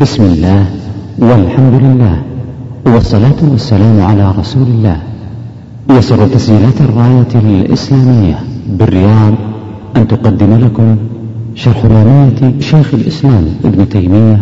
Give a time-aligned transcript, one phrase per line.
[0.00, 0.64] بسم الله
[1.18, 2.16] والحمد لله
[2.86, 4.96] والصلاة والسلام على رسول الله.
[5.90, 8.34] يسر تسجيلات الراية الإسلامية
[8.66, 9.34] بالرياض
[9.96, 10.96] أن تقدم لكم
[11.54, 14.38] شرح رواية شيخ الإسلام ابن تيمية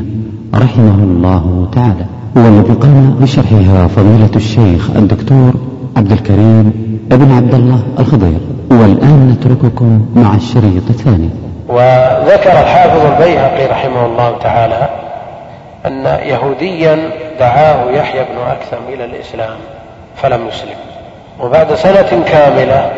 [0.55, 2.07] رحمه الله تعالى.
[2.37, 5.55] والذي قام بشرحها فضيلة الشيخ الدكتور
[5.97, 6.73] عبد الكريم
[7.13, 8.41] ابن عبد الله الخضير.
[8.71, 11.31] والآن نترككم مع الشريط الثاني.
[11.69, 15.06] وذكر الحافظ البيهقي رحمه الله تعالى
[15.87, 19.57] أن يهوديا دعاه يحيى بن أكثم إلى الإسلام
[20.17, 20.77] فلم يسلم.
[21.41, 22.93] وبعد سنة كاملة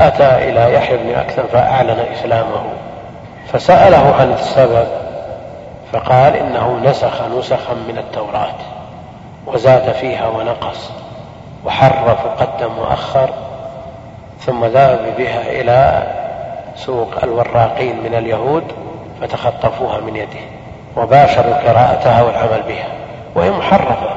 [0.00, 2.62] أتى إلى يحيى بن أكثم فأعلن إسلامه
[3.52, 4.86] فسأله عن السبب
[5.92, 8.54] فقال إنه نسخ نسخا من التوراة
[9.46, 10.90] وزاد فيها ونقص
[11.64, 13.30] وحرف وقدم وأخر
[14.40, 16.02] ثم ذهب بها إلى
[16.76, 18.64] سوق الوراقين من اليهود
[19.20, 20.53] فتخطفوها من يده.
[20.96, 22.88] وباشروا قراءتها والعمل بها
[23.34, 24.10] وهي محرفة.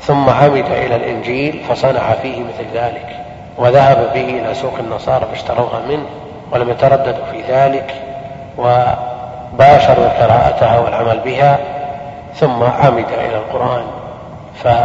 [0.00, 3.16] ثم عمد إلى الإنجيل فصنع فيه مثل ذلك
[3.58, 6.06] وذهب به إلى سوق النصارى فاشتروها منه
[6.52, 7.94] ولم يترددوا في ذلك
[8.58, 11.58] وباشروا قراءتها والعمل بها
[12.34, 13.84] ثم عمد إلى القرآن.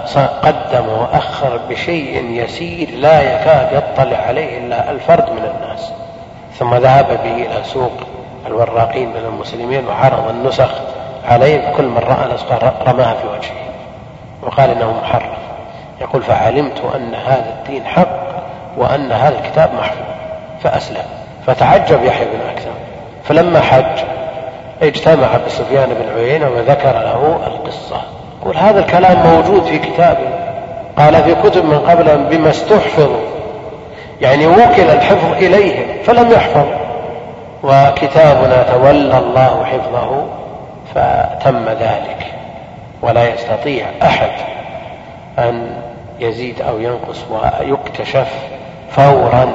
[0.05, 5.91] فقدم وأخر بشيء يسير لا يكاد يطلع عليه إلا الفرد من الناس.
[6.59, 7.91] ثم ذهب به إلى سوق
[8.47, 10.71] الوراقين من المسلمين وعرض النسخ
[11.27, 13.65] عليه كل من رأى نسخة رماها في وجهه.
[14.41, 15.37] وقال إنه محرف
[16.01, 18.25] يقول فعلمت أن هذا الدين حق
[18.77, 20.05] وأن هذا الكتاب محفوظ.
[20.63, 21.03] فأسلم.
[21.47, 22.71] فتعجب يحيى بن أكثر.
[23.23, 23.99] فلما حج
[24.83, 28.01] اجتمع بسفيان بن عيينة وذكر له القصة.
[28.41, 30.29] يقول هذا الكلام موجود في كتابه
[30.97, 33.21] قال في كتب من قبل بما استحفظوا
[34.21, 36.65] يعني وكل الحفظ إليهم فلم يحفظ.
[37.63, 40.25] وكتابنا تولى الله حفظه.
[40.95, 42.33] فتم ذلك
[43.01, 44.31] ولا يستطيع أحد
[45.39, 45.77] أن
[46.19, 48.33] يزيد أو ينقص ويكتشف
[48.89, 49.51] فورا.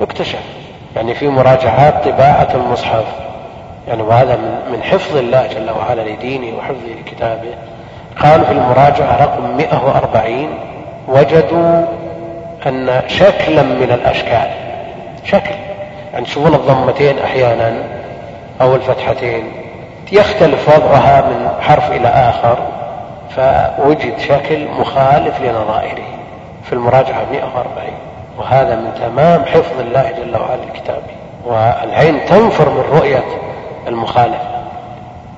[0.00, 0.42] يكتشف.
[0.96, 3.04] يعني في مراجعات طباعة المصحف.
[3.88, 4.36] يعني وهذا
[4.72, 7.54] من حفظ الله جل وعلا لدينه وحفظه لكتابه.
[8.22, 10.48] قالوا في المراجعة رقم 140
[11.08, 11.84] وجدوا
[12.66, 14.50] أن شكلا من الأشكال.
[15.24, 15.54] شكل.
[16.12, 17.74] يعني تشوفون الضمتين أحيانا؟
[18.60, 19.61] أو الفتحتين.
[20.12, 22.58] يختلف وضعها من حرف إلى آخر
[23.30, 26.04] فوجد شكل مخالف لنظائره
[26.64, 27.66] في المراجعة 140
[28.38, 31.12] وهذا من تمام حفظ الله جل وعلا لكتابه
[31.46, 33.24] والعين تنفر من رؤية
[33.88, 34.42] المخالف.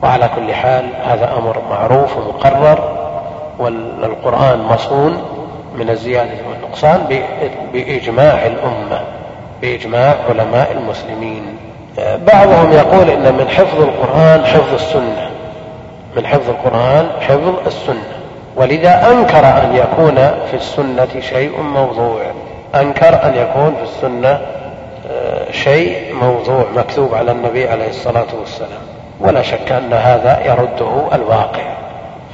[0.02, 2.78] وعلى كل حال هذا أمر معروف ومقرر
[3.58, 5.22] والقرآن مصون
[5.74, 7.22] من الزيادة والنقصان
[7.72, 9.00] بإجماع الأمة
[9.62, 11.56] بإجماع علماء المسلمين.
[11.98, 15.30] بعضهم يقول إن من حفظ القرآن حفظ السنة.
[16.16, 18.04] من حفظ القرآن حفظ السنة.
[18.56, 20.14] ولذا أنكر أن يكون
[20.50, 22.22] في السنة شيء موضوع.
[22.74, 24.40] أنكر أن يكون في السنة
[25.10, 28.82] آه، شيء موضوع مكتوب على النبي عليه الصلاة والسلام.
[29.20, 31.74] ولا شك أن هذا يرده الواقع.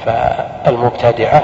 [0.06, 1.42] فالمبتدعة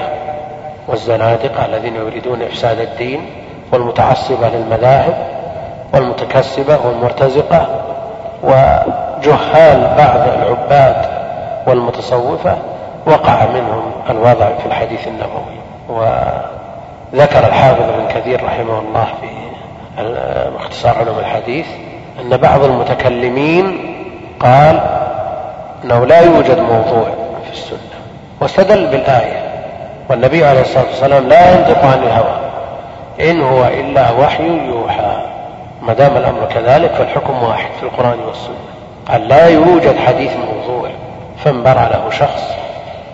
[0.87, 3.25] والزنادقة الذين يريدون إفساد الدين
[3.73, 5.27] والمتعصبة للمذاهب
[5.93, 7.67] والمتكسبة والمرتزقة
[8.43, 11.05] وجهال بعض العباد
[11.67, 12.57] والمتصوفة
[13.05, 15.57] وقع منهم الوضع في الحديث النبوي.
[15.89, 19.27] وذكر الحافظ ابن كثير رحمه الله في
[20.59, 21.65] اختصار علوم الحديث
[22.21, 23.95] أن بعض المتكلمين
[24.39, 24.79] قال
[25.83, 27.07] أنه لا يوجد موضوع
[27.45, 27.77] في السنة.
[28.41, 29.43] واستدل بالآية.
[30.09, 32.37] والنبي عليه الصلاة والسلام لا ينطق عن الهوى.
[33.31, 35.06] إن هو إلا وحي يوحى.
[35.87, 38.55] ما دام الأمر كذلك فالحكم واحد في القرآن والسنة.
[39.07, 40.89] قال لا يوجد حديث موضوع
[41.43, 42.43] فانبرع له شخص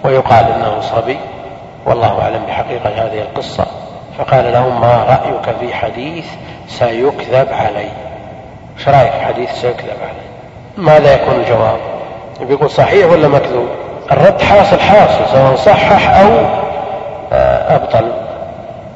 [0.04, 1.18] ويقال إنه صبي.
[1.86, 3.66] والله أعلم بحقيقة هذه القصة.
[4.18, 6.26] فقال له ما رأيك في حديث
[6.68, 7.90] سيكذب علي؟
[8.78, 10.24] إيش رأيك في حديث سيكذب علي؟
[10.78, 11.80] ماذا يكون الجواب؟
[12.42, 13.68] بيقول صحيح ولا مكذوب؟
[14.12, 16.30] الرد حاصل حاصل سواء صحح أو
[17.34, 18.23] آه، أبطل.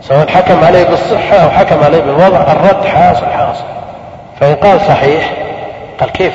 [0.07, 3.63] سواء حكم عليه بالصحة أو حكم عليه بالوضع الرد حاصل حاصل.
[4.39, 5.33] فإن قال صحيح
[6.00, 6.33] قال كيف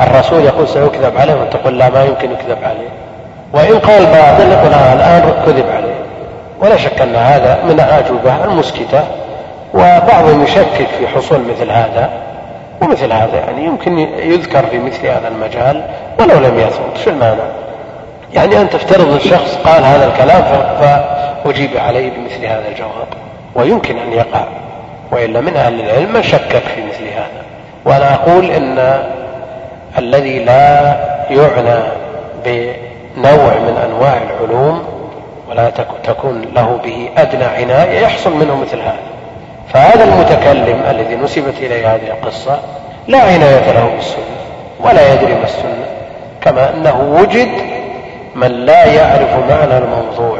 [0.00, 2.88] الرسول يقول سيكذب عليه وأنت تقول لا ما يمكن يكذب عليه.
[3.52, 5.94] وإن قال باطل يقول آه الآن كذب عليه.
[6.60, 9.04] ولا شك أن هذا من الأجوبة المسكتة
[9.74, 12.10] وبعضهم يشكك في حصول مثل هذا.
[12.82, 15.82] ومثل هذا يعني يمكن يذكر في مثل هذا المجال
[16.18, 17.44] ولو لم يثبت شو المانع؟
[18.34, 20.42] يعني أن تفترض الشخص قال هذا الكلام
[20.80, 23.08] فأجيب عليه بمثل هذا الجواب.
[23.54, 24.44] ويمكن أن يقع.
[25.12, 27.44] وإلا من أهل العلم من شكك في مثل هذا.
[27.84, 29.02] وأنا أقول إن
[29.98, 30.96] الذي لا
[31.30, 31.80] يعنى
[33.16, 34.84] نوع من أنواع العلوم
[35.50, 35.70] ولا
[36.04, 39.10] تكون له به أدنى عناية يحصل منه مثل هذا.
[39.72, 42.58] فهذا المتكلم الذي نسبت إليه هذه القصة
[43.08, 44.40] لا عناية له بالسنة
[44.80, 45.86] ولا يدري ما السنة
[46.40, 47.48] كما أنه وجد
[48.34, 50.38] من لا يعرف معنى الموضوع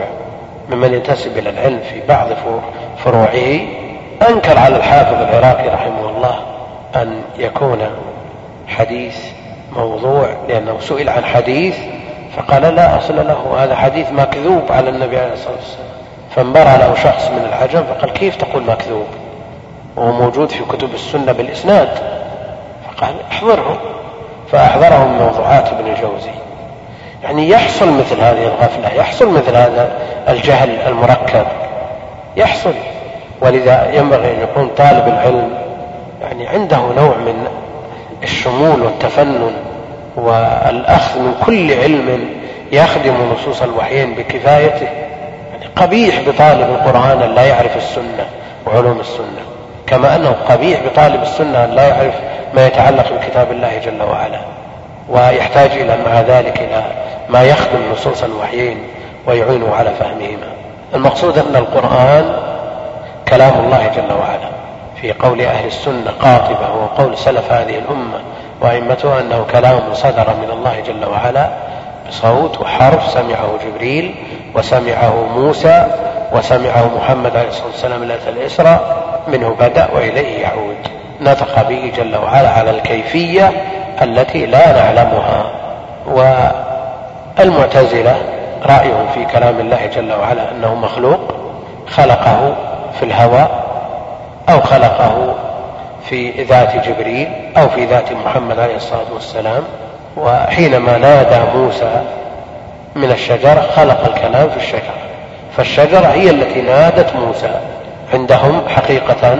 [0.70, 2.28] ممن ينتسب إلى العلم في بعض
[3.04, 3.60] فروعه
[4.28, 6.40] أنكر على الحافظ العراقي رحمه الله
[6.96, 7.78] أن يكون
[8.68, 9.16] حديث
[9.72, 11.76] موضوع لأنه سئل عن حديث
[12.36, 15.90] فقال لا أصل له هذا حديث مكذوب على النبي عليه الصلاة والسلام.
[16.36, 19.06] فانبرى له شخص من العجم فقال كيف تقول مكذوب؟
[19.96, 21.88] وهو موجود في كتب السنة بالإسناد.
[22.86, 23.80] فقال احضره.
[24.52, 26.30] فأحضره من موضوعات ابن الجوزي
[27.22, 29.92] يعني يحصل مثل هذه الغفلة يحصل مثل هذا
[30.28, 31.46] الجهل المركب.
[32.36, 32.74] يحصل.
[33.40, 35.50] ولذا ينبغي أن يكون طالب العلم
[36.22, 37.46] يعني عنده نوع من
[38.22, 39.52] الشمول والتفنن
[40.16, 42.28] والأخذ من كل علم
[42.72, 44.88] يخدم نصوص الوحيين بكفايته.
[45.52, 48.26] يعني قبيح بطالب القرآن أن لا يعرف السنة
[48.66, 49.42] وعلوم السنة.
[49.86, 52.14] كما أنه قبيح بطالب السنة أن لا يعرف
[52.54, 54.59] ما يتعلق بكتاب الله جل وعلا.
[55.10, 56.82] ويحتاج إلى مع ذلك إلى
[57.28, 58.78] ما يخدم نصوص الوحيين
[59.26, 60.46] ويعينه على فهمهما.
[60.94, 62.36] المقصود أن القرآن
[63.28, 64.50] كلام الله جل وعلا.
[65.00, 68.20] في قول أهل السنة قاطبة هو قول سلف هذه الأمة
[68.60, 71.48] وأئمتها أنه كلام صدر من الله جل وعلا
[72.08, 74.14] بصوت وحرف سمعه جبريل
[74.54, 75.86] وسمعه موسى
[76.32, 80.76] وسمعه محمد عليه الصلاة والسلام ليلة الإسراء منه بدأ وإليه يعود.
[81.20, 83.52] نطق به جل وعلا على الكيفية
[84.02, 85.50] التي لا نعلمها.
[87.38, 88.16] والمعتزلة
[88.66, 91.20] رأيهم في كلام الله جل وعلا أنه مخلوق
[91.88, 92.54] خلقه
[92.98, 93.50] في الهواء
[94.48, 95.34] أو خلقه
[96.08, 99.62] في ذات جبريل أو في ذات محمد عليه الصلاة والسلام.
[100.16, 102.02] وحينما نادى موسى
[102.94, 104.94] من الشجرة خلق الكلام في الشجرة
[105.56, 107.60] فالشجرة هي التي نادت موسى.
[108.14, 109.36] عندهم حقيقة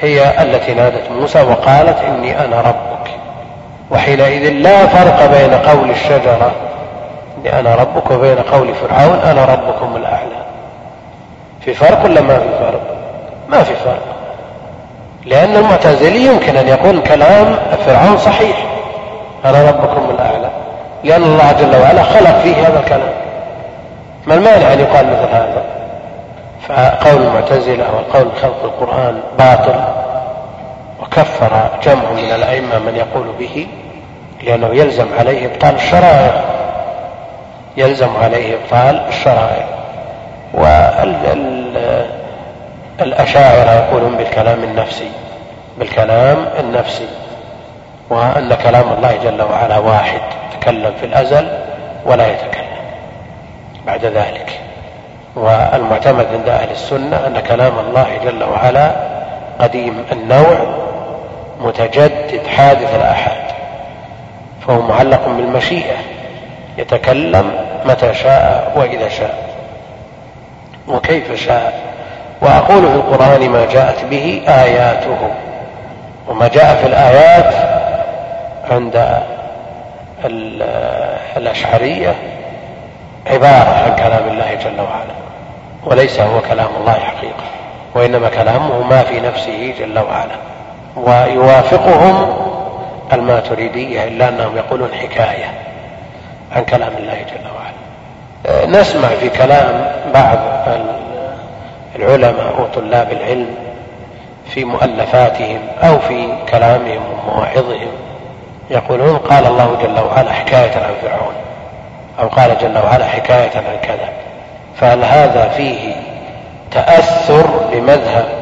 [0.00, 2.87] هي التي نادت موسى وقالت إني أنا ربك
[3.90, 6.52] وحينئذ لا فرق بين قول الشجرة
[7.38, 10.38] إني أنا ربك وبين قول فرعون أنا ربكم الأعلى.
[11.60, 12.80] في فرق ولا ما في فرق؟
[13.48, 14.02] ما في فرق.
[15.24, 17.56] لأن المعتزلي يمكن أن يقول كلام
[17.86, 18.56] فرعون صحيح.
[19.44, 20.50] أنا ربكم الأعلى.
[21.04, 23.12] لأن الله جل وعلا خلق فيه هذا الكلام.
[24.26, 25.62] ما المانع أن يقال مثل هذا؟
[26.68, 29.97] فقول المعتزلة والقول بخلق القرآن باطل.
[31.08, 33.66] وكفر جمع من الأئمة من يقول به
[34.42, 36.44] لأنه يلزم عليه إبطال الشرائع.
[37.76, 39.66] يلزم عليه إبطال الشرائع.
[43.00, 45.10] والأشاعرة يقولون بالكلام النفسي
[45.78, 47.08] بالكلام النفسي.
[48.10, 50.20] وأن كلام الله جل وعلا واحد
[50.52, 51.48] يتكلم في الأزل
[52.06, 52.78] ولا يتكلم
[53.86, 54.60] بعد ذلك.
[55.36, 58.90] والمعتمد عند أهل السنة أن كلام الله جل وعلا
[59.60, 60.87] قديم النوع
[61.60, 63.42] متجدد حادث الآحاد
[64.66, 65.96] فهو معلق بالمشيئة
[66.78, 67.52] يتكلم
[67.84, 69.48] متى شاء وإذا شاء
[70.88, 71.80] وكيف شاء
[72.42, 75.30] وأقول في القرآن ما جاءت به آياته
[76.28, 77.54] وما جاء في الآيات
[78.70, 79.22] عند
[81.36, 82.14] الأشعرية
[83.26, 85.14] عبارة عن كلام الله جل وعلا
[85.84, 87.44] وليس هو كلام الله حقيقة
[87.94, 90.34] وإنما كلامه ما في نفسه جل وعلا.
[90.96, 92.36] ويوافقهم
[93.12, 95.52] الماتريدية إلا أنهم يقولون حكاية
[96.52, 98.66] عن كلام الله جل وعلا.
[98.66, 100.38] نسمع في كلام بعض
[101.96, 103.54] العلماء وطلاب العلم
[104.46, 107.88] في مؤلفاتهم أو في كلامهم ومواعظهم
[108.70, 111.34] يقولون قال الله جل وعلا حكاية عن فرعون
[112.20, 114.08] أو قال جل وعلا حكاية عن كذا.
[114.76, 115.96] فهل هذا فيه
[116.70, 118.37] تأثر لمذهب آه،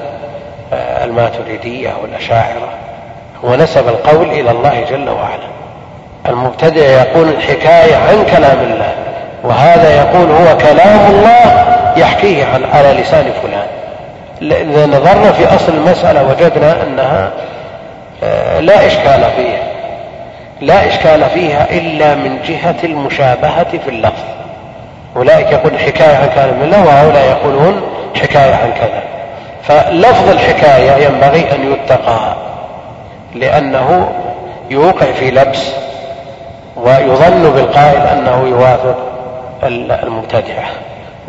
[1.06, 2.68] الماتريدية والأشاعرة
[3.44, 5.48] هو نسب القول إلى الله جل وعلا.
[6.28, 8.92] المبتدع يقول الحكاية عن كلام الله
[9.42, 11.64] وهذا يقول هو كلام الله
[11.96, 13.66] يحكيه عن على لسان فلان.
[14.42, 17.30] إذا نظرنا في أصل المسألة وجدنا أنها
[18.24, 19.66] آه، لا إشكال فيها.
[20.60, 24.24] لا إشكال فيها إلا من جهة المشابهة في اللفظ.
[25.16, 27.82] أولئك يقول حكاية عن كلام الله وهؤلاء يقولون
[28.14, 29.15] حكاية عن كذا.
[29.68, 32.34] فلفظ الحكاية ينبغي أن يتقى
[33.34, 34.12] لأنه
[34.70, 35.72] يوقع في لبس
[36.76, 38.96] ويظن بالقائل أنه يوافق
[40.02, 40.64] المبتدعة.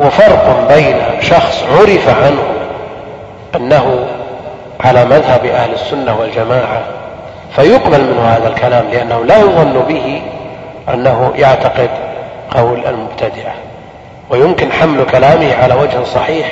[0.00, 2.42] وفرق بين شخص عرف عنه
[3.56, 4.06] أنه
[4.84, 6.82] على مذهب أهل السنة والجماعة
[7.56, 10.22] فيقبل منه هذا الكلام لأنه لا يظن به
[10.94, 11.90] أنه يعتقد
[12.50, 13.54] قول المبتدعة.
[14.30, 16.46] ويمكن حمل كلامه على وجه صحيح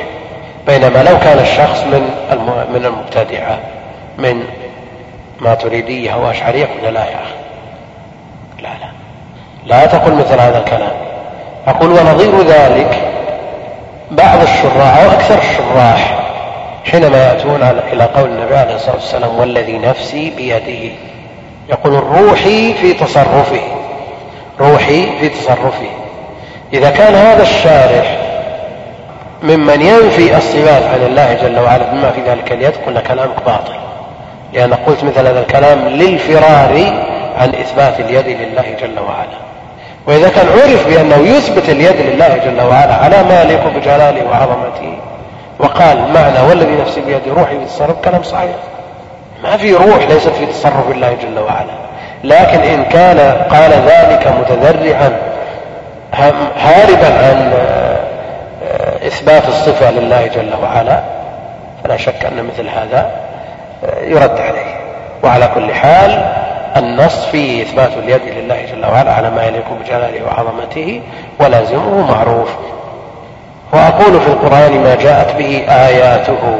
[0.66, 2.10] بينما لو كان الشخص من
[2.74, 3.58] من المبتدعة
[4.18, 4.44] من
[5.40, 7.34] ماتريدية أو أشعرية قلنا لا يا أخي.
[8.62, 8.90] لا لا.
[9.66, 10.92] لا تقل مثل هذا الكلام.
[11.66, 13.12] أقول ونظير ذلك
[14.10, 16.18] بعض الشراح أو أكثر الشراح
[16.84, 20.94] حينما يأتون إلى قول النبي عليه الصلاة والسلام والذي نفسي بيده
[21.68, 23.60] يقول روحي في تصرفه.
[24.60, 25.88] روحي في تصرفه.
[26.72, 28.25] إذا كان هذا الشارح
[29.42, 33.74] ممن ينفي الصفات عن الله جل وعلا بما في ذلك اليد قلنا كلامك باطل.
[34.52, 36.92] لأن قلت مثل هذا الكلام للفرار
[37.38, 39.38] عن إثبات اليد لله جل وعلا.
[40.06, 44.98] وإذا كان عرف بأنه يثبت اليد لله جل وعلا على ما يليق بجلاله وعظمته
[45.58, 48.56] وقال معنى والذي نفسي بيده روحي في التصرف كلام صحيح.
[49.42, 51.76] ما في روح ليست في تصرف الله جل وعلا.
[52.24, 53.18] لكن إن كان
[53.50, 55.12] قال ذلك متذرعا
[56.56, 57.52] هاربا عن
[59.06, 61.02] إثبات الصفة لله جل وعلا
[61.84, 63.10] فلا شك أن مثل هذا
[64.02, 64.76] يرد عليه.
[65.24, 66.32] وعلى كل حال
[66.76, 71.02] النص فيه إثبات اليد لله جل وعلا على ما يليق بجلاله وعظمته
[71.40, 72.50] ولازمه معروف.
[73.72, 76.58] وأقول في القرآن ما جاءت به آياته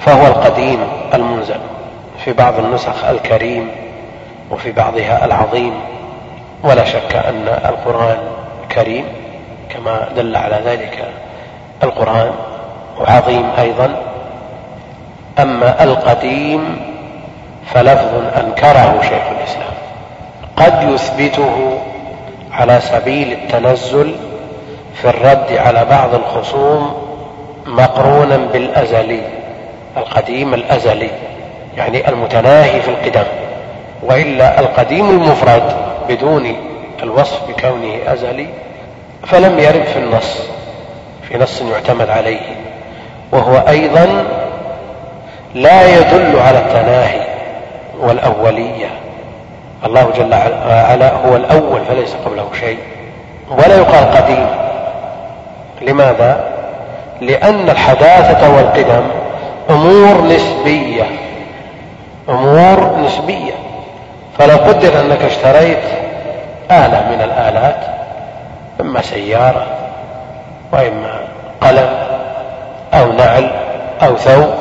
[0.00, 0.78] فهو القديم
[1.14, 1.60] المنزل
[2.24, 3.70] في بعض النسخ الكريم
[4.50, 5.74] وفي بعضها العظيم.
[6.62, 8.18] ولا شك أن القرآن
[8.74, 9.04] كريم
[9.68, 11.04] كما دل على ذلك
[11.82, 12.30] القرآن
[13.00, 13.96] وعظيم أيضا.
[15.38, 16.80] أما القديم
[17.66, 19.74] فلفظ أنكره شيخ الإسلام.
[20.56, 21.78] قد يثبته
[22.52, 24.14] على سبيل التنزل
[24.94, 26.94] في الرد على بعض الخصوم
[27.66, 29.20] مقرونا بالأزلي
[29.96, 31.10] القديم الأزلي
[31.76, 33.26] يعني المتناهي في القدم.
[34.02, 35.76] وإلا القديم المفرد
[36.08, 36.56] بدون
[37.02, 38.46] الوصف بكونه أزلي
[39.30, 40.48] فلم يرد في النص
[41.28, 42.40] في نص يعتمد عليه
[43.32, 44.24] وهو أيضا
[45.54, 47.20] لا يدل على التناهي
[48.00, 48.90] والأولية.
[49.84, 50.34] الله جل
[50.68, 52.78] وعلا هو الأول فليس قبله شيء
[53.50, 54.46] ولا يقال قديم.
[55.82, 56.44] لماذا؟
[57.20, 59.02] لأن الحداثة والقدم
[59.70, 61.04] أمور نسبية
[62.28, 63.52] أمور نسبية.
[64.38, 65.84] فلو قدر أنك اشتريت
[66.70, 67.97] آلة من الآلات
[68.80, 69.66] إما سيارة
[70.72, 71.20] وإما
[71.60, 71.88] قلم
[72.94, 73.50] أو نعل
[74.02, 74.54] أو ثوب.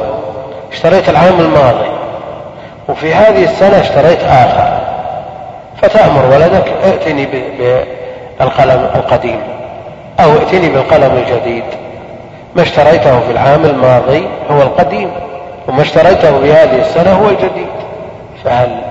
[0.71, 1.89] اشتريت العام الماضي
[2.89, 4.77] وفي هذه السنة اشتريت آخر.
[5.81, 9.39] فتأمر ولدك ائتني بالقلم القديم
[10.19, 11.63] أو ائتني بالقلم الجديد.
[12.55, 15.11] ما اشتريته في العام الماضي هو القديم
[15.67, 17.67] وما اشتريته في هذه السنة هو الجديد.
[18.43, 18.81] فهل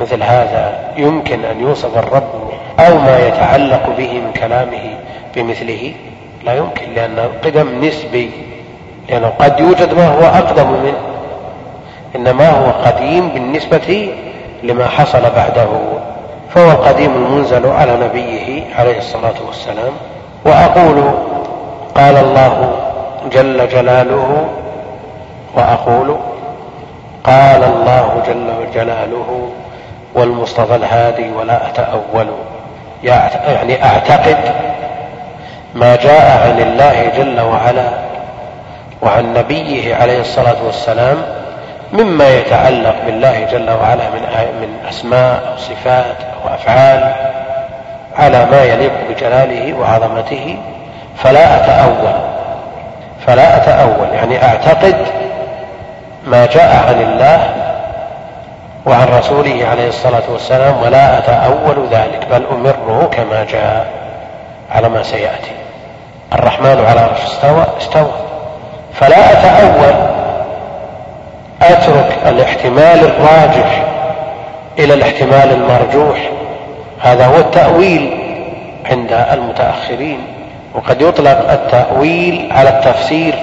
[0.00, 2.45] مثل هذا يمكن أن يوصف الرب
[2.80, 4.98] أو ما يتعلق به من كلامه
[5.34, 5.92] بمثله.
[6.44, 8.30] لا يمكن لأن القدم نسبي
[9.08, 11.00] لأنه قد يوجد ما هو أقدم منه.
[12.16, 14.12] إنما هو قديم بالنسبة
[14.62, 15.68] لما حصل بعده.
[16.54, 19.92] فهو القديم المنزل على نبيه عليه الصلاة والسلام.
[20.44, 21.04] وأقول
[21.94, 22.76] قال الله
[23.32, 24.48] جل جلاله
[25.54, 26.16] وأقول
[27.24, 29.50] قال الله جل جلاله
[30.14, 32.26] والمصطفى الهادي ولا أتأول.
[33.04, 34.36] يعني أعتقد
[35.74, 37.88] ما جاء عن الله جل وعلا
[39.02, 41.16] وعن نبيه عليه الصلاة والسلام
[41.92, 44.20] مما يتعلق بالله جل وعلا من
[44.60, 47.14] من أسماء أو صفات أو أفعال
[48.18, 50.58] على ما يليق بجلاله وعظمته
[51.16, 52.12] فلا أتأول
[53.26, 54.08] فلا أتأول.
[54.14, 54.96] يعني أعتقد
[56.26, 57.65] ما جاء عن الله
[58.86, 63.86] وعن رسوله عليه الصلاة والسلام ولا أتأول ذلك بل أمره كما جاء
[64.70, 65.50] على ما سيأتي.
[66.32, 68.12] الرحمن على عرش استوى استوى.
[68.94, 69.94] فلا أتأول
[71.62, 73.84] أترك الاحتمال الراجح
[74.78, 76.30] إلى الاحتمال المرجوح.
[77.00, 78.18] هذا هو التأويل
[78.90, 80.18] عند المتأخرين
[80.74, 83.34] وقد يطلق التأويل على التفسير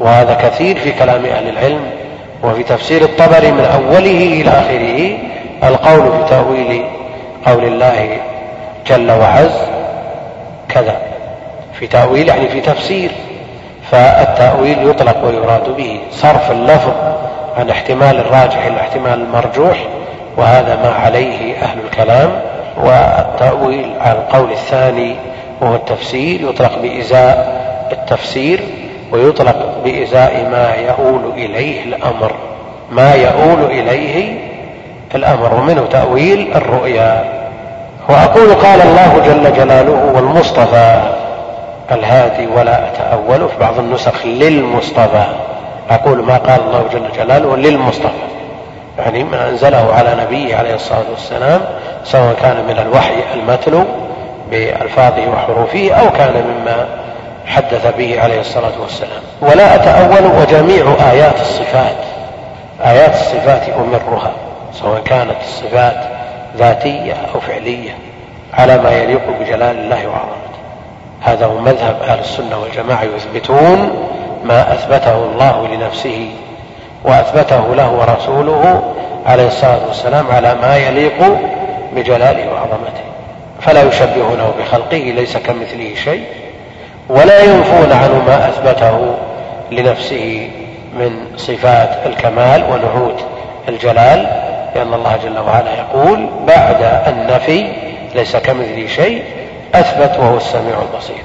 [0.00, 2.01] وهذا كثير في كلام أهل العلم.
[2.42, 5.18] وفي تفسير الطبري من أوله إلى آخره
[5.68, 6.84] القول في تأويل
[7.46, 8.16] قول الله
[8.86, 9.60] جل وعز
[10.68, 10.96] كذا.
[11.72, 13.10] في تأويل يعني في تفسير
[13.90, 16.92] فالتأويل يطلق ويراد به صرف اللفظ
[17.56, 19.84] عن احتمال الراجح إلى احتمال المرجوح
[20.36, 22.40] وهذا ما عليه أهل الكلام.
[22.76, 25.16] والتأويل على القول الثاني
[25.60, 28.60] وهو التفسير يطلق بإزاء التفسير.
[29.12, 32.32] ويطلق بإزاء ما يؤول إليه الأمر.
[32.90, 34.38] ما يؤول إليه
[35.14, 35.54] الأمر.
[35.54, 37.24] ومنه تأويل الرؤيا.
[38.08, 41.00] وأقول قال الله جل جلاله والمصطفى
[41.92, 45.24] الهادي ولا أتأول في بعض النسخ للمصطفى.
[45.90, 48.32] أقول ما قال الله جل جلاله للمصطفى.
[48.98, 51.60] يعني ما أنزله على نبيه عليه الصلاة والسلام
[52.04, 53.84] سواء كان من الوحي المتلو
[54.50, 56.86] بألفاظه وحروفه أو كان مما
[57.46, 59.22] حدث به عليه الصلاة والسلام.
[59.40, 61.96] ولا أتأول وجميع آيات الصفات
[62.84, 64.32] آيات الصفات أمرها
[64.72, 65.96] سواء كانت الصفات
[66.56, 67.90] ذاتية أو فعلية
[68.54, 70.62] على ما يليق بجلال الله وعظمته.
[71.20, 74.08] هذا هو مذهب أهل السنة والجماعة يثبتون
[74.44, 76.30] ما أثبته الله لنفسه
[77.04, 78.82] وأثبته له ورسوله
[79.26, 81.38] عليه الصلاة والسلام على ما يليق
[81.96, 83.02] بجلاله وعظمته.
[83.60, 86.24] فلا يشبهونه بخلقه ليس كمثله شيء.
[87.08, 89.14] ولا ينفون عنه ما أثبته
[89.70, 90.50] لنفسه
[90.98, 93.24] من صفات الكمال ونعوت
[93.68, 94.26] الجلال
[94.74, 97.72] لأن الله جل وعلا يقول بعد النفي
[98.14, 99.22] ليس كمثله شيء
[99.74, 101.22] أثبت وهو السميع البصير.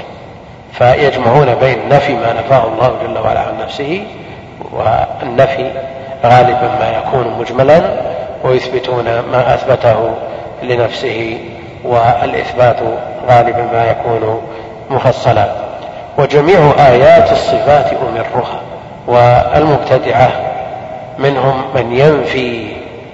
[0.73, 4.03] فيجمعون بين نفي ما نفاه الله جل وعلا عن نفسه
[4.71, 5.71] والنفي
[6.25, 7.81] غالبا ما يكون مجملا
[8.43, 10.09] ويثبتون ما أثبته
[10.63, 11.37] لنفسه
[11.83, 12.79] والإثبات
[13.29, 14.41] غالبا ما يكون
[14.89, 15.66] مفصلا.
[16.17, 18.61] وجميع آيات الصفات أمرها
[19.07, 20.29] والمبتدعة
[21.19, 22.67] منهم من ينفي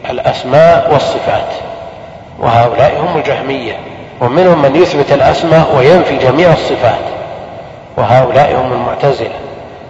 [0.09, 1.53] الأسماء والصفات
[2.39, 3.73] وهؤلاء هم الجهمية
[4.21, 7.03] ومنهم من يثبت الأسماء وينفي جميع الصفات
[7.97, 9.35] وهؤلاء هم المعتزلة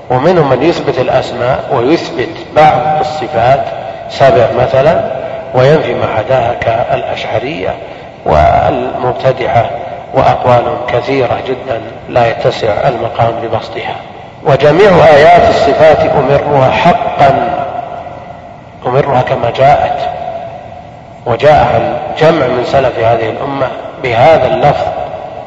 [0.10, 3.66] ومنهم من يثبت الأسماء ويثبت بعض الصفات
[4.10, 5.12] سبع مثلا
[5.56, 7.76] وينفي ما عداها كالأشعرية
[8.26, 9.70] والمبتدعة.
[10.14, 13.96] وأقوال كثيرة جدا لا يتسع المقام لبسطها.
[14.46, 17.60] وجميع آيات الصفات أمرها حقا
[18.86, 20.10] أمرها كما جاءت
[21.26, 23.68] وجاء عن جمع من سلف هذه الأمة
[24.04, 24.88] بهذا اللفظ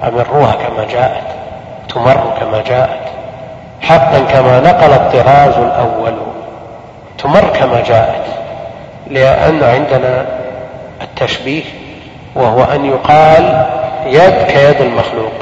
[0.05, 1.27] أمروها كما جاءت
[1.95, 3.01] تمر كما جاءت.
[3.81, 6.17] حقا كما نقل الطراز الأول
[7.19, 8.25] تمر كما جاءت
[9.07, 10.27] لأن عندنا
[11.03, 11.63] التشبيه
[12.35, 13.67] وهو أن يقال
[14.07, 15.33] يد كيد المخلوق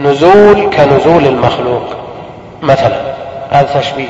[0.00, 1.82] نزول كنزول المخلوق.
[2.62, 3.00] مثلا
[3.50, 4.08] هذا تشبيه.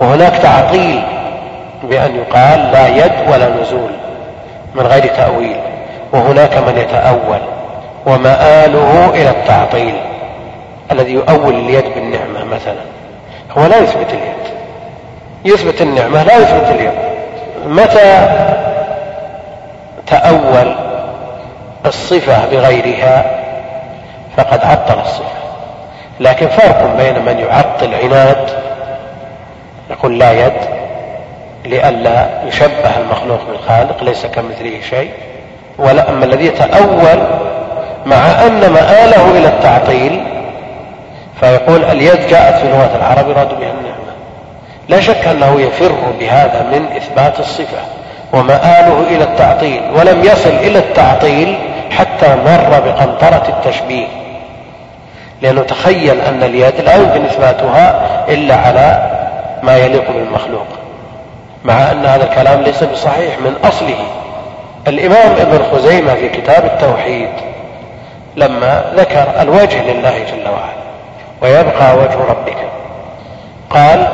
[0.00, 1.02] وهناك تعطيل
[1.82, 3.90] بأن يقال لا يد ولا نزول
[4.74, 5.56] من غير تأويل.
[6.12, 7.40] وهناك من يتأول.
[8.06, 9.94] ومآله إلى التعطيل.
[10.92, 12.82] الذي يؤول اليد بالنعمة مثلا.
[13.58, 14.54] هو لا يثبت اليد.
[15.44, 16.92] يثبت النعمة لا يثبت اليد.
[17.66, 18.28] متى
[20.06, 20.89] تأول
[21.86, 23.24] الصفة بغيرها
[24.36, 25.40] فقد عطل الصفة.
[26.20, 28.50] لكن فرق بين من يعطل عناد
[29.90, 30.52] يقول لا يد
[31.64, 35.10] لئلا يشبه المخلوق بالخالق ليس كمثله شيء.
[35.78, 37.18] ولا أما الذي يتأول
[38.06, 40.24] مع أن مآله إلى التعطيل
[41.40, 44.10] فيقول اليد جاءت في لغة العرب يراد بها النعمة.
[44.88, 47.78] لا شك أنه يفر بهذا من إثبات الصفة
[48.32, 51.58] ومآله إلى التعطيل ولم يصل إلى التعطيل
[51.90, 54.06] حتى مر بقنطرة التشبيه.
[55.42, 59.10] لأنه تخيل أن اليد لا يمكن إثباتها إلا على
[59.62, 60.66] ما يليق بالمخلوق
[61.64, 64.04] مع أن هذا الكلام ليس بصحيح من أصله.
[64.88, 67.28] الإمام ابن خزيمة في كتاب التوحيد
[68.36, 70.80] لما ذكر الوجه لله جل وعلا
[71.42, 72.56] ويبقى وجه ربك
[73.70, 74.06] قال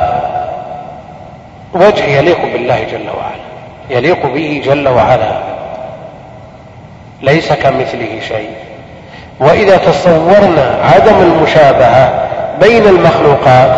[1.73, 3.47] وجه يليق بالله جل وعلا
[3.89, 5.56] يليق به جل وعلا.
[7.21, 8.49] ليس كمثله شيء.
[9.39, 12.27] وإذا تصورنا عدم المشابهة
[12.59, 13.75] بين المخلوقات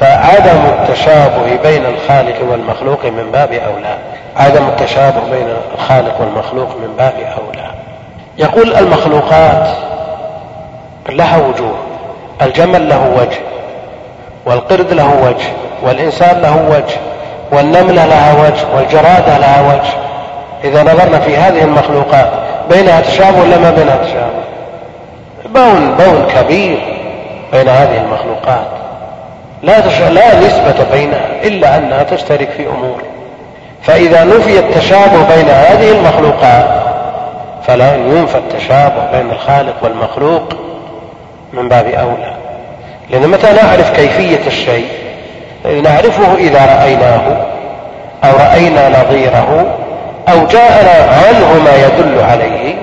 [0.00, 3.98] فعدم التشابه بين الخالق والمخلوق من باب أولى.
[4.36, 7.70] عدم التشابه بين الخالق والمخلوق من باب أولى.
[8.38, 9.68] يقول المخلوقات
[11.08, 11.74] لها وجوه.
[12.42, 13.38] الجمل له وجه
[14.46, 15.46] والقرد له وجه
[15.82, 16.96] والإنسان له وجه
[17.52, 20.03] والنملة لها وجه والجرادة لها وجه.
[20.64, 22.30] إذا نظرنا في هذه المخلوقات
[22.70, 24.44] بينها تشابه ولا ما بينها تشابه؟
[25.44, 26.78] بون بون كبير
[27.52, 28.66] بين هذه المخلوقات.
[29.62, 30.00] لا, تش...
[30.00, 33.02] لا نسبة بينها إلا أنها تشترك في أمور.
[33.82, 36.66] فإذا نفي التشابه بين هذه المخلوقات
[37.66, 40.54] فلا ينفى التشابه بين الخالق والمخلوق
[41.52, 42.34] من باب أولى.
[43.10, 44.88] لأن متى نعرف كيفية الشيء؟
[45.64, 47.20] نعرفه إذا رأيناه
[48.24, 49.76] أو رأينا نظيره
[50.28, 52.74] أو جاءنا عنه ما يدل عليه؟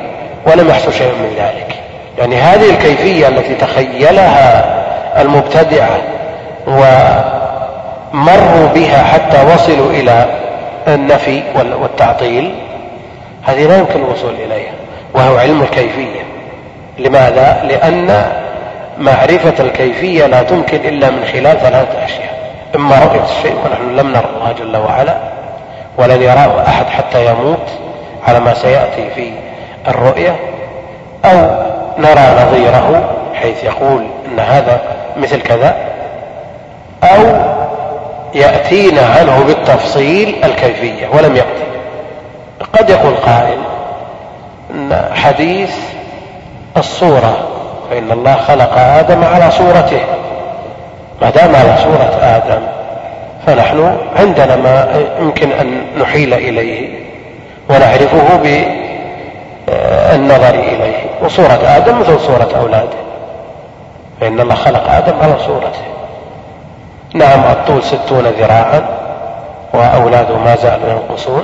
[0.46, 1.76] ولم يحصل شيء من ذلك.
[2.18, 4.66] يعني هذه الكيفية التي تخيلها
[5.22, 5.98] المبتدعة
[6.68, 10.26] ومروا بها حتى وصلوا إلى
[10.88, 11.44] النفي
[11.82, 12.56] والتعطيل
[13.44, 14.72] هذه لا يمكن الوصول إليها
[15.14, 16.22] وهو علم الكيفية.
[17.00, 18.26] لماذا؟ لأن
[18.98, 22.42] معرفة الكيفية لا تمكن إلا من خلال ثلاثة أشياء
[22.76, 25.31] إما رؤية الشيء ونحن لم نر الله جل وعلا
[26.02, 27.68] ولن يراه أحد حتى يموت
[28.28, 29.32] على ما سيأتي في
[29.88, 30.36] الرؤية
[31.26, 31.38] أو
[31.98, 34.82] نرى نظيره حيث يقول أن هذا
[35.18, 35.76] مثل كذا
[37.04, 37.24] أو
[38.34, 41.62] يأتينا عنه بالتفصيل الكيفية ولم يأتي.
[42.74, 43.58] قد يقول قائل
[44.74, 45.76] أن حديث
[46.78, 47.38] الصورة
[47.90, 50.02] فإن الله خلق آدم على صورته
[51.22, 52.81] ما دام على صورة آدم.
[53.48, 56.90] فنحن عندنا ما يمكن أن نحيل إليه
[57.70, 58.38] ونعرفه
[59.68, 62.98] بالنظر إليه وصورة آدم مثل صورة أولاده.
[64.22, 65.82] فإن الله خلق آدم على صورته.
[67.14, 68.86] نعم الطول ستون ذراعا
[69.74, 71.44] وأولاده ما زالوا ينقصون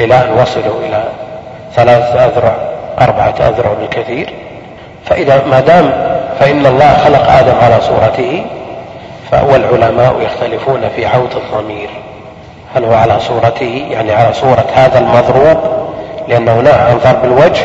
[0.00, 1.04] إلى أن وصلوا إلى
[1.74, 2.56] ثلاثة أذرع
[3.00, 4.32] أربعة أذرع بالكثير.
[5.04, 5.90] فإذا ما دام
[6.40, 8.46] فإن الله خلق آدم على صورته
[9.32, 11.88] والعلماء يختلفون في عود الضمير.
[12.76, 15.58] هل هو على صورته؟ يعني على صورة هذا المضروب
[16.28, 17.64] لأنه نهى عن ضرب الوجه.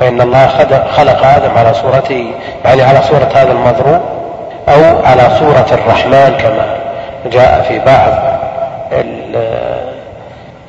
[0.00, 0.48] فإن الله
[0.96, 2.32] خلق آدم على صورته
[2.64, 4.00] يعني على صورة هذا المضروب
[4.68, 6.76] أو على صورة الرحمن كما
[7.32, 8.12] جاء في بعض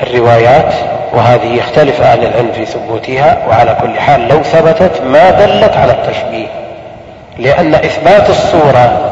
[0.02, 0.74] الروايات.
[1.14, 3.38] وهذه يختلف أهل العلم في ثبوتها.
[3.50, 6.48] وعلى كل حال لو ثبتت ما دلت على التشبيه.
[7.40, 9.12] لأن إثبات الصورة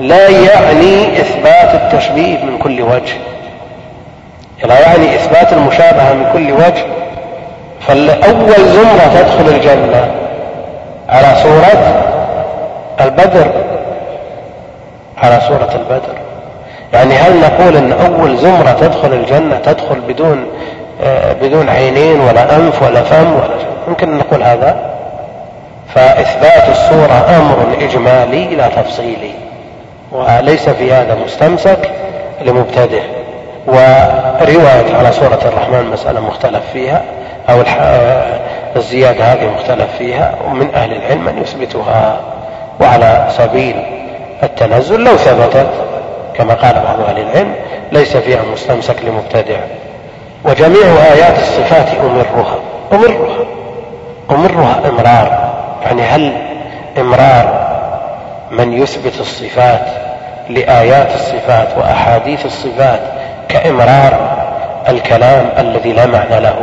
[0.00, 3.14] لا يعني إثبات التشبيه من كل وجه.
[4.64, 6.84] لا يعني إثبات المشابهة من كل وجه
[7.80, 10.10] فالأول زمرة تدخل الجنة
[11.08, 12.02] على صورة
[13.00, 13.50] البدر.
[15.18, 16.14] على صورة البدر.
[16.92, 20.46] يعني هل نقول إن أول زمرة تدخل الجنة تدخل بدون
[21.02, 24.90] آه، بدون عينين ولا أنف ولا فم ولا شيء؟ ممكن نقول هذا.
[25.94, 29.49] فإثبات الصورة أمر إجمالي لا تفصيلي.
[30.12, 31.90] وليس في هذا مستمسك
[32.40, 33.02] لمبتدئ.
[33.66, 37.02] ورواية على صورة الرحمن مسألة مختلف فيها
[37.50, 38.40] أو آه،
[38.76, 42.20] الزيادة هذه مختلف فيها ومن أهل العلم من يثبتها.
[42.80, 43.76] وعلى سبيل
[44.42, 45.70] التنزل لو ثبتت
[46.34, 47.54] كما قال بعض أهل العلم
[47.92, 49.56] ليس فيها مستمسك لمبتدع
[50.44, 52.58] وجميع آيات الصفات أمرها.
[52.92, 53.44] أمرها.
[54.30, 55.50] أمرها إمرار.
[55.82, 56.32] يعني هل
[56.98, 57.59] إمرار
[58.50, 59.86] من يثبت الصفات
[60.48, 63.00] لآيات الصفات وأحاديث الصفات
[63.48, 64.40] كإمرار
[64.88, 66.56] الكلام الذي لا معنى له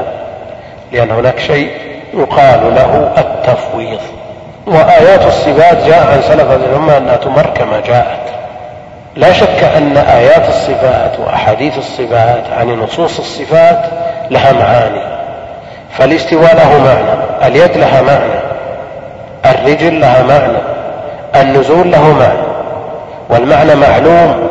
[0.92, 1.72] لأن هناك شيء
[2.14, 4.00] يقال له التفويض.
[4.68, 8.20] وآيات الصفات جاء عن سلف الأمة أنها تمر كما جاءت.
[9.16, 13.86] لا شك أن آيات الصفات وأحاديث الصفات عن نصوص الصفات
[14.32, 15.18] لها معاني.
[15.92, 18.40] فالاستواء له معنى اليد لها معنى
[19.46, 20.77] الرجل لها معنى
[21.42, 22.48] النزول له معنى
[23.30, 24.50] والمعنى معلوم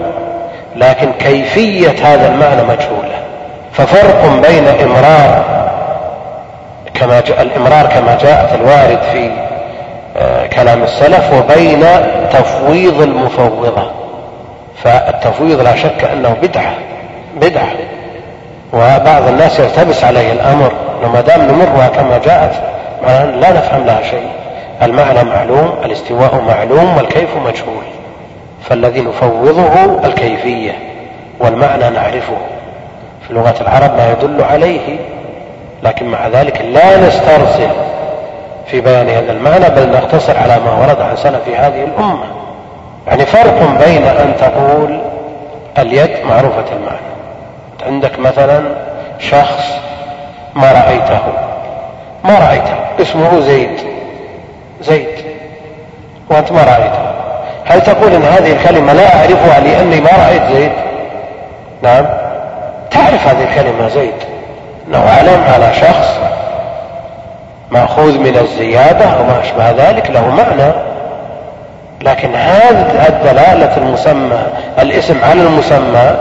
[0.76, 3.16] لكن كيفية هذا المعنى مجهولة.
[3.72, 5.44] ففرق بين إمرار
[6.94, 9.30] كما جاء الإمرار كما جاءت الوارد في
[10.16, 11.84] آه، كلام السلف وبين
[12.32, 13.90] تفويض المفوضة.
[14.84, 16.74] فالتفويض لا شك أنه بدعة
[17.36, 17.68] بدعة.
[18.72, 20.72] وبعض الناس يلتبس عليه الأمر
[21.12, 22.52] ما دام نمرها كما جاءت
[23.40, 24.28] لا نفهم لها شيء.
[24.82, 27.84] المعنى معلوم الاستواء معلوم والكيف مجهول.
[28.62, 30.78] فالذي نفوضه الكيفية
[31.40, 32.36] والمعنى نعرفه.
[33.28, 34.98] في لغة العرب ما يدل عليه
[35.82, 37.68] لكن مع ذلك لا نسترسل
[38.66, 42.24] في بيان هذا المعنى بل نقتصر على ما ورد عن سلف هذه الأمة.
[43.06, 45.00] يعني فرق بين أن تقول
[45.78, 47.16] اليد معروفة المعنى.
[47.86, 48.62] عندك مثلا
[49.18, 49.72] شخص
[50.54, 51.22] ما رأيته.
[52.24, 53.02] ما رأيته.
[53.02, 53.95] اسمه زيد.
[54.80, 55.08] زيد
[56.30, 57.06] وأنت ما رأيته.
[57.64, 60.72] هل تقول إن هذه الكلمة لا أعرفها لأني ما رأيت زيد؟
[61.82, 62.06] نعم.
[62.90, 64.14] تعرف هذه الكلمة زيد.
[64.88, 66.18] إنه علم على شخص
[67.70, 70.72] مأخوذ من الزيادة أو ما أشبه ذلك له معنى.
[72.02, 74.38] لكن هذه الدلالة المسمى
[74.78, 76.16] الاسم على المسمى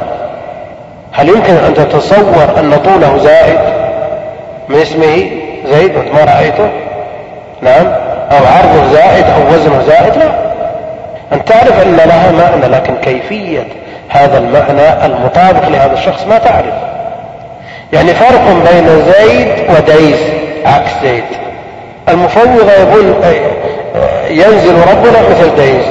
[1.12, 3.60] هل يمكن أن تتصور أن طوله زائد
[4.70, 5.30] من اسمه
[5.66, 6.70] زيد وأنت ما رأيته؟
[7.62, 8.15] نعم.
[8.32, 10.30] أو عرضه زائد أو وزنه زائد لا.
[11.34, 13.64] أن تعرف أن لها معنى لكن كيفية
[14.10, 16.74] هذا المعنى المطابق لهذا الشخص ما تعرف.
[17.94, 20.20] يعني فرق بين زيد وديس
[20.66, 21.24] عكس زيد.
[22.10, 23.14] المفوضة يقول
[24.30, 25.86] ينزل ربنا مثل ديس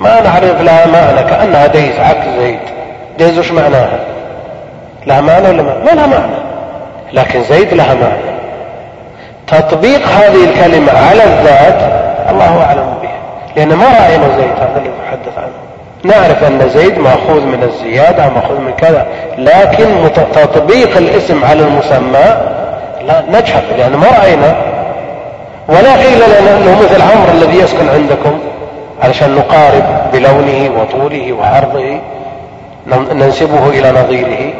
[0.00, 2.58] ما نعرف لها معنى كأنها ديس عكس زيد.
[3.18, 3.98] ديس وش معناها؟
[5.06, 6.42] لها معنى ولا ما, ما لها معنى.
[7.12, 8.31] لكن زيد لها معنى.
[9.52, 11.92] تطبيق هذه الكلمة على الذات
[12.30, 13.18] الله أعلم بها.
[13.56, 15.52] لأن ما رأينا زيد هذا اللي يتحدث عنه.
[16.04, 19.06] نعرف أن زيد مأخوذ من الزيادة مأخوذ من كذا.
[19.38, 22.36] لكن تطبيق الاسم على المسمى
[23.06, 24.54] لا نجهل لأن ما رأينا.
[25.68, 28.38] ولا قيل لنا أنه مثل عمرو الذي يسكن عندكم
[29.02, 32.00] علشان نقارب بلونه وطوله وعرضه
[33.12, 34.52] ننسبه إلى نظيره.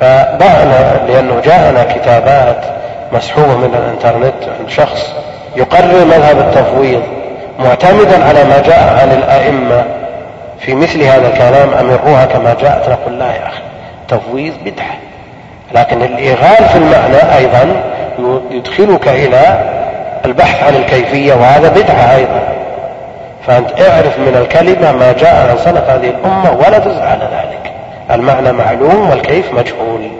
[0.00, 2.64] فبعنا لأنه جاءنا كتابات
[3.12, 5.12] مسحوبة من الانترنت عند شخص
[5.56, 7.02] يقرر مذهب التفويض
[7.58, 9.84] معتمدا على ما جاء عن الأئمة
[10.60, 13.62] في مثل هذا الكلام أمروها كما جاءت؟ نقول لا يا أخي
[14.08, 14.96] تفويض بدعة.
[15.74, 17.82] لكن الإغال في المعنى أيضا
[18.50, 19.64] يدخلك إلى
[20.24, 22.40] البحث عن الكيفية وهذا بدعة أيضا.
[23.46, 27.72] فأنت اعرف من الكلمة ما جاء عن سلف هذه الأمة ولا تزعل على ذلك.
[28.10, 30.10] المعنى معلوم والكيف مجهول.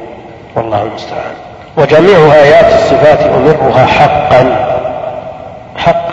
[0.57, 1.50] والله المستعان.
[1.81, 4.67] وجميع آيات الصفات أمرها حقا.
[5.77, 6.11] حق.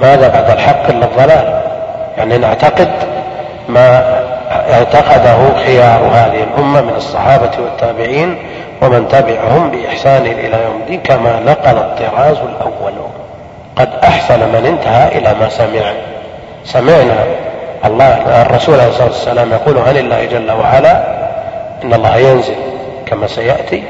[0.00, 1.60] ماذا بعد الحق إلا الضلال؟
[2.18, 2.90] يعني نعتقد
[3.68, 4.02] ما
[4.72, 8.38] اعتقده خيار هذه الأمة من الصحابة والتابعين
[8.82, 12.92] ومن تبعهم بإحسان إلى يوم الدين كما نقل الطراز الأول.
[13.76, 15.92] قد أحسن من انتهى إلى ما سمع.
[16.64, 17.24] سمعنا
[17.84, 21.02] الله الرسول عليه الصلاة والسلام يقول عن الله جل وعلا
[21.84, 22.56] إن الله ينزل
[23.06, 23.82] كما سيأتي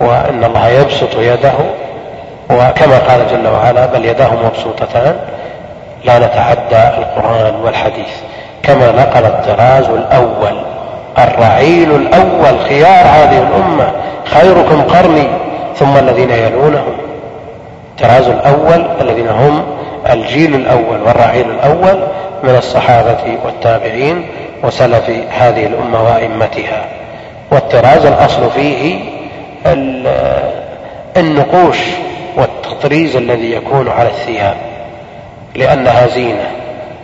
[0.00, 1.52] وأن الله يبسط يده
[2.50, 5.16] وكما قال جل وعلا بل يداه مبسوطتان
[6.04, 8.08] لا نتعدى القرآن والحديث.
[8.62, 10.62] كما نقل الطراز الأول
[11.18, 13.90] الرعيل الأول خيار هذه الأمة
[14.24, 15.28] خيركم قرني
[15.76, 16.96] ثم الذين يلونهم.
[17.90, 19.62] الطراز الأول الذين هم
[20.12, 22.00] الجيل الأول والرعيل الأول
[22.42, 24.26] من الصحابة والتابعين
[24.64, 26.84] وسلف هذه الأمة وأئمتها.
[27.52, 29.00] والطراز الأصل فيه
[31.16, 31.78] النقوش
[32.36, 34.56] والتطريز الذي يكون على الثياب
[35.54, 36.50] لأنها زينة.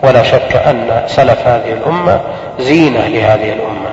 [0.02, 2.20] ولا شك أن سلف هذه الأمة
[2.58, 3.90] زينة لهذه الأمة.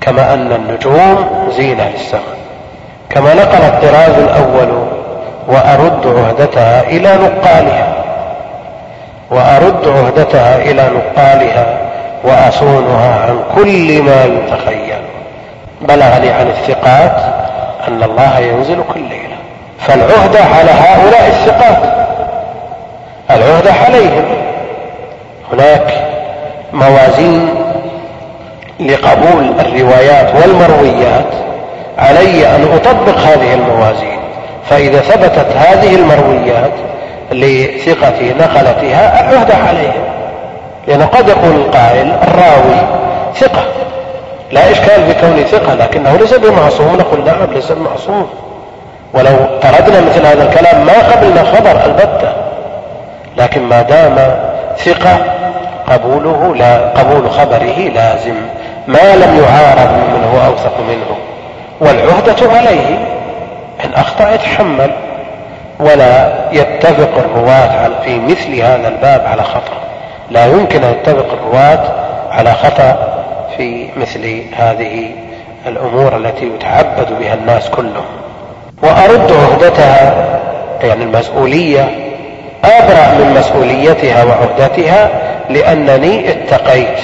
[0.00, 2.36] كما أن النجوم زينة للسماء.
[3.10, 4.86] كما نقل الطراز الأول
[5.48, 7.94] وأرد عهدتها إلى نقالها.
[9.30, 11.78] وأرد عهدتها إلى نقالها
[12.24, 15.00] وأصونها عن كل ما يتخيل.
[15.80, 17.49] بلغني عن الثقات
[17.88, 19.36] أن الله ينزل كل ليلة.
[19.78, 21.82] فالعهدة على هؤلاء الثقات.
[23.30, 24.24] العهدة عليهم.
[25.52, 25.92] هناك
[26.72, 27.48] موازين
[28.80, 31.26] لقبول الروايات والمرويات.
[31.98, 34.18] علي أن أطبق هذه الموازين.
[34.70, 36.72] فإذا ثبتت هذه المرويات
[37.32, 40.04] لثقة نقلتها العهدة عليهم.
[40.88, 42.86] لأنه قد يقول القائل الراوي
[43.34, 43.64] ثقة.
[44.50, 46.96] لا إشكال في كونه ثقة لكنه ليس بمعصوم.
[46.96, 48.30] نقول نعم ليس بمعصوم.
[49.14, 52.32] ولو طردنا مثل هذا الكلام ما قبلنا خبر البتة.
[53.36, 54.36] لكن ما دام
[54.78, 55.18] ثقة
[55.88, 58.34] قبوله لا قبول خبره لازم.
[58.88, 61.16] ما لم يعارض من هو أوثق منه.
[61.80, 62.98] والعهدة عليه
[63.84, 64.90] إن أخطأ يتحمل.
[65.80, 69.80] ولا يتفق الرواة في مثل هذا الباب على خطأ.
[70.30, 71.82] لا يمكن أن يتفق الرواة
[72.30, 72.96] على خطأ
[73.60, 75.10] في مثل هذه
[75.66, 78.04] الأمور التي يتعبد بها الناس كلهم.
[78.82, 80.14] وأرد عهدتها
[80.82, 81.88] يعني المسؤولية
[82.64, 85.08] أبرأ من مسؤوليتها وعهدتها
[85.50, 86.98] لأنني اتقيت.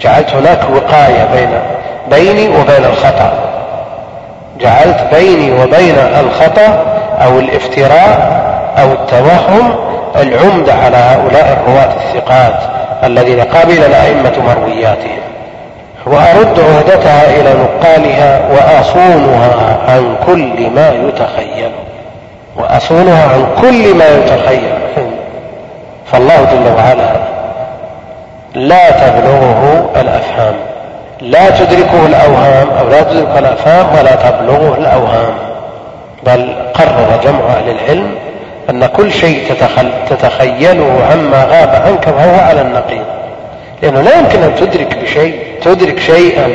[0.00, 1.50] جعلت هناك وقاية بين
[2.10, 3.32] بيني وبين الخطأ.
[4.60, 6.84] جعلت بيني وبين الخطأ
[7.24, 8.44] أو الافتراء
[8.78, 9.74] أو التوهم
[10.16, 12.60] العمدة على هؤلاء الرواة الثقات
[13.04, 15.33] الذين قابل الأئمة مروياتهم.
[16.06, 21.70] وأرد عهدتها إلى نقالها وأصونها عن كل ما يتخيل.
[22.56, 24.74] وأصونها عن كل ما يتخيل.
[26.12, 27.10] فالله جل وعلا
[28.54, 30.54] لا تبلغه الأفهام.
[31.20, 35.34] لا تدركه الأوهام أو لا تدركه الأفهام ولا تبلغه الأوهام.
[36.26, 38.14] بل قرر جمع أهل العلم
[38.70, 39.54] أن كل شيء
[40.10, 43.04] تتخيله عما غاب عنك فهو على النقيض.
[43.82, 46.48] لأنه لا يمكن أن تدرك بشيء تدرك شيئا.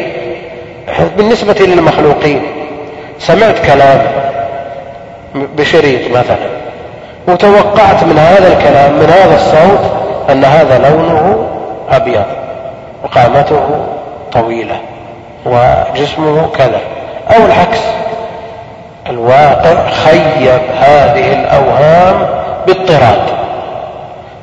[1.18, 2.42] بالنسبة للمخلوقين.
[3.20, 4.02] سمعت كلام
[5.36, 6.50] بشريط مثلا
[7.28, 9.92] وتوقعت من هذا الكلام من هذا الصوت
[10.32, 11.48] أن هذا لونه
[11.90, 12.26] أبيض
[13.04, 13.86] وقامته
[14.32, 14.76] طويلة
[15.46, 16.80] وجسمه كذا.
[17.36, 17.80] أو العكس
[19.10, 22.28] الواقع خيب هذه الأوهام
[22.68, 23.22] باضطراد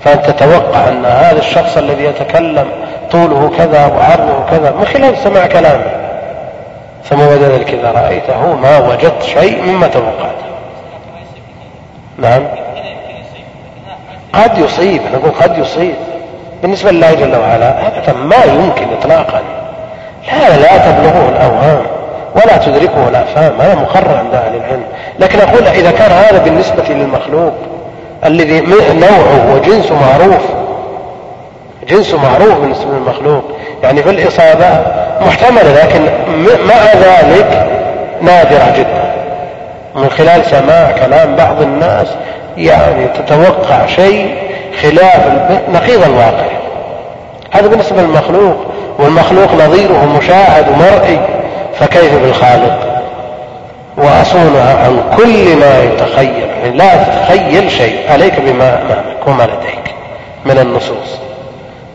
[0.04, 2.66] فأنت تتوقع أن هذا الشخص الذي يتكلم
[3.10, 6.06] طوله كذا وعرضه كذا من خلال سماع كلامه.
[7.10, 10.46] بعد ذلك إذا رأيته ما وجدت شيء مما توقعته
[12.18, 12.42] نعم.
[14.32, 15.94] قد يصيب نقول قد يصيب.
[16.62, 19.42] بالنسبة لله جل وعلا أبدا ما يمكن إطلاقا.
[20.32, 21.82] لا لا تبلغه الأوهام
[22.34, 24.84] ولا تدركه الأفهام هذا مقرر عند أهل العلم.
[25.18, 27.54] لكن أقول إذا كان هذا بالنسبة للمخلوق
[28.24, 28.60] الذي
[29.00, 30.42] نوعه وجنسه معروف
[31.88, 33.44] جنسه معروف بالنسبة للمخلوق
[33.82, 34.82] يعني في الإصابة
[35.20, 36.00] محتملة لكن
[36.68, 37.66] مع ذلك
[38.22, 39.12] نادرة جدا.
[39.94, 42.06] من خلال سماع كلام بعض الناس
[42.56, 44.34] يعني تتوقع شيء
[44.82, 45.20] خلاف
[45.72, 46.46] نقيض الواقع.
[47.52, 48.56] هذا بالنسبة للمخلوق
[48.98, 51.20] والمخلوق نظيره مشاهد ومرئي
[51.74, 52.96] فكيف بالخالق؟
[53.96, 56.48] وأصونها عن كل ما يتخيل.
[56.62, 59.94] يعني لا تتخيل شيء عليك بما أمامك وما لديك
[60.44, 61.25] من النصوص.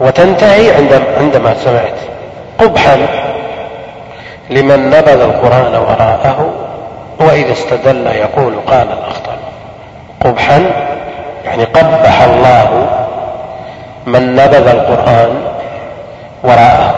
[0.02, 0.72] وتنتهي
[1.20, 2.00] عندما سمعت
[2.60, 2.98] قبحا
[4.50, 6.54] لمن نبذ القرآن وراءه
[7.20, 9.38] وإذا استدل يقول قال الأخطل
[10.22, 10.66] قبحا
[11.46, 12.88] يعني قبح الله
[14.06, 15.42] من نبذ القرآن
[16.44, 16.94] وراءه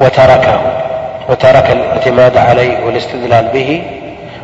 [0.00, 0.60] وتركه
[1.28, 3.82] وترك الاعتماد عليه والاستدلال به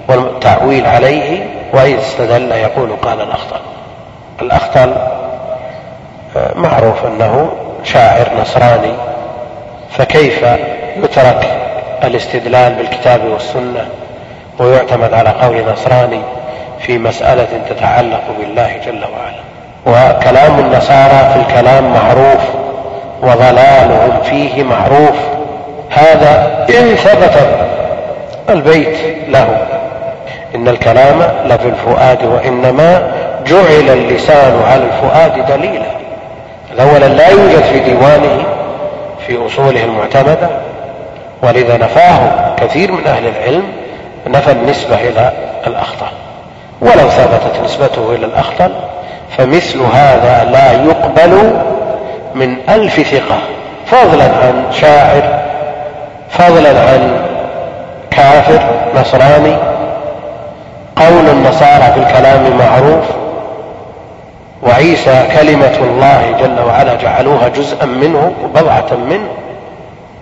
[0.08, 3.60] والتعويل عليه وإذا استدل يقول قال الأخطل
[4.42, 4.92] الأخطل
[6.54, 7.52] معروف أنه
[7.84, 8.92] شاعر نصراني
[9.90, 10.44] فكيف
[10.96, 11.46] يترك
[12.04, 13.88] الاستدلال بالكتاب والسنة
[14.58, 16.20] ويعتمد على قول نصراني
[16.80, 19.46] في مسألة تتعلق بالله جل وعلا؟
[19.86, 22.40] وكلام النصارى في الكلام معروف
[23.22, 25.16] وضلالهم فيه معروف.
[25.90, 27.48] هذا إن ثبت
[28.50, 29.66] البيت له.
[30.54, 33.12] إن الكلام لفي الفؤاد وإنما
[33.46, 36.05] جعل اللسان على الفؤاد دليلا.
[36.80, 38.44] أولا لا يوجد في ديوانه
[39.26, 40.48] في أصوله المعتمدة
[41.42, 43.62] ولذا نفاه كثير من أهل العلم
[44.26, 45.32] نفى النسبة إلى
[45.66, 46.06] الأخطل.
[46.80, 48.70] ولو ثبتت نسبته إلى الأخطل
[49.38, 51.50] فمثل هذا لا يقبل
[52.34, 53.38] من ألف ثقة.
[53.86, 55.22] فضلا عن شاعر
[56.30, 57.20] فضلا عن
[58.10, 58.60] كافر
[58.94, 59.56] نصراني
[60.96, 63.04] قول النصارى في الكلام معروف
[64.62, 69.28] وعيسى كلمة الله جل وعلا جعلوها جزءا منه وبضعة منه.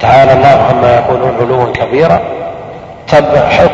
[0.01, 2.21] تعالى الله عما يقولون علوا كبيرا.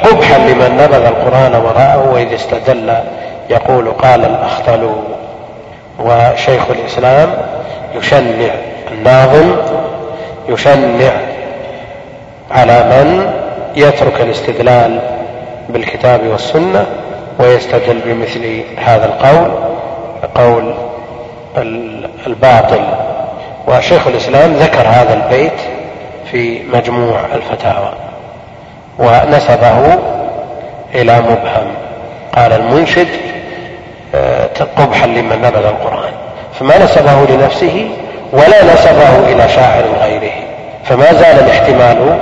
[0.05, 2.95] قبحا لمن نبذ القرآن وراءه وإذ استدل
[3.51, 4.91] يقول قال الأخطل
[5.99, 7.29] وشيخ الإسلام
[7.95, 8.51] يشنع
[8.93, 9.57] الناظم
[10.49, 11.13] يشنع
[12.51, 13.33] على من
[13.77, 15.01] يترك الاستدلال
[15.69, 16.87] بالكتاب والسنة
[17.39, 19.70] ويستدل بمثل هذا القول.
[20.35, 20.75] قول
[22.27, 22.85] الباطل.
[23.69, 25.61] وشيخ الإسلام ذكر هذا البيت
[26.31, 27.93] في مجموع الفتاوى
[28.99, 29.99] ونسبه
[30.95, 31.75] إلى مبهم.
[32.37, 33.09] قال المنشد
[34.15, 36.13] آه، قبحا لمن نبذ القرآن.
[36.61, 37.91] فما نسبه لنفسه
[38.33, 40.33] ولا نسبه إلى شاعر غيره.
[40.85, 42.19] فما زال الاحتمال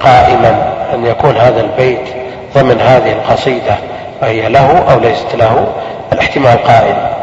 [0.00, 2.08] قائما أن يكون هذا البيت
[2.54, 3.74] ضمن هذه القصيدة
[4.22, 5.66] وهي له أو ليست له.
[6.12, 7.15] الاحتمال قائم.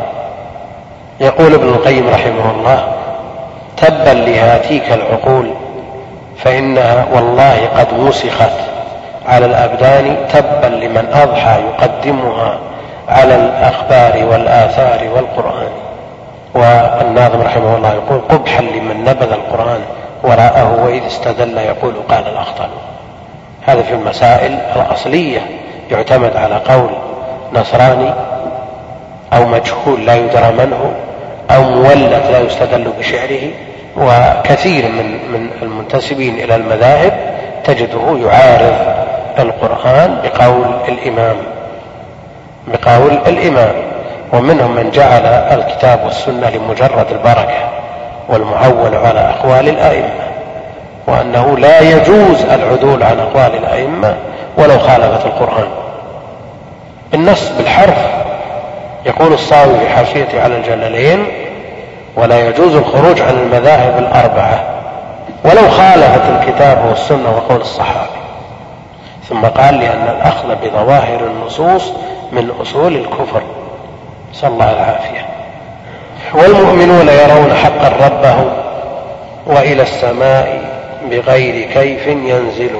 [1.23, 2.83] يقول ابن القيم رحمه الله
[3.77, 5.53] تبا لهاتيك العقول
[6.37, 8.51] فإنها والله قد وسخت
[9.27, 12.57] على الأبدان تبا لمن أضحى يقدمها
[13.09, 15.69] على الأخبار والآثار والقرآن.
[16.53, 19.79] والناظم رحمه الله يقول قبحا لمن نبذ القرآن
[20.23, 22.69] وراءه وإذ استدل يقول قال الأخطل.
[23.65, 25.41] هذا في المسائل الأصلية
[25.91, 26.89] يعتمد على قول
[27.53, 28.13] نصراني
[29.33, 31.12] أو مجهول لا يدرى من هو
[31.55, 33.51] أو مولد لا يستدل بشعره
[33.97, 37.13] وكثير من من المنتسبين إلى المذاهب
[37.63, 38.75] تجده يعارض
[39.39, 41.35] القرآن بقول الإمام
[42.67, 43.73] بقول الإمام
[44.33, 47.69] ومنهم من جعل الكتاب والسنة لمجرد البركة
[48.29, 50.23] والمعول على أقوال الأئمة
[51.07, 54.15] وأنه لا يجوز العدول عن أقوال الأئمة
[54.57, 55.67] ولو خالفت القرآن.
[57.13, 57.97] النص بالحرف
[59.05, 61.27] يقول الصاوي في حاشيته على الجلالين
[62.15, 64.63] ولا يجوز الخروج عن المذاهب الأربعة
[65.45, 68.23] ولو خالفت الكتاب والسنة وقول الصحابة
[69.29, 71.93] ثم قال لأن الأخذ بظواهر النصوص
[72.31, 73.41] من أصول الكفر.
[74.33, 75.25] نسأل الله العافية.
[76.33, 78.49] والمؤمنون يرون حقا ربهم
[79.45, 80.61] وإلى السماء
[81.09, 82.75] بغير كيف ينزل.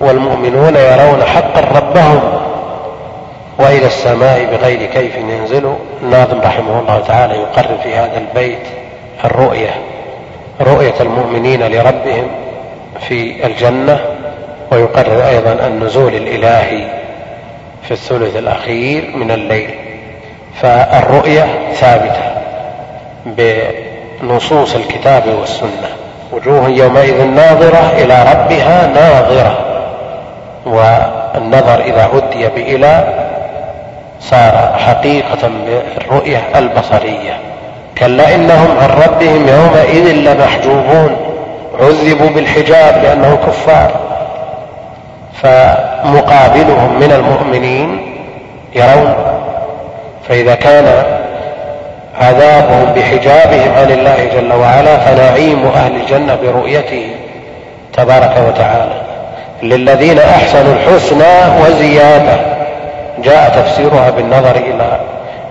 [0.00, 2.41] والمؤمنون يرون حقا ربهم
[3.58, 5.74] وإلى السماء بغير كيف ينزل.
[6.02, 8.66] الناظم رحمه الله تعالى يقرر في هذا البيت
[9.24, 9.70] الرؤية
[10.60, 12.26] رؤية المؤمنين لربهم
[13.00, 14.00] في الجنة
[14.72, 16.86] ويقرر أيضا النزول الإلهي
[17.82, 19.74] في الثلث الأخير من الليل.
[20.62, 22.32] فالرؤية ثابتة
[23.26, 25.88] بنصوص الكتاب والسنة.
[26.32, 29.58] وجوه يومئذ ناظرة إلى ربها ناظرة
[30.66, 33.22] والنظر إذا عدي بإلى
[34.78, 37.38] حقيقة بالرؤية البصرية.
[37.98, 41.16] كلا إنهم عن ربهم يومئذ لمحجوبون.
[41.80, 43.90] عذبوا بالحجاب لأنهم كفار.
[45.42, 48.14] فمقابلهم من المؤمنين
[48.74, 49.14] يرون.
[50.28, 51.04] فإذا كان
[52.20, 57.06] عذابهم بحجابهم عن الله جل وعلا فنعيم أهل الجنة برؤيته
[57.92, 59.02] تبارك وتعالى.
[59.62, 62.51] للذين أحسنوا الحسنى وزيادة.
[63.22, 65.00] جاء تفسيرها بالنظر إلى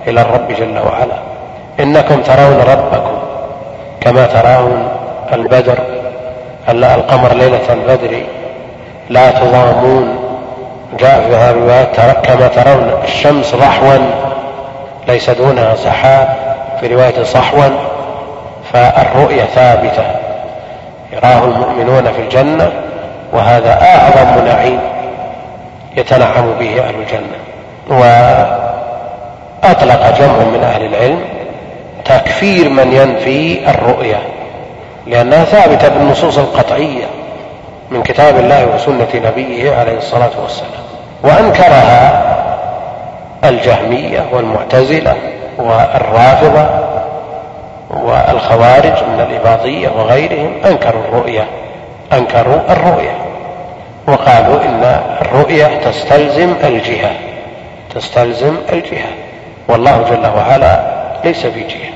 [0.07, 1.15] إلى الرب جل وعلا.
[1.79, 3.19] إنكم ترون ربكم
[4.01, 4.87] كما ترون
[5.33, 5.77] البدر
[6.69, 8.23] القمر ليلة البدر
[9.09, 10.17] لا تضامون.
[10.99, 11.83] جاء في هذه
[12.23, 13.97] كما ترون الشمس ضحوا
[15.07, 16.35] ليس دونها سحاب
[16.79, 17.69] في رواية صحوا
[18.73, 20.03] فالرؤية ثابتة.
[21.13, 22.71] يراه المؤمنون في الجنة
[23.33, 24.79] وهذا أعظم نعيم
[25.97, 27.50] يتنعم به أهل الجنة.
[27.91, 28.59] وأطلق
[30.19, 31.19] جمع من أهل العلم
[32.05, 34.19] تكفير من ينفي الرؤية
[35.07, 37.05] لأنها ثابتة بالنصوص القطعية
[37.91, 40.71] من كتاب الله وسنة نبيه عليه الصلاة والسلام.
[41.23, 42.21] وأنكرها
[43.43, 45.15] الجهمية والمعتزلة
[45.57, 46.65] والرافضة
[47.89, 51.47] والخوارج من الإباضية وغيرهم أنكروا الرؤية
[52.13, 53.15] أنكروا الرؤية
[54.07, 57.11] وقالوا إن الرؤية تستلزم الجهة
[57.95, 59.09] تستلزم الجهة.
[59.67, 60.79] والله جل وعلا
[61.23, 61.91] ليس في جهة.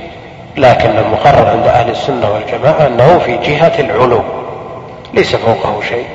[0.56, 4.22] لكن المقرر عند أهل السنة والجماعة أنه في جهة العلو.
[5.14, 6.06] ليس فوقه شيء.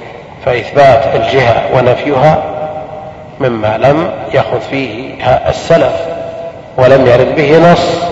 [0.46, 2.44] فإثبات الجهة ونفيها
[3.40, 5.14] مما لم يأخذ فيه
[5.50, 5.94] السلف
[6.78, 8.12] ولم يرد به نص.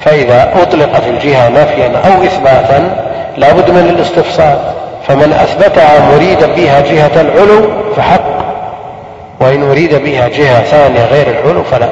[0.00, 3.04] فإذا أطلقت الجهة نفيا أو إثباتا
[3.36, 4.58] لا بد من الاستفصال
[5.08, 8.33] فمن أثبتها مريدا بها جهة العلو فحق.
[9.44, 11.88] وإن أريد بها جهة ثانية غير العلو فلا.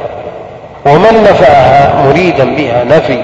[0.87, 3.23] ومن نفاها مريدا بها نفي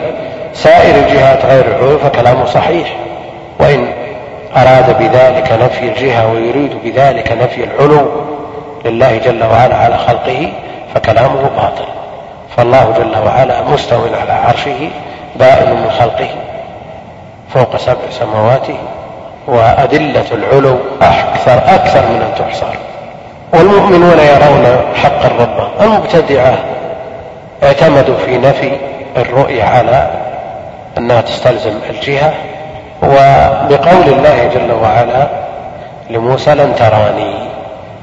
[0.55, 2.97] سائر الجهات غير العلو فكلامه صحيح.
[3.61, 3.87] وإن
[4.57, 8.09] أراد بذلك نفي الجهة ويريد بذلك نفي العلو
[8.85, 10.53] لله جل وعلا على خلقه
[10.95, 11.89] فكلامه باطل.
[12.57, 14.91] فالله جل وعلا مستو على عرشه
[15.37, 16.29] بائن من خلقه
[17.55, 18.76] فوق سبع سماواته
[19.47, 22.74] وأدلة العلو أكثر أكثر من أن تحصر.
[23.53, 25.69] والمؤمنون يرون حق الرب.
[25.81, 26.59] المبتدعة
[27.63, 28.73] اعتمدوا في نفي
[29.17, 30.11] الرؤية على
[30.99, 32.33] أنها تستلزم الجهة
[33.03, 35.29] وبقول الله جل وعلا
[36.11, 37.35] لموسى لن تراني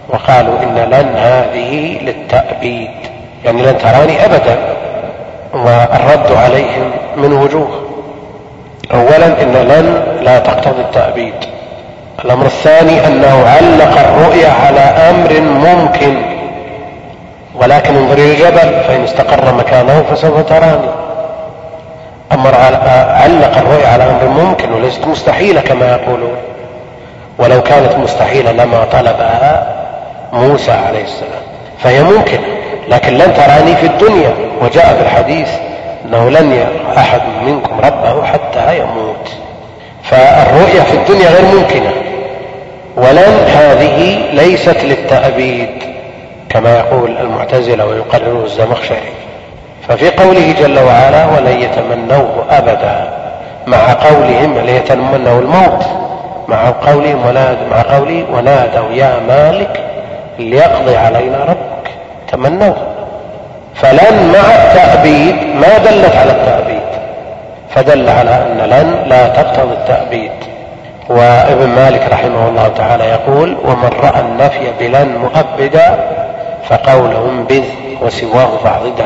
[0.10, 2.91] وقالوا إن لن هذه للتأبيد
[3.46, 4.58] يعني لن تراني أبدا
[5.54, 7.82] والرد عليهم من وجوه.
[8.93, 11.34] أولا إن لن لا تقتضي التأبيد
[12.26, 16.21] الأمر الثاني أنه علق الرؤية على أمر ممكن.
[17.55, 20.89] ولكن انظر إلى الجبل فإن استقر مكانه فسوف تراني.
[22.32, 22.55] أمر
[23.09, 26.36] علق الرؤية على أمر ممكن وليست مستحيلة كما يقولون.
[27.39, 29.76] ولو كانت مستحيلة لما طلبها
[30.34, 31.43] موسى عليه السلام.
[31.80, 32.47] فهي ممكنة
[32.88, 34.34] لكن لن تراني في الدنيا.
[34.61, 35.49] وجاء في الحديث
[36.05, 39.30] أنه لن يرى أحد منكم ربه حتى يموت.
[40.03, 41.91] فالرؤية في الدنيا غير ممكنة.
[42.98, 45.70] ولن هذه ليست للتأبيد
[46.50, 49.14] كما يقول المعتزلة ويقرره الزمخشري.
[49.88, 53.08] ففي قوله جل وعلا ولن يتمنوه أبدا
[53.68, 55.86] مع قولهم ليتمنوا الموت
[56.48, 59.84] مع قولهم وناد مع قوله ونادوا يا مالك
[60.39, 61.91] ليقضي علينا ربك
[62.32, 62.76] تمنوه.
[63.76, 66.86] فلن مع التأبيد ما دلت على التأبيد.
[67.70, 70.32] فدل على أن لن لا تقتضي التأبيد.
[71.10, 75.99] وابن مالك رحمه الله تعالى يقول ومن رأى النفي بلن مؤبدا
[76.70, 77.64] فقولهم بذ
[78.01, 79.06] وسواه فاعضدا.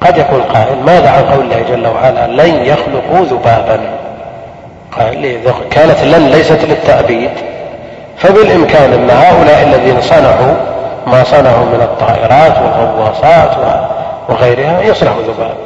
[0.00, 3.80] قد يقول قائل ماذا عن قول الله جل وعلا لن يخلقوا ذبابا
[4.98, 7.30] قال كانت لن ليست للتأبيد.
[8.18, 10.54] فبالإمكان أن هؤلاء الذين صنعوا
[11.06, 13.50] ما صنعوا من الطائرات والغواصات
[14.28, 15.56] وغيرها يصنعوا ذباب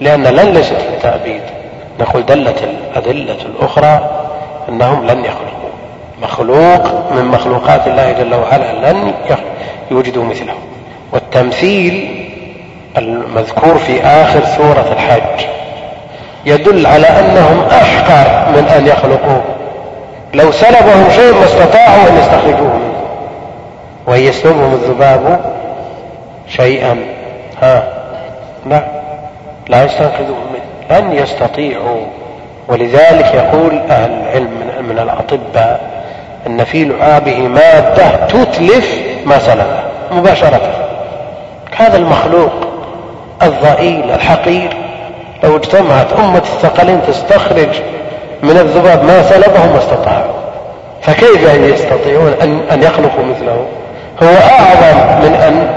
[0.00, 1.42] لأن لن ليست للتأبيد.
[2.00, 4.00] نقول دلت الأدلة الأخرى
[4.68, 5.70] أنهم لن يخلقوا.
[6.22, 9.12] مخلوق من مخلوقات الله جل وعلا لن
[9.90, 10.54] يوجدوا مثله
[11.12, 12.24] والتمثيل
[12.98, 15.46] المذكور في آخر سورة الحج
[16.46, 19.42] يدل على أنهم أحقر من أن يخلقوه
[20.34, 23.00] لو سلبهم شيء ما استطاعوا أن يستخرجوه منه.
[24.06, 25.40] وإن يسلبهم الذباب
[26.48, 26.96] شيئا.
[27.62, 27.88] ها
[28.64, 28.82] نعم
[29.68, 30.98] لا يستنقذوه منه.
[30.98, 32.06] لن يستطيعوا.
[32.70, 34.50] ولذلك يقول أهل العلم
[34.88, 35.80] من الأطباء
[36.46, 38.94] أن في لعابه مادة تتلف
[39.26, 39.80] ما سلبه
[40.12, 40.60] مباشرة.
[41.76, 42.52] هذا المخلوق
[43.42, 44.76] الضئيل الحقير
[45.44, 47.68] لو اجتمعت أمة الثقلين تستخرج
[48.42, 50.32] من الذباب ما سلبه ما استطاعوا
[51.02, 52.32] فكيف يستطيعون
[52.72, 53.66] أن يخلقوا مثله؟
[54.22, 55.70] هو أعظم من أن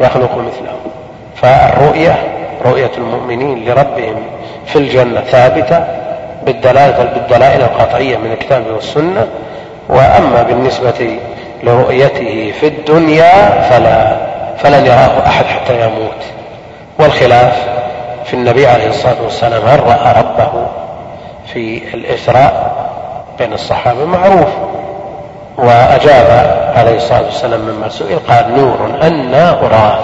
[0.00, 0.72] يخلقوا مثله.
[1.36, 2.14] فالرؤية
[2.64, 4.16] رؤية المؤمنين لربهم
[4.66, 6.01] في الجنة ثابتة.
[6.46, 9.26] بالدلالة بالدلائل القطعية من الكتاب والسنة
[9.88, 11.18] وأما بالنسبة
[11.62, 14.16] لرؤيته في الدنيا فلا
[14.58, 16.24] فلن يراه أحد حتى يموت.
[16.98, 17.66] والخلاف
[18.24, 20.66] في النبي عليه الصلاة والسلام هل رأى ربه
[21.52, 22.72] في الإسراء؟
[23.38, 24.48] بين الصحابة معروف.
[25.58, 29.98] وأجاب عليه الصلاة والسلام مما سئل قال نور أنا أراه.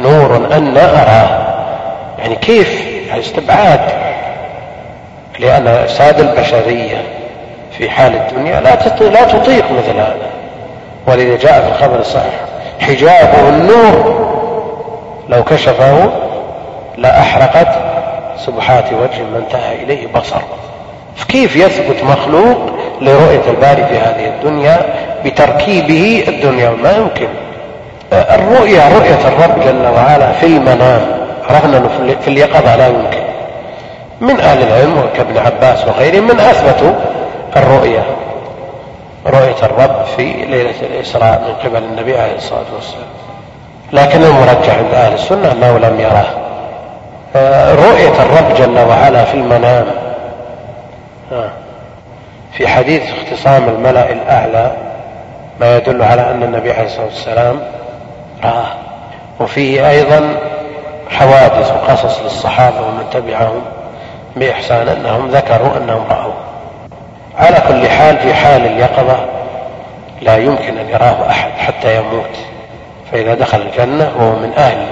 [0.00, 1.54] نور أنا أراه.
[2.18, 3.80] يعني كيف؟ يعني استبعاد.
[5.38, 7.02] لأن ساد البشرية
[7.78, 8.70] في حال الدنيا لا
[9.00, 10.30] لا تطيق مثل هذا.
[11.06, 12.34] ولذا جاء في الخبر الصحيح
[12.80, 14.24] حجابه النور
[15.28, 16.10] لو كشفه
[16.98, 17.68] لأحرقت
[18.38, 20.40] سبحات وجه ما انتهى إليه بصر
[21.34, 22.58] كيف يثبت مخلوق
[23.00, 24.78] لرؤية الباري في هذه الدنيا
[25.24, 27.28] بتركيبه الدنيا ما يمكن؟
[28.12, 31.00] الرؤية رؤية الرب جل وعلا في المنام
[31.50, 33.33] عرفنا أنه في اليقظة لا يمكن.
[34.26, 36.92] من أهل العلم كابن عباس وغيرهم من أثبتوا
[37.56, 38.04] الرؤية.
[39.26, 43.06] رؤية الرب في ليلة الإسراء من قبل النبي عليه الصلاة والسلام.
[43.92, 46.26] لكن المرجح عند أهل السنة أنه لم يراه
[47.74, 49.86] رؤية الرب جل وعلا في المنام.
[52.52, 54.72] في حديث اختصام الملأ الأعلى
[55.60, 57.60] ما يدل على أن النبي عليه الصلاة والسلام
[58.44, 58.66] رآه.
[59.40, 60.36] وفيه أيضا
[61.10, 63.62] حوادث وقصص للصحابة ومن تبعهم.
[64.36, 66.34] بإحسان أنهم ذكروا أنهم رأوه
[67.38, 69.16] على كل حال في حال اليقظة
[70.22, 72.36] لا يمكن أن يراه أحد حتى يموت.
[73.12, 74.86] فإذا دخل الجنة وهو من أهل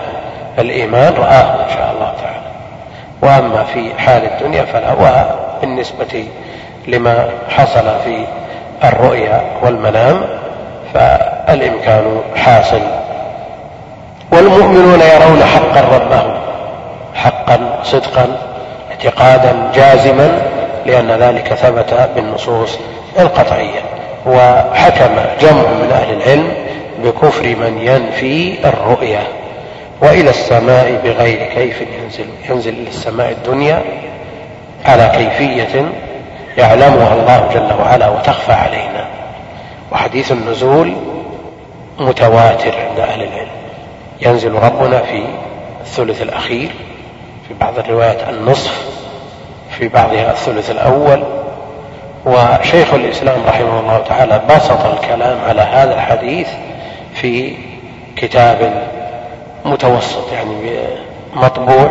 [0.58, 2.42] الإيمان رآه إن شاء الله تعالى.
[3.22, 6.24] وأما في حال الدنيا فلا وبالنسبة
[6.88, 8.24] لما حصل في
[8.84, 10.20] الرؤيا والمنام
[10.94, 12.82] فالإمكان حاصل.
[14.32, 16.34] والمؤمنون يرون حقا ربهم
[17.14, 18.51] حقا صدقا
[19.04, 20.42] اعتقادا جازما
[20.86, 22.78] لأن ذلك ثبت بالنصوص
[23.18, 23.80] القطعية
[24.26, 26.48] وحكم جمع من أهل العلم
[27.04, 29.22] بكفر من ينفي الرؤية
[30.00, 33.82] وإلى السماء بغير كيف ينزل ينزل إلى السماء الدنيا
[34.84, 35.92] على كيفية
[36.58, 39.06] يعلمها الله جل وعلا وتخفى علينا.
[39.92, 40.92] وحديث النزول
[41.98, 43.48] متواتر عند أهل العلم
[44.20, 45.22] ينزل ربنا في
[45.80, 46.70] الثلث الأخير
[47.48, 48.86] في بعض الروايات النصف
[49.78, 51.24] في بعضها الثلث الأول.
[52.26, 56.48] وشيخ الإسلام رحمه الله تعالى بسط الكلام على هذا الحديث
[57.14, 57.54] في
[58.16, 58.72] كتاب
[59.64, 60.54] متوسط يعني
[61.34, 61.90] مطبوع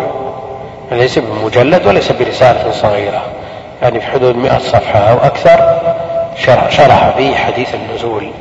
[0.91, 3.22] ليس بمجلد وليس برسالة صغيرة
[3.82, 5.80] يعني في حدود مئة صفحة أو أكثر.
[6.70, 8.32] شرح, فيه حديث النزول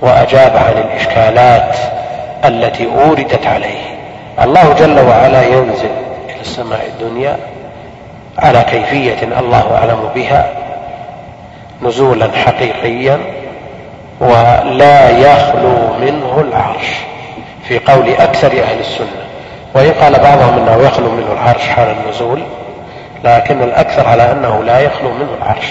[0.00, 1.76] وأجاب عن الإشكالات
[2.44, 3.96] التي أوردت عليه.
[4.42, 6.05] الله جل وعلا ينزل
[6.46, 7.36] السماء الدنيا
[8.38, 10.52] على كيفية الله أعلم بها
[11.82, 13.18] نزولا حقيقيا
[14.20, 16.86] ولا يخلو منه العرش
[17.68, 19.26] في قول أكثر أهل السنة.
[19.74, 22.42] وإن قال بعضهم أنه يخلو منه العرش حال النزول
[23.24, 25.66] لكن الأكثر على أنه لا يخلو منه العرش.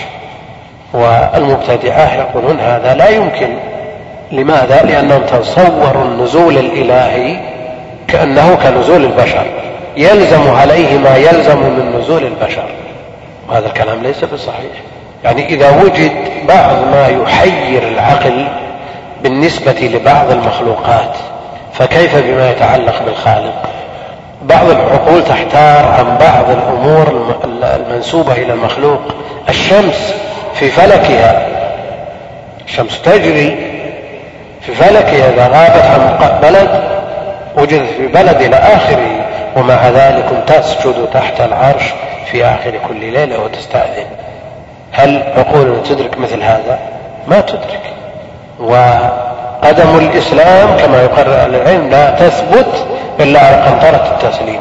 [0.94, 3.50] والمبتدعة يقولون هذا لا يمكن.
[4.32, 7.38] لماذا؟ لأنهم تصوروا النزول الإلهي
[8.08, 9.46] كأنه كنزول البشر.
[9.98, 12.66] يلزم عليه ما يلزم من نزول البشر.
[13.50, 14.72] وهذا الكلام ليس بصحيح.
[15.24, 16.12] يعني إذا وجد
[16.48, 18.48] بعض ما يحير العقل
[19.24, 21.16] بالنسبة لبعض المخلوقات
[21.74, 23.64] فكيف بما يتعلق بالخالق؟
[24.42, 29.00] بعض العقول تحتار عن بعض الأمور المنسوبة إلى المخلوق.
[29.50, 30.16] الشمس
[30.54, 31.48] في فلكها
[32.68, 33.58] الشمس تجري
[34.62, 36.84] في فلكها إذا غابت عن بلد
[37.58, 39.25] وجدت في بلد إلى آخره.
[39.56, 41.84] ومع ذلك تسجد تحت العرش
[42.32, 44.08] في آخر كل ليلة وتستأذن.
[44.92, 46.80] هل عقولنا تدرك مثل هذا؟
[47.28, 47.82] ما تدرك.
[48.60, 52.88] وقدم الإسلام كما يقرر أهل العلم لا تثبت
[53.20, 54.60] إلا على قنطرة التسليم.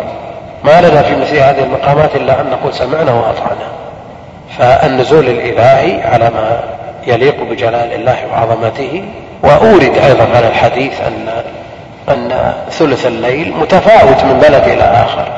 [0.64, 3.68] ما لنا في مثل هذه المقامات إلا أن نقول سمعنا وأطعنا.
[4.58, 6.60] فالنزول الإلهي على ما
[7.06, 9.04] يليق بجلال الله وعظمته
[9.42, 11.28] وأورد أيضا على الحديث أن
[12.08, 15.28] أن ثلث الليل متفاوت من بلد إلى آخر.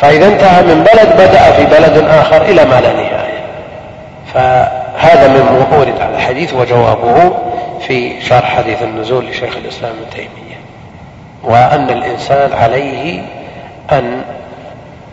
[0.00, 3.36] فإذا انتهى من بلد بدأ في بلد آخر إلى ما لا نهاية.
[4.34, 7.32] فهذا مما ورد على الحديث وجوابه
[7.80, 10.56] في شرح حديث النزول لشيخ الإسلام ابن تيمية.
[11.44, 13.22] وأن الإنسان عليه
[13.92, 14.22] أن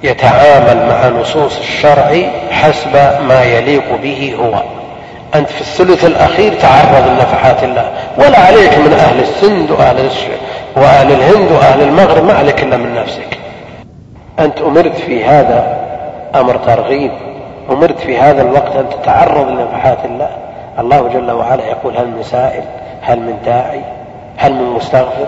[0.04, 2.22] يتعامل مع نصوص الشرع
[2.52, 4.64] حسب ما يليق به هو.
[5.36, 7.92] أنت في الثلث الأخير تعرض لنفحات الله.
[8.18, 10.00] ولا عليك من أهل السند وأهل
[10.76, 13.38] وأهل الهند وأهل المغرب ما عليك إلا من نفسك.
[14.40, 15.84] أنت أمرت في هذا
[16.36, 17.12] أمر ترغيب
[17.70, 20.30] أمرت في هذا الوقت أن تتعرض لنفحات الله
[20.80, 22.64] الله جل وعلا يقول هل من سائل
[23.02, 23.82] هل من داعي
[24.38, 25.28] هل من مستغفر؟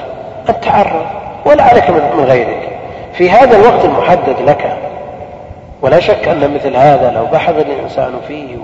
[0.50, 1.06] أن تعرض
[1.46, 2.70] ولا عليك من غيرك.
[3.14, 4.78] في هذا الوقت المحدد لك
[5.82, 8.58] ولا شك أن مثل هذا لو بحث الإنسان فيه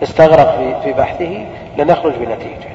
[0.00, 1.44] واستغرق في بحثه
[1.78, 2.72] لنخرج بنتيجة.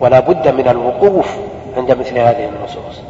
[0.00, 1.38] ولا بد من الوقوف
[1.78, 3.02] عند مثل هذه النصوص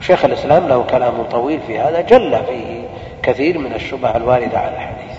[0.00, 2.82] شيخ الإسلام له كلام طويل في هذا جل فيه
[3.22, 5.18] كثير من الشبه الواردة على الحديث.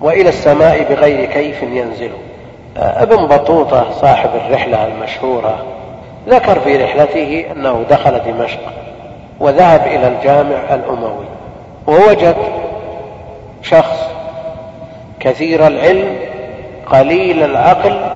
[0.00, 2.10] وإلى السماء بغير كيف ينزل.
[2.76, 5.64] ابن بطوطة صاحب الرحلة المشهورة
[6.28, 8.60] ذكر في رحلته أنه دخل دمشق
[9.40, 11.24] وذهب إلى الجامع الأموي.
[11.86, 12.36] ووجد
[13.62, 14.08] شخص
[15.20, 16.16] كثير العلم
[16.86, 18.14] قليل العقل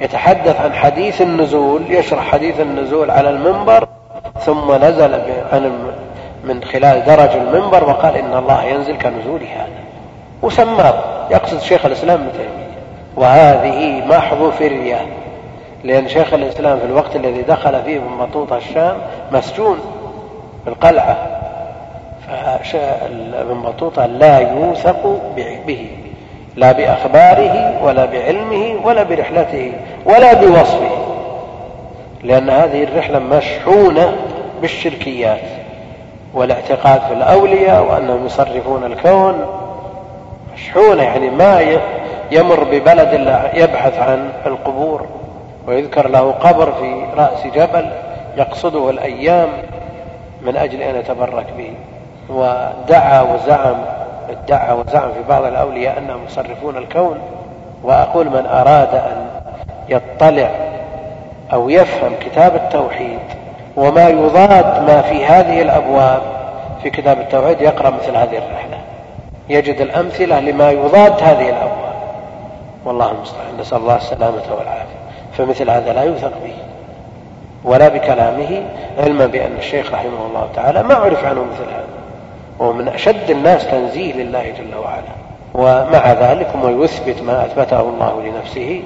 [0.00, 3.88] يتحدث عن حديث النزول يشرح حديث النزول على المنبر
[4.40, 5.20] ثم نزل
[6.44, 9.80] من خلال درج المنبر وقال إن الله ينزل كنزول هذا.
[10.42, 10.94] وسماه
[11.30, 12.70] يقصد شيخ الإسلام ابن تيمية.
[13.16, 15.06] وهذه محض فرية.
[15.84, 18.96] لأن شيخ الإسلام في الوقت الذي دخل فيه من بطوطة الشام
[19.32, 19.78] مسجون
[20.64, 21.16] في القلعة
[22.62, 25.20] فابن بطوطة لا يوثق
[25.66, 25.90] به.
[26.56, 29.72] لا بأخباره ولا بعلمه ولا برحلته
[30.04, 30.90] ولا بوصفه.
[32.22, 34.12] لأن هذه الرحلة مشحونة
[34.60, 35.40] بالشركيات
[36.34, 39.46] والاعتقاد في الأولياء وأنهم يصرفون الكون.
[40.54, 41.78] مشحونة يعني ما
[42.30, 45.06] يمر ببلد إلا يبحث عن القبور
[45.66, 47.90] ويذكر له قبر في رأس جبل
[48.36, 49.48] يقصده الأيام
[50.42, 51.72] من أجل أن يتبرك به.
[52.28, 53.76] ودعا وزعم
[54.30, 57.18] ادعى وزعم في بعض الأولياء أنهم يصرفون الكون
[57.82, 59.26] وأقول من أراد أن
[59.88, 60.50] يطلع
[61.52, 63.18] أو يفهم كتاب التوحيد
[63.76, 66.22] وما يضاد ما في هذه الأبواب
[66.82, 68.78] في كتاب التوحيد يقرأ مثل هذه الرحلة.
[69.48, 71.94] يجد الأمثلة لما يضاد هذه الأبواب.
[72.84, 73.56] والله المستعان.
[73.60, 75.00] نسأل الله السلامة والعافية.
[75.38, 76.54] فمثل هذا لا يوثق به
[77.64, 78.62] ولا بكلامه
[78.98, 81.99] علما بأن الشيخ رحمه الله تعالى ما عرف عنه مثل هذا.
[82.60, 85.14] وهو من أشد الناس تنزيه لله جل وعلا.
[85.54, 88.80] ومع ذلك هو يثبت ما أثبته الله لنفسه.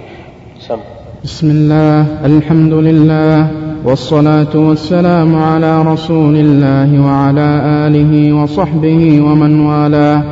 [0.61, 0.77] سم.
[1.25, 3.47] بسم الله الحمد لله
[3.85, 10.22] والصلاة والسلام على رسول الله وعلى آله وصحبه ومن والاه.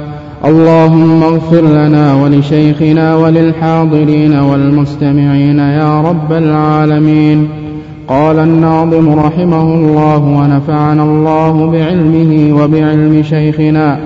[0.45, 7.62] اللهم اغفر لنا ولشيخنا وللحاضرين والمستمعين يا رب العالمين.
[8.09, 13.98] قال الناظم رحمه الله ونفعنا الله بعلمه وبعلم شيخنا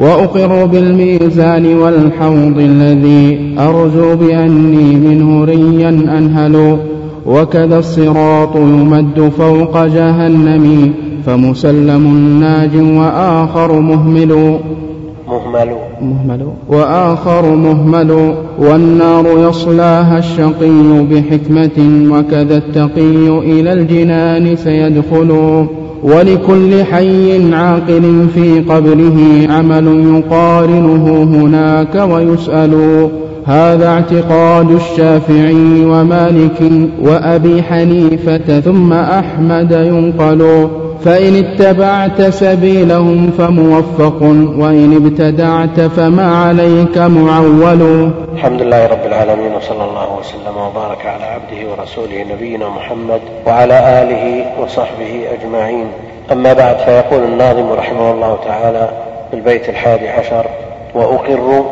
[0.00, 6.76] وأقر بالميزان والحوض الذي أرجو بأني منه ريا أنهل
[7.26, 10.92] وكذا الصراط يمد فوق جهنم
[11.26, 14.58] فمسلم ناج وآخر مهمل
[15.50, 25.30] مهمل مهمل وآخر مهمل والنار يصلاها الشقي بحكمة وكذا التقي إلى الجنان سيدخل
[26.02, 33.08] ولكل حي عاقل في قبره عمل يقارنه هناك ويسأل.
[33.46, 36.62] هذا اعتقاد الشافعي ومالك
[37.02, 40.70] وأبي حنيفة ثم أحمد ينقل
[41.04, 44.22] فإن اتبعت سبيلهم فموفق
[44.58, 48.10] وإن ابتدعت فما عليك معول.
[48.34, 54.44] الحمد لله رب العالمين وصلى الله وسلم وبارك على عبده ورسوله نبينا محمد وعلى آله
[54.62, 55.86] وصحبه أجمعين.
[56.32, 58.90] أما بعد فيقول الناظم رحمه الله تعالى
[59.30, 60.46] في البيت الحادي عشر
[60.94, 61.64] وأقر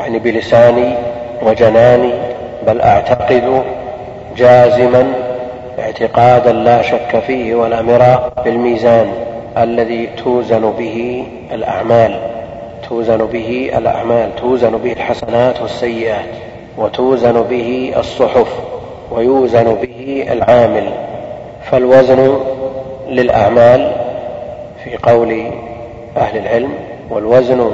[0.00, 0.94] يعني بلساني
[1.42, 2.12] وجناني
[2.66, 3.62] بل أعتقد
[4.36, 5.12] جازما
[5.78, 9.06] اعتقادا لا شك فيه ولا مراء بالميزان
[9.58, 12.20] الذي توزن به الأعمال
[12.88, 16.24] توزن به الأعمال توزن به الحسنات والسيئات
[16.78, 18.48] وتوزن به الصحف
[19.10, 20.90] ويوزن به العامل.
[21.70, 22.40] فالوزن
[23.08, 23.92] للأعمال
[24.84, 25.50] في قول
[26.16, 26.72] أهل العلم
[27.10, 27.70] والوزن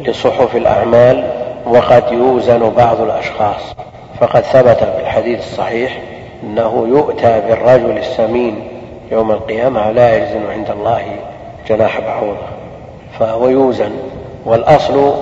[0.00, 1.24] لصحف الأعمال
[1.68, 3.74] وقد يوزن بعض الأشخاص.
[4.20, 5.98] فقد ثبت في الحديث الصحيح
[6.42, 8.68] أنه يؤتى بالرجل السمين
[9.12, 11.02] يوم القيامة لا يجزن عند الله
[11.68, 12.46] جناح بعوضة.
[13.18, 13.90] فهو يوزن.
[14.44, 15.14] والأصل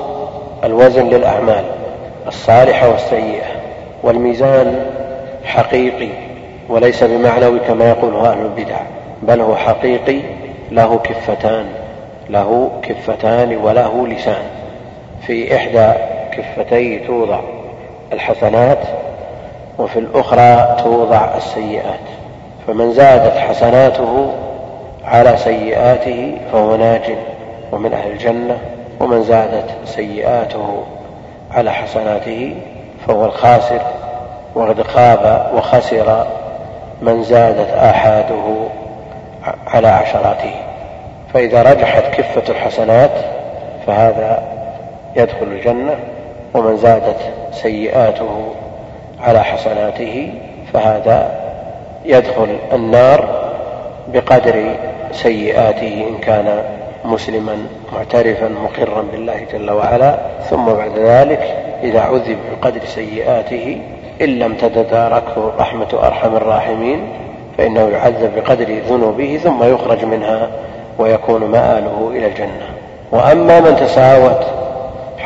[0.64, 1.64] الوزن للأعمال
[2.26, 3.46] الصالحة والسيئة.
[4.02, 4.86] والميزان
[5.44, 6.08] حقيقي
[6.68, 8.76] وليس بمعنوي كما يقوله أهل البدع
[9.22, 10.20] بل هو حقيقي
[10.70, 11.66] له كفتان
[12.30, 14.42] له كفتان وله لسان.
[15.26, 17.40] في إحدى كفتيه توضع
[18.12, 18.78] الحسنات
[19.78, 22.00] وفي الأخرى توضع السيئات.
[22.66, 24.32] فمن زادت حسناته
[25.04, 27.16] على سيئاته فهو ناج
[27.72, 28.58] ومن أهل الجنة
[29.00, 30.82] ومن زادت سيئاته
[31.50, 32.54] على حسناته
[33.06, 33.80] فهو الخاسر.
[34.54, 36.26] وقد خاب وخسر
[37.02, 38.68] من زادت آحاده
[39.66, 40.54] على عشراته.
[41.34, 43.10] فإذا رجحت كفة الحسنات
[43.86, 44.42] فهذا
[45.16, 45.96] يدخل الجنة
[46.54, 47.16] ومن زادت
[47.52, 48.46] سيئاته
[49.20, 50.32] على حسناته
[50.72, 51.40] فهذا
[52.04, 53.28] يدخل النار
[54.08, 54.64] بقدر
[55.12, 56.62] سيئاته إن كان
[57.04, 60.18] مسلما معترفا مقرا بالله جل وعلا.
[60.50, 63.80] ثم بعد ذلك إذا عذب بقدر سيئاته
[64.20, 67.08] إن لم تتداركه رحمة أرحم الراحمين
[67.58, 70.48] فإنه يعذب بقدر ذنوبه ثم يخرج منها
[70.98, 72.68] ويكون مآله إلى الجنة.
[73.12, 74.46] وأما من تساوت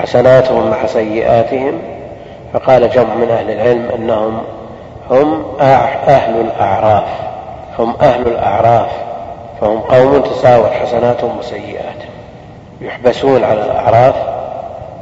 [0.01, 1.79] حسناتهم مع سيئاتهم
[2.53, 4.43] فقال جمع من أهل العلم أنهم
[5.11, 7.09] هم أهل الأعراف
[7.79, 8.91] هم أهل الأعراف
[9.61, 12.11] فهم قوم تساوت حسناتهم وسيئاتهم
[12.81, 14.15] يحبسون على الأعراف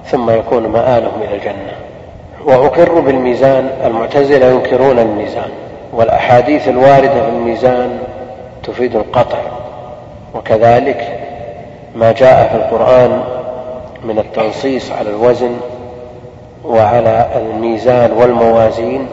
[0.07, 1.72] ثم يكون مآلهم إلى الجنة.
[2.44, 5.51] وأقر بالميزان المعتزلة ينكرون الميزان
[5.92, 7.99] والأحاديث الواردة في الميزان
[8.62, 9.38] تفيد القطع.
[10.34, 11.18] وكذلك
[11.94, 13.38] ما جاء في القرآن
[14.05, 15.57] من التنصيص على الوزن
[16.64, 19.07] وعلى الميزان والموازين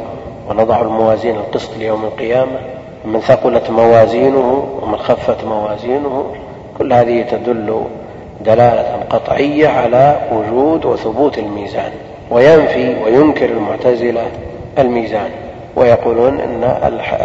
[0.50, 2.60] ونضع الموازين القسط ليوم القيامة.
[3.06, 6.26] من ثقلت موازينه ومن خفت موازينه.
[6.78, 7.82] كل هذه تدل
[8.42, 11.92] دلالة قطعية على وجود وثبوت الميزان
[12.32, 14.24] وينفي وينكر المعتزلة
[14.78, 15.30] الميزان.
[15.76, 16.64] ويقولون إن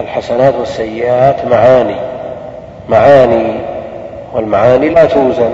[0.00, 1.96] الحسنات والسيئات معاني
[2.88, 3.54] معاني
[4.34, 5.50] والمعاني لا توزن.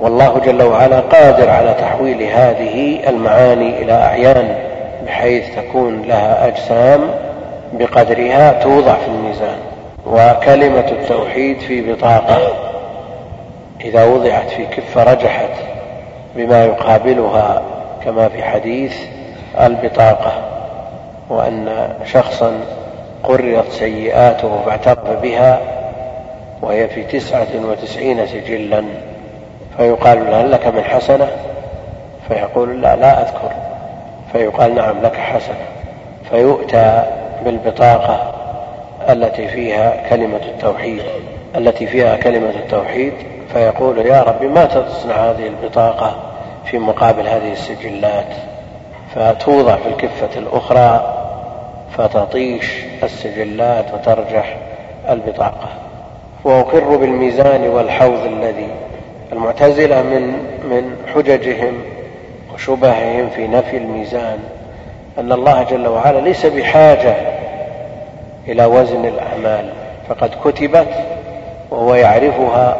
[0.00, 4.54] والله جل وعلا قادر على تحويل هذه المعاني إلى أعيان
[5.06, 7.00] بحيث تكون لها أجسام
[7.72, 9.58] بقدرها توضع في الميزان.
[10.06, 12.38] وكلمة التوحيد في بطاقة
[13.84, 15.50] إذا وضعت في كفه رجحت
[16.36, 17.62] بما يقابلها
[18.04, 18.96] كما في حديث
[19.60, 20.32] البطاقة
[21.30, 22.60] وأن شخصا
[23.24, 25.60] قررت سيئاته فاعترف بها
[26.62, 28.84] وهي في تسعة وتسعين سجلا.
[29.78, 31.28] فيقال هل لك من حسنة.
[32.28, 33.52] فيقول لا لا أذكر.
[34.32, 35.66] فيقال نعم لك حسنة.
[36.30, 37.02] فيؤتى
[37.44, 38.34] بالبطاقة
[39.08, 41.02] التي فيها كلمة التوحيد
[41.56, 43.12] التي فيها كلمة التوحيد.
[43.52, 46.16] فيقول يا رب ما تصنع هذه البطاقة
[46.64, 48.34] في مقابل هذه السجلات؟
[49.14, 51.14] فتوضع في الكفة الأخرى
[51.98, 54.56] فتطيش السجلات وترجح
[55.10, 55.68] البطاقة.
[56.44, 58.68] وأقر بالميزان والحوض الذي
[59.32, 60.32] المعتزلة من
[60.70, 61.82] من حججهم
[62.54, 64.38] وشبههم في نفي الميزان
[65.18, 67.14] أن الله جل وعلا ليس بحاجة
[68.48, 69.72] إلى وزن الأعمال
[70.08, 70.88] فقد كتبت
[71.70, 72.76] وهو يعرفها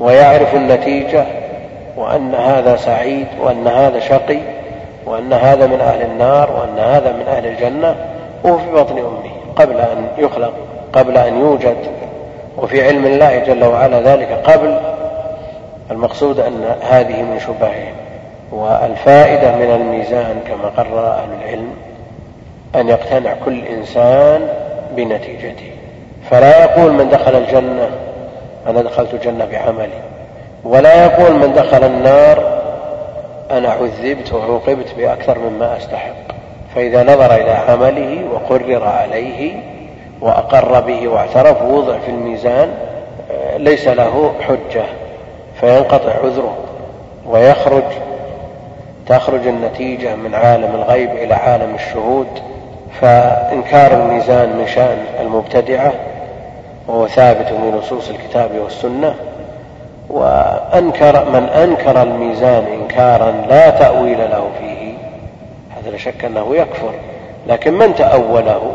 [0.00, 1.24] ويعرف النتيجة
[1.96, 4.38] وأن هذا سعيد وأن هذا شقي
[5.06, 7.96] وأن هذا من أهل النار وأن هذا من أهل الجنة
[8.44, 10.52] وهو في بطن أمه قبل أن يخلق
[10.92, 11.76] قبل أن يوجد
[12.58, 14.78] وفي علم الله جل وعلا ذلك قبل
[15.92, 17.94] المقصود أن هذه من شبههم
[18.52, 21.72] والفائدة من الميزان كما قرر أهل العلم
[22.74, 24.48] أن يقتنع كل إنسان
[24.96, 25.70] بنتيجته.
[26.30, 27.90] فلا يقول من دخل الجنة
[28.66, 30.02] أنا دخلت الجنة بعملي
[30.64, 32.62] ولا يقول من دخل النار
[33.50, 36.32] أنا عذبت وعوقبت بأكثر مما أستحق.
[36.74, 39.56] فإذا نظر إلى عمله وقرر عليه
[40.20, 42.74] وأقر به واعترف ووضع في الميزان
[43.56, 44.84] ليس له حجة.
[45.62, 46.56] فينقطع عذره
[47.26, 47.82] ويخرج
[49.06, 52.26] تخرج النتيجة من عالم الغيب إلى عالم الشهود
[53.00, 55.92] فإنكار الميزان من شأن المبتدعة
[56.88, 59.14] وهو ثابت من نصوص الكتاب والسنة
[60.10, 64.92] وأنكر من أنكر الميزان إنكارا لا تأويل له فيه
[65.76, 66.92] هذا لا شك أنه يكفر
[67.46, 68.72] لكن من تأوله؟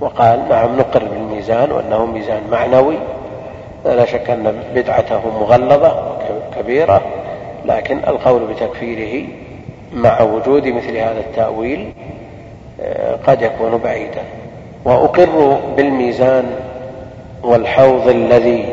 [0.00, 2.98] وقال نعم نقر بالميزان وأنه ميزان معنوي
[3.84, 6.16] لا شك أن بدعته مغلظة
[6.58, 7.02] كبيرة
[7.64, 9.26] لكن القول بتكفيره
[9.92, 11.92] مع وجود مثل هذا التأويل
[12.80, 14.22] آه، قد يكون بعيدا.
[14.84, 16.44] وأقر بالميزان
[17.42, 18.68] والحوض الذي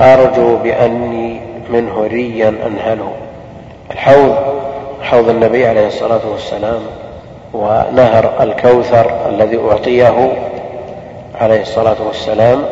[0.00, 1.40] أرجو بأني
[1.70, 3.12] منه ريا أنهله.
[3.90, 4.36] الحوض
[5.02, 6.80] حوض النبي عليه الصلاة والسلام
[7.54, 10.32] ونهر الكوثر الذي أعطيه
[11.40, 12.64] عليه الصلاة والسلام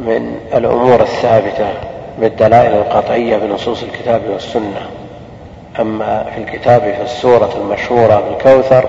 [0.00, 1.66] من الأمور الثابتة
[2.18, 4.80] بالدلائل القطعية بنصوص الكتاب والسنة.
[5.80, 8.88] أما في الكتاب في السورة المشهورة بالكوثر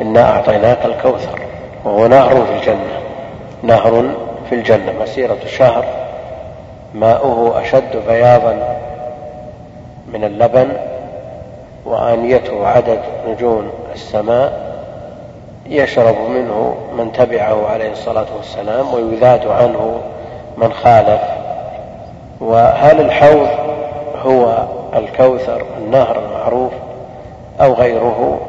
[0.00, 1.40] إنا أعطيناك الكوثر
[1.84, 3.00] وهو نهر في الجنة.
[3.62, 4.14] نهر
[4.48, 5.84] في الجنة مسيرة شهر
[6.94, 8.76] ماؤه أشد بياضا
[10.12, 10.68] من اللبن
[11.84, 14.68] وآنيته عدد نجوم السماء.
[15.66, 20.00] يشرب منه من تبعه عليه الصلاة والسلام ويذاد عنه
[20.60, 21.20] من خالف
[22.40, 23.48] وهل الحوض
[24.24, 24.58] هو
[24.94, 26.72] الكوثر النهر المعروف
[27.60, 28.40] أو غيره؟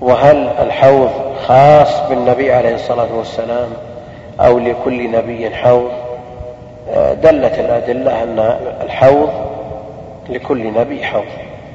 [0.00, 1.10] وهل الحوض
[1.46, 3.68] خاص بالنبي عليه الصلاة والسلام
[4.40, 5.90] أو لكل نبي حوض؟
[7.22, 9.30] دلت الأدلة أن الحوض
[10.28, 11.24] لكل نبي حوض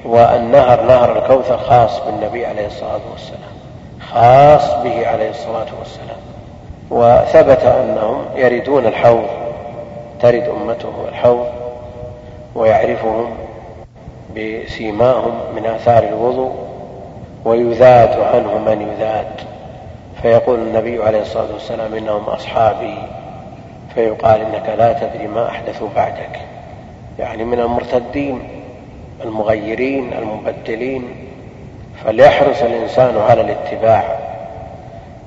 [0.05, 3.53] والنهر نهر الكوثر خاص بالنبي عليه الصلاة والسلام
[4.13, 6.17] خاص به عليه الصلاة والسلام.
[6.91, 9.25] وثبت أنهم يردون الحوض
[10.23, 11.47] ترد أمته الحوض
[12.55, 13.35] ويعرفهم
[14.35, 16.53] بسيماهم من آثار الوضوء
[17.45, 19.27] ويذاد عنه من يذاد
[20.21, 22.97] فيقول النبي عليه الصلاة والسلام إنهم أصحابي.
[23.95, 26.39] فيقال إنك لا تدري ما أحدثوا بعدك.
[27.19, 28.47] يعني من المرتدين
[29.23, 31.15] المغيرين المبدلين.
[32.05, 34.03] فليحرص الإنسان على الاتباع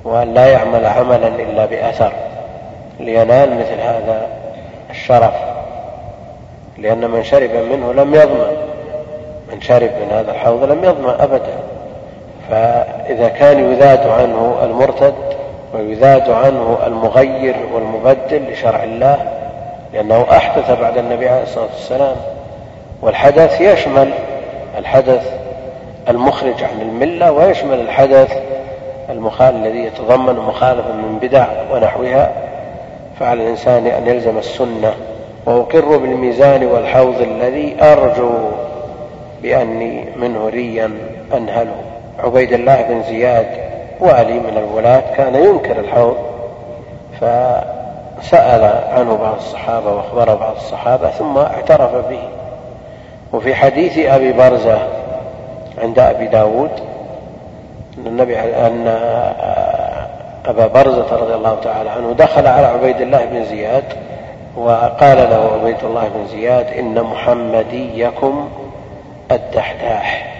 [0.05, 2.13] وأن لا يعمل عملا إلا بأثر.
[3.01, 4.46] لينال مثل هذا
[5.07, 5.35] الشرف
[6.79, 8.51] لأن من شرب منه لم يظمأ
[9.53, 11.59] من شرب من هذا الحوض لم يظمأ أبدا.
[12.51, 15.15] فإذا كان يذاد عنه المرتد
[15.75, 19.19] ويذاد عنه المغير والمبدل لشرع الله
[19.93, 22.17] لأنه أحدث بعد النبي عليه الصلاة والسلام.
[23.03, 24.11] والحدث يشمل
[24.79, 25.33] الحدث
[26.09, 28.33] المخرج عن الملة ويشمل الحدث
[29.11, 32.46] المخالف الذي يتضمن مخالفة من بدع ونحوها.
[33.21, 34.95] فعلى الإنسان أن يلزم السنة
[35.47, 38.33] وأقر بالميزان والحوض الذي أرجو
[39.43, 40.91] بأني منه ريا
[41.37, 41.77] أنهله.
[42.19, 43.47] عبيد الله بن زياد
[44.01, 46.17] والي من الولاة كان ينكر الحوض
[47.21, 52.23] فسأل عنه بعض الصحابة وأخبر بعض الصحابة ثم اعترف به.
[53.33, 54.79] وفي حديث أبي برزة
[55.83, 56.71] عند أبي داود
[57.99, 58.85] أن النبي أن
[60.47, 63.85] أبا برزة رضي الله تعالى عنه دخل على عبيد الله بن زياد
[64.57, 68.49] وقال له عبيد الله بن زياد إن محمديكم
[69.33, 70.33] الدحداح.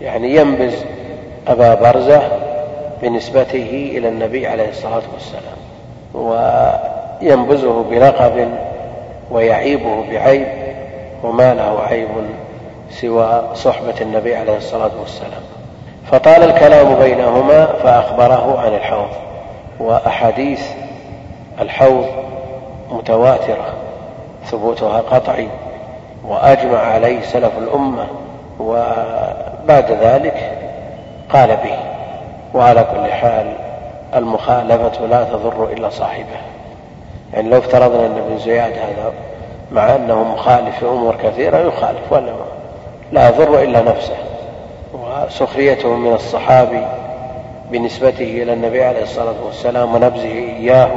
[0.00, 0.84] يعني ينبز
[1.48, 2.22] أبا برزة
[3.02, 5.58] بنسبته إلى النبي عليه الصلاة والسلام
[6.14, 8.48] وينبزه بلقب
[9.30, 10.46] ويعيبه بعيب
[11.22, 12.08] وما له عيب
[12.90, 15.42] سوى صحبة النبي عليه الصلاة والسلام.
[16.10, 19.31] فطال الكلام بينهما فأخبره عن الحوض.
[19.80, 20.62] وأحاديث
[21.60, 22.06] الحوض
[22.90, 23.74] متواترة
[24.44, 25.48] ثبوتها قطعي
[26.28, 28.06] وأجمع عليه سلف الأمة
[28.60, 30.58] وبعد ذلك
[31.32, 31.76] قال به.
[32.54, 33.52] وعلى كل حال
[34.14, 36.42] المخالفة لا تضر إلا صاحبها.
[37.34, 39.12] يعني لو افترضنا أن ابن زياد هذا
[39.72, 42.32] مع أنه مخالف في أمور كثيرة يخالف ولا
[43.12, 44.16] لا يضر إلا نفسه.
[44.94, 46.82] وسخريته من الصحابي
[47.72, 50.90] بنسبته إلى النبي عليه الصلاة والسلام ونبذه إياه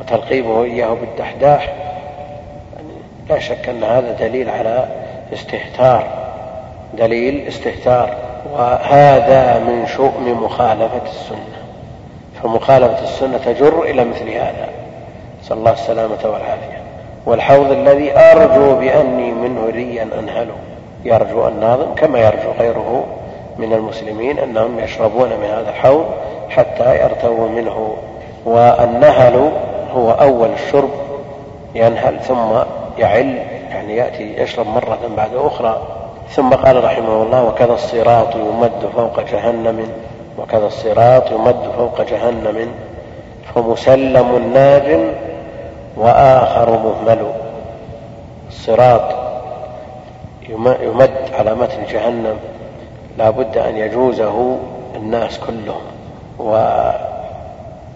[0.00, 1.72] وتلقيبه إياه بالدحداح
[2.76, 2.88] يعني
[3.30, 4.88] لا شك أن هذا دليل على
[5.32, 6.06] استهتار
[6.94, 8.16] دليل استهتار
[8.52, 11.58] وهذا من شؤم مخالفة السنة
[12.42, 14.68] فمخالفة السنة تجر إلى مثل هذا.
[15.42, 16.82] نسأل الله السلامة والعافية.
[17.26, 20.54] والحوض الذي أرجو بأني منه ريا أنهله
[21.04, 23.06] يرجو الناظم كما يرجو غيره
[23.58, 26.04] من المسلمين أنهم يشربون من هذا الحوض
[26.48, 27.94] حتى يرتووا منه
[28.44, 29.50] والنهل
[29.94, 30.90] هو أول الشرب
[31.74, 32.52] ينهل ثم
[32.98, 33.38] يعل
[33.70, 35.82] يعني يأتي يشرب مرة بعد أخرى.
[36.30, 39.88] ثم قال رحمه الله وكذا الصراط يمد فوق جهنم
[40.38, 42.68] وكذا الصراط يمد فوق جهنم.
[43.54, 44.98] فمسلم ناج
[45.96, 47.32] وآخر مهمل.
[48.48, 49.14] الصراط
[50.82, 52.36] يمد على متن جهنم.
[53.18, 54.58] لا بد أن يجوزه
[54.96, 55.82] الناس كلهم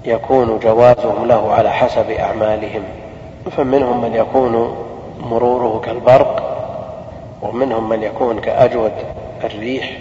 [0.02, 2.82] ويكون جوازهم له على حسب أعمالهم.
[3.56, 4.76] فمنهم من يكون
[5.20, 6.58] مروره كالبرق
[7.42, 8.92] ومنهم من يكون كأجود
[9.44, 9.98] الريح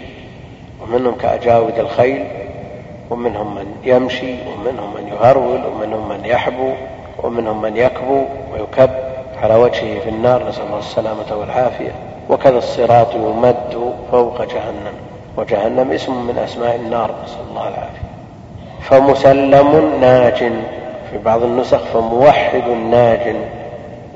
[0.82, 2.24] ومنهم كأجاود الخيل
[3.10, 6.72] ومنهم من يمشي ومنهم من يهرول ومنهم من يحبو
[7.22, 8.90] ومنهم من يكبو ويكب
[9.42, 10.48] على وجهه في النار.
[10.48, 11.92] نسأل الله السلامة والعافية.
[12.30, 15.11] وكذا الصراط يمد فوق جهنم.
[15.36, 18.12] وجهنم اسم من أسماء النار نسأل الله العافية.
[18.82, 20.38] فمسلم ناج
[21.10, 23.36] في بعض النسخ فموحد ناج.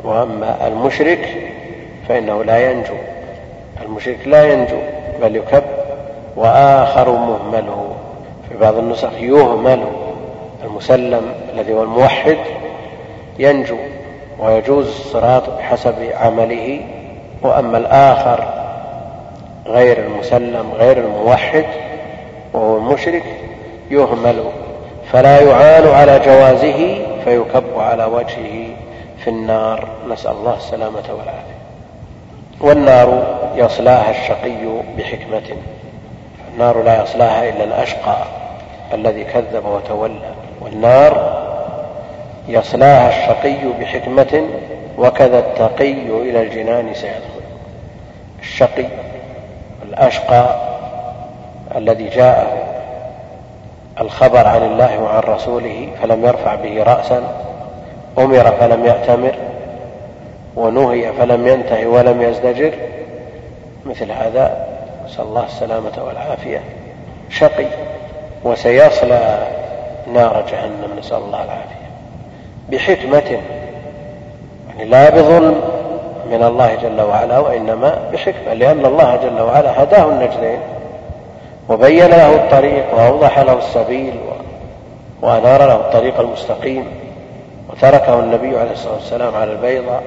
[0.04, 1.52] وأما المشرك
[2.08, 2.94] فإنه لا ينجو.
[3.82, 4.78] المشرك لا ينجو
[5.22, 5.62] بل يكب.
[6.36, 7.86] وآخر مهمله
[8.48, 9.84] في بعض النسخ يهمل.
[10.64, 12.38] المسلم الذي هو الموحد
[13.38, 13.76] ينجو
[14.40, 16.80] ويجوز الصراط بحسب عمله.
[17.42, 18.55] وأما الآخر
[19.68, 21.64] غير المسلم غير الموحد
[22.52, 23.24] وهو المشرك
[23.90, 24.44] يهمل
[25.12, 28.68] فلا يعان على جوازه فيكب على وجهه
[29.24, 29.88] في النار.
[30.08, 31.56] نسأل الله السلامة والعافية.
[32.60, 35.56] والنار يصلاها الشقي بحكمة
[36.54, 38.16] النار لا يصلاها إلا الأشقى
[38.94, 40.34] الذي كذب وتولى.
[40.60, 41.42] والنار
[42.48, 44.42] يصلاها الشقي بحكمة
[44.98, 47.40] وكذا التقي إلى الجنان سيدخل.
[48.42, 48.86] الشقي
[49.88, 50.56] الأشقى
[51.76, 52.46] الذي جاءه
[54.00, 57.22] الخبر عن الله وعن رسوله فلم يرفع به رأسا
[58.18, 59.34] أمر فلم يأتمر
[60.56, 62.72] ونهي فلم ينتهي ولم يزدجر.
[63.84, 64.66] مثل هذا
[65.06, 66.60] نسأل الله السلامة والعافية.
[67.30, 67.66] شقي
[68.44, 69.46] وسيصلى
[70.12, 70.98] نار جهنم.
[70.98, 71.86] نسأل الله العافية.
[72.68, 73.40] بحكمة
[74.68, 75.75] يعني لا بظلم.
[76.30, 80.58] من الله جل وعلا وإنما بحكمة لأن الله جل وعلا هداه النجدين
[81.68, 84.14] وبين له الطريق وأوضح له السبيل
[85.22, 86.86] وأنار له الطريق المستقيم
[87.70, 90.02] وتركه النبي عليه الصلاة والسلام على البيضاء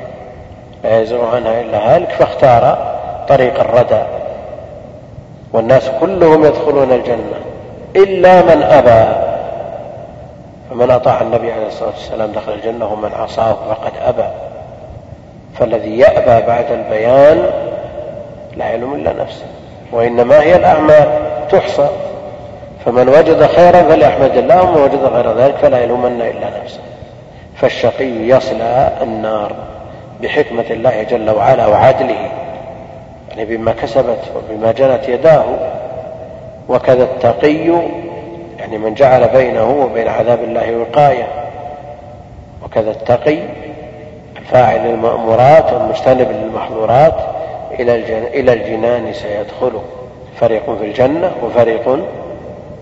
[0.84, 2.78] لا يزرع عنها إلا هالك فاختار
[3.28, 4.04] طريق الردى.
[5.54, 7.40] والناس كلهم يدخلون الجنة
[7.96, 9.16] إلا من أبى.
[10.70, 14.28] فمن أطاع النبي عليه الصلاة والسلام دخل الجنة ومن عصاه فقد أبى.
[15.60, 17.50] فالذي يأبى بعد البيان
[18.58, 19.46] لا يلوم إلا نفسه
[19.92, 21.10] وإنما هي الأعمال
[21.52, 21.88] تحصى.
[22.86, 26.80] فمن وجد خيرا فليحمد الله ومن وجد غير ذلك فلا يلومن إلا نفسه.
[27.56, 29.52] فالشقي يصلى النار
[30.22, 32.30] بحكمة الله جل وعلا وعدله
[33.30, 35.46] يعني بما كسبت وبما جنت يداه.
[36.70, 37.82] وكذا التقي
[38.60, 41.28] يعني من جعل بينه وبين عذاب الله وقاية.
[42.66, 43.40] وكذا التقي
[44.50, 47.14] الفاعل للمأمورات والمجتنب للمحظورات
[48.34, 49.82] إلى الجنان سيدخله
[50.40, 51.84] فريق في الجنة وفريق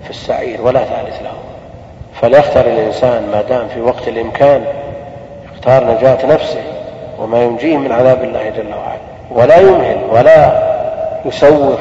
[0.04, 1.34] في السعير ولا ثالث له.
[2.22, 4.66] فليختر الإنسان ما دام في وقت الإمكان
[5.54, 6.64] يختار نجاة نفسه
[7.20, 9.00] وما ينجيه من عذاب الله جل وعلا.
[9.32, 10.64] ولا يمهل ولا
[11.26, 11.80] يسوف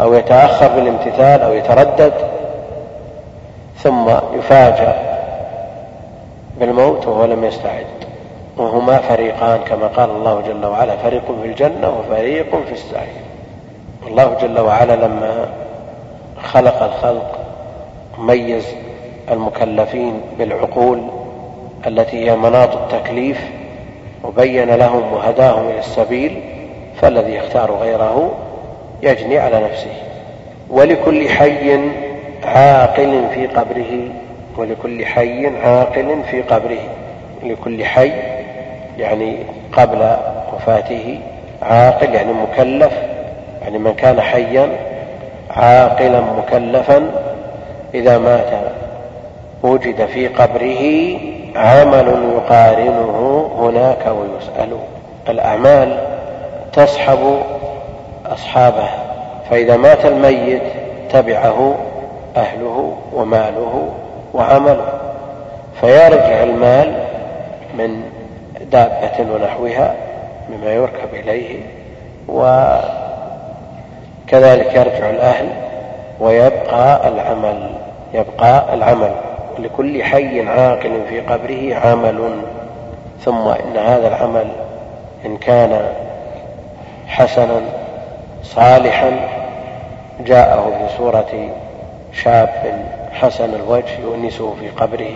[0.00, 2.12] أو يتأخر بالامتثال أو يتردد
[3.78, 4.94] ثم يفاجأ
[6.60, 8.01] بالموت وهو لم يستعد.
[8.56, 13.22] وهما فريقان كما قال الله جل وعلا فريق في الجنة وفريق في السعير.
[14.06, 15.48] الله جل وعلا لما
[16.42, 17.38] خلق الخلق
[18.18, 18.66] ميز
[19.30, 21.02] المكلفين بالعقول
[21.86, 23.50] التي هي مناط التكليف
[24.24, 26.40] وبين لهم وهداهم إلى السبيل
[27.00, 28.32] فالذي يختار غيره
[29.02, 29.94] يجني على نفسه.
[30.70, 31.80] ولكل حي
[32.44, 34.08] عاقل في قبره
[34.56, 36.80] ولكل حي عاقل في قبره.
[37.42, 38.31] لكل حي
[38.98, 39.36] يعني
[39.72, 40.16] قبل
[40.54, 41.18] وفاته
[41.62, 42.92] عاقل يعني مكلف
[43.62, 44.68] يعني من كان حيا
[45.50, 47.10] عاقلا مكلفا
[47.94, 48.50] إذا مات
[49.62, 51.18] وجد في قبره
[51.56, 54.78] عمل يقارنه هناك ويسأل
[55.28, 55.98] الأعمال
[56.72, 57.38] تصحب
[58.26, 58.98] أصحابها
[59.50, 60.62] فإذا مات الميت
[61.10, 61.74] تبعه
[62.36, 63.88] أهله وماله
[64.34, 64.88] وعمله.
[65.80, 66.92] فيرجع المال
[67.74, 68.02] من
[68.72, 69.94] دابة ونحوها
[70.50, 71.60] مما يركب إليه
[72.28, 72.84] وكذلك
[74.74, 75.48] يرجع الأهل
[76.20, 77.70] ويبقى العمل
[78.14, 79.12] يبقى العمل.
[79.58, 82.40] لكل حي عاقل في قبره عمل.
[83.20, 84.48] ثم إن هذا العمل
[85.26, 85.80] إن كان
[87.06, 87.60] حسنا
[88.42, 89.10] صالحا
[90.26, 91.48] جاءه في صورة
[92.12, 92.48] شاب
[93.12, 95.14] حسن الوجه يؤنسه في قبره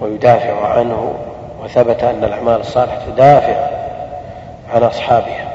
[0.00, 1.14] ويدافع عنه
[1.66, 3.56] وثبت أن الأعمال الصالحة تدافع
[4.74, 5.52] عن أصحابها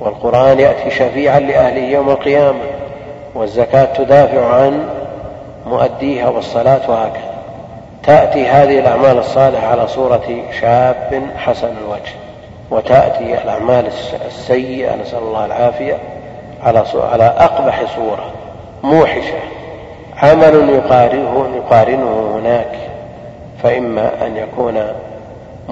[0.00, 2.64] والقرآن يأتي شفيعا لأهله يوم القيامة
[3.34, 4.88] والزكاة تدافع عن
[5.66, 7.32] مؤديها والصلاة وهكذا.
[8.02, 12.14] تأتي هذه الأعمال الصالحة على صورة شاب حسن الوجه
[12.70, 13.86] وتأتي الأعمال
[14.26, 15.98] السيئة نسأل الله العافية
[16.62, 18.32] على على أقبح صورة
[18.82, 19.38] موحشة.
[20.22, 22.78] عمل يقارنه يقارنه هناك
[23.62, 24.92] فإما أن يكون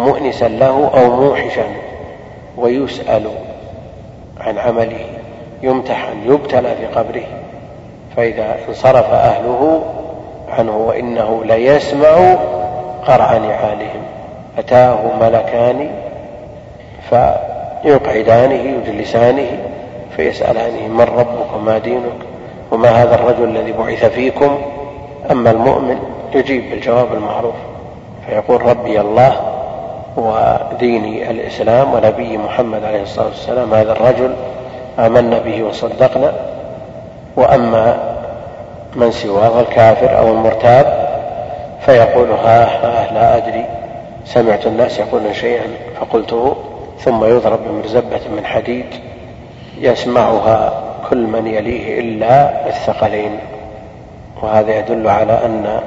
[0.00, 1.64] مؤنسا له أو موحشا
[2.56, 3.30] ويسأل
[4.40, 5.06] عن عمله
[5.62, 7.24] يمتحن يبتلى في قبره
[8.16, 9.82] فإذا انصرف أهله
[10.48, 12.34] عنه وإنه ليسمع
[13.06, 14.02] قرع نعالهم.
[14.58, 15.90] أتاه ملكان
[17.10, 19.58] فيقعدانه يجلسانه
[20.16, 22.12] فيسألانه من ربك وما دينك؟
[22.70, 24.58] وما هذا الرجل الذي بعث فيكم؟
[25.30, 25.98] أما المؤمن
[26.34, 27.54] يجيب بالجواب المعروف
[28.26, 29.59] فيقول ربي الله
[30.16, 34.34] وديني الإسلام ونبي محمد عليه الصلاة والسلام هذا الرجل
[34.98, 36.32] آمنا به وصدقنا
[37.36, 37.98] وأما
[38.96, 41.10] من سواه الكافر أو المرتاب
[41.80, 43.64] فيقول ها ها لا أدري
[44.24, 45.66] سمعت الناس يقولون شيئا
[46.00, 46.56] فقلته
[46.98, 48.86] ثم يضرب بمرزبة من حديد
[49.78, 50.72] يسمعها
[51.10, 53.38] كل من يليه إلا الثقلين.
[54.42, 55.80] وهذا يدل على أن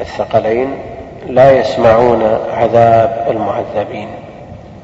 [0.00, 0.78] الثقلين
[1.26, 4.08] لا يسمعون عذاب المعذبين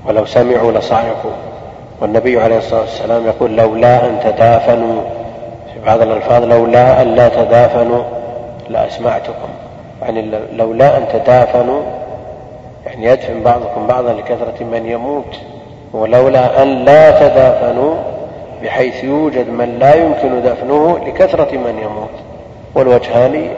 [0.06, 1.30] ولو سمعوا لصعقوا.
[2.00, 5.00] والنبي عليه الصلاة والسلام يقول لولا أن تدافنوا
[5.74, 8.02] في بعض الألفاظ لولا أن لا تدافنوا
[8.68, 9.48] لأسمعتكم
[10.02, 11.82] يعني لولا أن تدافنوا
[12.86, 15.36] يعني يدفن بعضكم بعضا لكثرة من يموت.
[15.92, 17.94] ولولا أن لا تدافنوا
[18.62, 22.10] بحيث يوجد من لا يمكن دفنه لكثرة من يموت.
[22.74, 23.48] والوجهان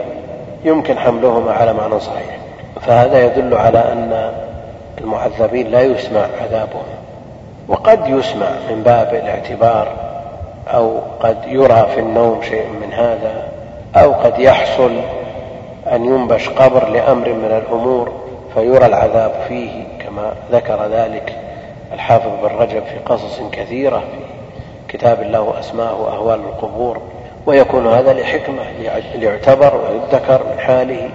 [0.64, 2.38] يمكن حملهما على معنى صحيح.
[2.80, 4.32] فهذا يدل على أن
[5.00, 6.84] المعذبين لا يسمع عذابهم.
[7.68, 9.88] وقد يسمع من باب الاعتبار
[10.74, 13.48] أو قد يرى في النوم شيء من هذا
[13.96, 15.00] أو قد يحصل
[15.92, 18.12] أن ينبش قبر لأمر من الأمور
[18.54, 19.70] فيرى العذاب فيه
[20.04, 21.36] كما ذكر ذلك
[21.92, 27.00] الحافظ بن رجب في قصص كثيرة في كتاب له أسماءه أهوال القبور.
[27.46, 28.62] ويكون هذا لحكمة
[29.14, 31.08] ليعتبر ويذكر من حاله.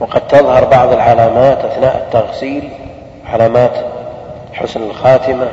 [0.00, 2.70] وقد تظهر بعض العلامات أثناء التغسيل
[3.32, 3.70] علامات
[4.52, 5.48] حسن الخاتمة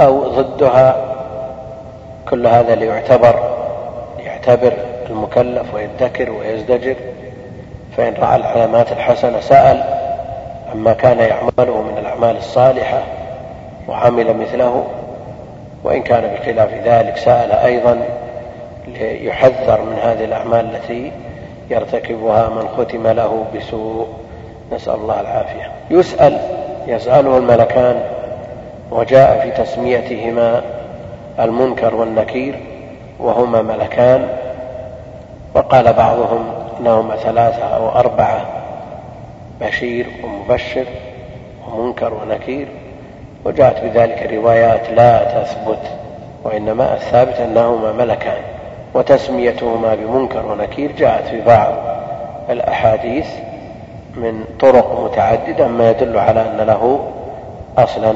[0.00, 0.96] أو ضدها
[2.28, 3.34] كل هذا ليعتبر
[4.18, 4.72] يعتبر
[5.10, 6.96] المكلف ويذكر ويزدجر.
[7.96, 9.84] فإن رأى العلامات الحسنة سأل
[10.72, 13.02] عما كان يعمله من الأعمال الصالحة
[13.88, 14.84] وعمل مثله.
[15.84, 18.02] وإن كان بخلاف ذلك سأل أيضا
[18.86, 21.12] ليحذر من هذه الأعمال التي
[21.72, 24.06] يرتكبها من ختم له بسوء.
[24.72, 25.70] نسأل الله العافية.
[25.90, 26.38] يسأل
[26.86, 28.02] يسأله الملكان
[28.90, 30.62] وجاء في تسميتهما
[31.40, 32.60] المنكر والنكير
[33.18, 34.28] وهما ملكان
[35.54, 38.40] وقال بعضهم إنهما ثلاثة أو أربعة
[39.60, 40.84] بشير ومبشر
[41.68, 42.68] ومنكر ونكير.
[43.44, 45.82] وجاءت بذلك روايات لا تثبت
[46.44, 48.42] وإنما الثابت أنهما ملكان.
[48.94, 51.74] وتسميتهما بمنكر ونكير جاءت في بعض
[52.50, 53.26] الأحاديث
[54.16, 57.00] من طرق متعددة ما يدل على أن له
[57.78, 58.14] أصلا.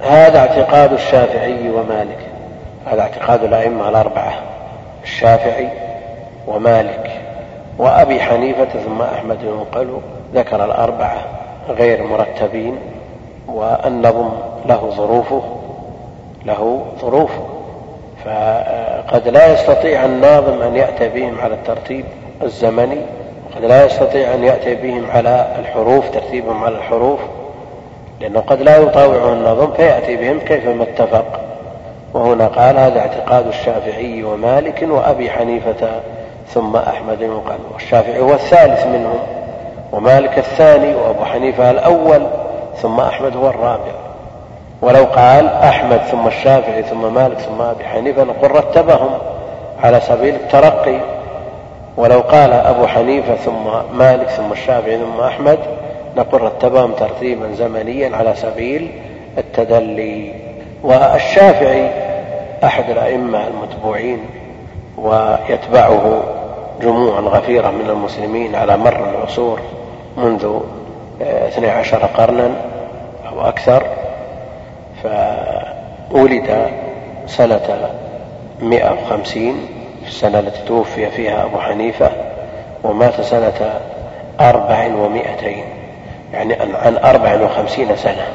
[0.00, 2.18] هذا اعتقاد الشافعي ومالك.
[2.86, 4.32] هذا اعتقاد الأئمة الأربعة
[5.02, 5.68] الشافعي
[6.46, 7.10] ومالك
[7.78, 10.00] وأبي حنيفة ثم أحمد ينقل
[10.34, 11.18] ذكر الأربعة
[11.68, 12.76] غير مرتبين
[13.48, 14.30] والنظم
[14.66, 15.42] له ظروفه
[16.44, 17.49] له ظروفه.
[18.24, 22.04] فقد لا يستطيع الناظم أن يأتي بهم على الترتيب
[22.42, 23.00] الزمني
[23.50, 27.20] وقد لا يستطيع أن يأتي بهم على الحروف ترتيبهم على الحروف
[28.20, 31.40] لأنه قد لا يطاوعه النظم فيأتي بهم كيفما اتفق
[32.14, 36.00] وهنا قال هذا اعتقاد الشافعي ومالك وأبي حنيفة
[36.48, 39.18] ثم أحمد يقال والشافعي هو الثالث منهم
[39.92, 42.26] ومالك الثاني وأبو حنيفة الأول
[42.76, 43.92] ثم أحمد هو الرابع.
[44.82, 49.10] ولو قال أحمد ثم الشافعي ثم مالك ثم أبي حنيفة نقول رتبهم
[49.82, 51.00] على سبيل الترقي.
[51.96, 55.58] ولو قال أبو حنيفة ثم مالك ثم الشافعي ثم أحمد
[56.16, 58.90] نقول رتبهم ترتيبا زمنيا على سبيل
[59.38, 60.34] التدلي.
[60.82, 61.90] والشافعي
[62.64, 64.26] أحد الأئمة المتبوعين
[64.98, 66.22] ويتبعه
[66.82, 69.60] جموع غفيرة من المسلمين على مر العصور
[70.16, 70.60] منذ
[71.20, 72.50] اثني عشر قرنا
[73.32, 73.82] أو أكثر.
[75.02, 76.70] فولد
[77.26, 77.90] سنة
[78.60, 79.66] مئة وخمسين
[80.02, 82.10] في السنة التي توفي فيها أبو حنيفة
[82.84, 83.80] ومات سنة
[84.40, 85.64] أربع ومائتين
[86.32, 88.26] يعني عن أربع وخمسين سنة.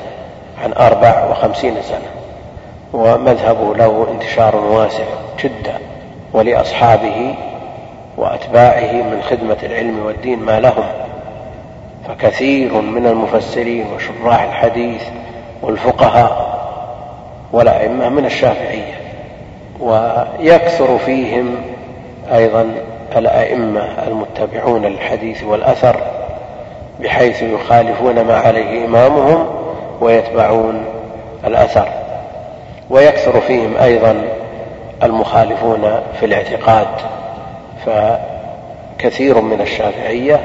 [0.63, 2.09] عن أربع وخمسين سنة.
[2.93, 5.03] ومذهبه له انتشار واسع
[5.43, 5.73] جدا.
[6.33, 7.35] ولأصحابه
[8.17, 10.85] وأتباعه من خدمة العلم والدين ما لهم.
[12.07, 15.03] فكثير من المفسرين وشراح الحديث
[15.61, 16.54] والفقهاء
[17.55, 18.93] والأئمة من الشافعية
[19.79, 21.55] ويكثر فيهم
[22.33, 22.71] أيضا
[23.15, 25.95] الأئمة المتبعون للحديث والأثر
[26.99, 29.47] بحيث يخالفون ما عليه إمامهم
[30.01, 30.85] ويتبعون
[31.47, 31.87] الأثر.
[32.89, 34.21] ويكثر فيهم أيضا
[35.03, 36.87] المخالفون في الاعتقاد
[37.85, 40.39] فكثير من الشافعية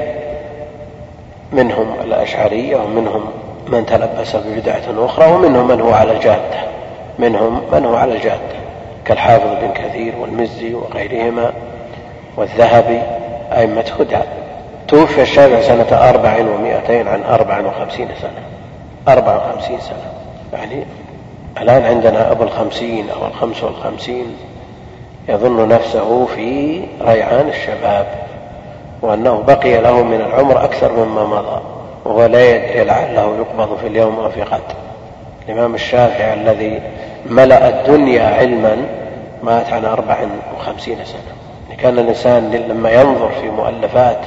[1.51, 3.25] منهم الأشعرية ومنهم
[3.67, 6.80] من تلبس ببدعة أخرى ومنهم من هو على الجادة.
[7.19, 8.61] منهم من هو على الجادة
[9.05, 11.53] كالحافظ بن كثير والمزي وغيرهما
[12.37, 13.01] والذهبي
[13.51, 14.23] أئمة هدى.
[14.87, 18.41] توفي الشافعي سنة أربع ومائتين عن أربع وخمسين سنة.
[19.07, 20.11] أربع وخمسين سنة.
[20.53, 20.85] يعني
[21.61, 24.35] الآن عندنا أبو الخمسين أو الخمس والخمسين
[25.29, 28.07] يظن نفسه في ريعان الشباب
[29.01, 31.61] وأنه بقي له من العمر أكثر مما مضى
[32.05, 34.61] وهو لا يدري لعله يقبض في اليوم أو في غد.
[35.51, 36.81] الإمام الشافعي الذي
[37.25, 38.77] ملأ الدنيا علما
[39.43, 40.17] مات عن أربع
[40.55, 41.77] وخمسين سنة.
[41.77, 44.17] كان الإنسان لما ينظر في مؤلفات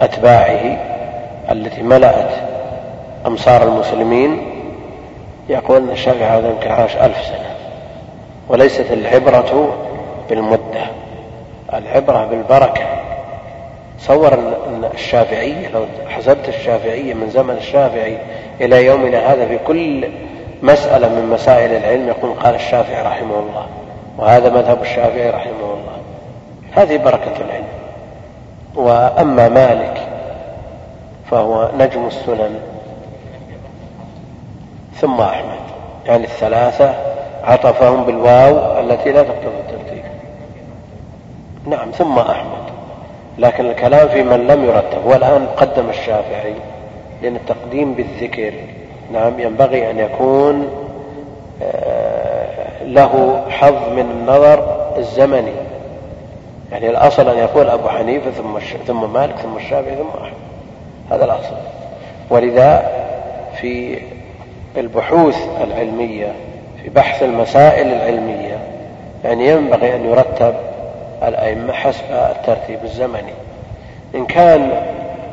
[0.00, 0.78] أتباعه
[1.50, 2.30] التي ملأت
[3.26, 4.42] أمصار المسلمين
[5.48, 7.56] يقول أن الشافعي هذا يمكن عاش ألف سنة.
[8.48, 9.74] وليست العبرة
[10.30, 10.84] بالمدة
[11.74, 12.84] العبرة بالبركة.
[13.98, 18.18] تصور أن الشافعية لو حسبت الشافعية من زمن الشافعي
[18.60, 20.08] إلى يومنا هذا في كل
[20.62, 23.66] مسألة من مسائل العلم يقول قال الشافعي رحمه الله
[24.18, 25.96] وهذا مذهب الشافعي رحمه الله.
[26.72, 27.68] هذه بركة العلم.
[28.74, 30.08] وأما مالك
[31.30, 32.60] فهو نجم السنن
[35.00, 35.58] ثم أحمد.
[36.06, 36.94] يعني الثلاثة
[37.44, 40.04] عطفهم بالواو التي لا تقتضي الترتيب
[41.66, 42.62] نعم ثم أحمد.
[43.38, 45.06] لكن الكلام في من لم يرتب.
[45.06, 46.54] والآن قدم الشافعي
[47.22, 48.52] لأن التقديم بالذكر.
[49.12, 50.68] نعم ينبغي أن يكون
[51.62, 55.52] آه، له حظ من النظر الزمني.
[56.72, 60.32] يعني الأصل أن يقول أبو حنيفة ثم ثم مالك ثم الشافعي ثم أحمد.
[61.10, 61.54] هذا الأصل.
[62.30, 62.92] ولذا
[63.60, 63.98] في
[64.76, 66.32] البحوث العلمية
[66.82, 68.58] في بحث المسائل العلمية
[69.24, 70.54] يعني ينبغي أن يرتب
[71.22, 73.32] الأئمة حسب الترتيب الزمني.
[74.14, 74.70] إن كان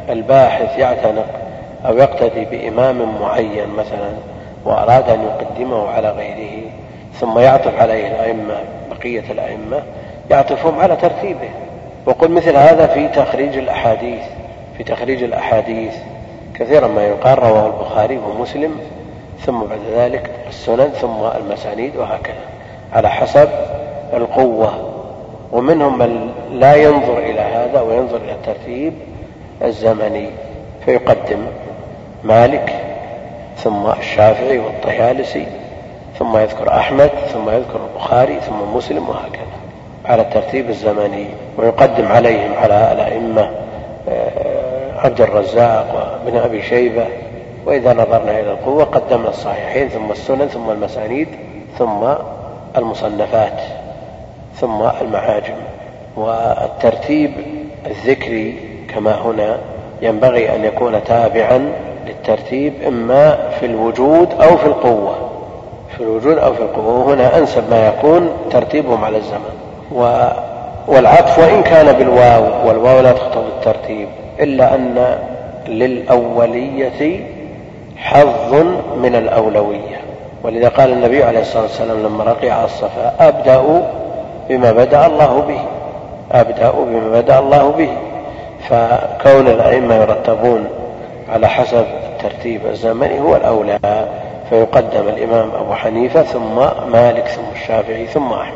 [0.09, 1.48] الباحث يعتنق
[1.85, 4.11] أو يقتدي بإمام معين مثلا
[4.65, 6.69] وأراد أن يقدمه على غيره
[7.13, 8.55] ثم يعطف عليه الأئمة
[8.91, 9.83] بقية الأئمة
[10.31, 11.49] يعطفهم على ترتيبه.
[12.05, 14.21] وقل مثل هذا في تخريج الأحاديث
[14.77, 15.93] في تخريج الأحاديث.
[16.55, 18.79] كثيرا ما يقال رواه البخاري ومسلم
[19.45, 22.43] ثم بعد ذلك السنن ثم المسانيد وهكذا.
[22.93, 23.49] على حسب
[24.13, 24.89] القوة.
[25.51, 28.93] ومنهم من لا ينظر إلى هذا وينظر إلى الترتيب
[29.63, 30.29] الزمني
[30.85, 31.45] فيقدم.
[32.23, 32.75] مالك
[33.57, 35.47] ثم الشافعي والطيالسي
[36.19, 39.59] ثم يذكر أحمد ثم يذكر البخاري ثم مسلم وهكذا.
[40.05, 41.25] على الترتيب الزمني
[41.57, 43.49] ويقدم عليهم على الأئمة
[44.09, 47.05] آه، عبد الرزاق وابن أبي شيبة
[47.65, 51.27] وإذا نظرنا إلى القوة قدمنا الصحيحين ثم السنن ثم المسانيد
[51.77, 52.13] ثم
[52.77, 53.61] المصنفات
[54.55, 55.55] ثم المعاجم.
[56.17, 57.31] والترتيب
[57.85, 58.59] الذكري
[58.93, 59.57] كما هنا
[60.01, 61.71] ينبغي أن يكون تابعا
[62.09, 65.15] للترتيب إما في الوجود أو في القوة.
[65.97, 67.07] في الوجود أو في القوة.
[67.07, 69.55] وهنا أنسب ما يكون ترتيبهم على الزمن.
[69.91, 70.27] و
[70.87, 74.07] والعطف وإن كان بالواو والواو لا تقتضي الترتيب
[74.39, 75.17] إلا أن
[75.67, 77.19] للأولية
[77.97, 78.53] حظ
[78.97, 79.99] من الأولوية.
[80.43, 83.81] ولذا قال النبي عليه الصلاة والسلام لما رقي على الصفا أبدأ
[84.49, 85.61] بما بدأ الله به.
[86.31, 87.89] أبدأ بما بدأ الله به.
[88.69, 90.67] فكون الأئمة يرتبون
[91.33, 93.79] على حسب الترتيب الزمني هو الأولى
[94.49, 96.55] فيقدم الإمام أبو حنيفة ثم
[96.91, 98.53] مالك ثم الشافعي ثم أحمد.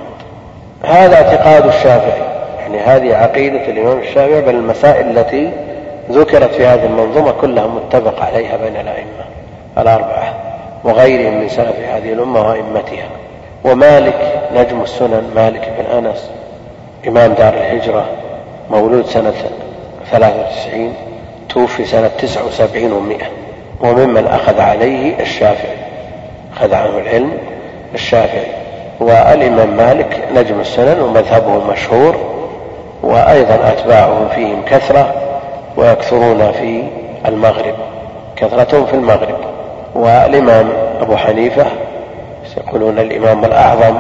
[0.84, 2.22] هذا اعتقاد الشافعي.
[2.60, 5.52] يعني هذه عقيدة الإمام الشافعي بل المسائل التي
[6.12, 9.26] ذكرت في هذه المنظومة كلها متفق عليها بين الأئمة
[9.78, 10.34] الأربعة
[10.84, 13.10] وغيرهم من سلف هذه الأمة وأئمتها.
[13.66, 16.30] ومالك نجم السنن مالك بن أنس
[17.08, 18.06] إمام دار الهجرة
[18.72, 19.34] مولود سنة
[20.12, 20.94] ثلاثة وتسعين.
[21.54, 23.26] توفي سنة تسعة وسبعين ومائة
[23.82, 25.78] وممن أخذ عليه الشافعي
[26.58, 27.32] أخذ عنه العلم
[27.94, 28.48] الشافعي.
[29.00, 32.16] والإمام مالك نجم السنن ومذهبه مشهور
[33.04, 35.14] وأيضا أتباعهم فيهم كثرة
[35.78, 36.84] ويكثرون في
[37.26, 37.76] المغرب
[38.36, 39.38] كثرتهم في المغرب.
[39.96, 40.70] والإمام
[41.02, 41.66] أبو حنيفة
[42.58, 43.98] يقولون الإمام الأعظم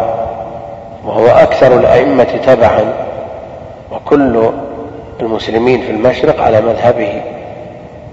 [1.05, 2.93] وهو أكثر الأئمة تبعا
[3.91, 4.49] وكل
[5.19, 7.21] المسلمين في المشرق على مذهبه.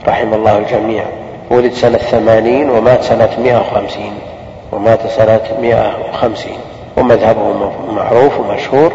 [0.08, 1.04] رحم الله الجميع.
[1.50, 4.12] ولد سنة ثمانين ومات سنة مئة وخمسين
[4.72, 6.58] ومات سنة مئة وخمسين.
[6.96, 8.92] ومذهبه معروف ومشهور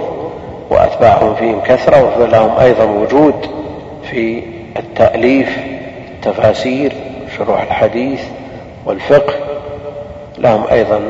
[0.70, 3.36] وأتباعهم فيهم كثرة ولهم أيضا وجود
[4.04, 4.44] في
[4.78, 5.58] التأليف
[6.12, 6.94] والتفاسير
[7.38, 8.22] شروح الحديث
[8.86, 9.34] والفقه.
[10.38, 11.02] لهم أيضا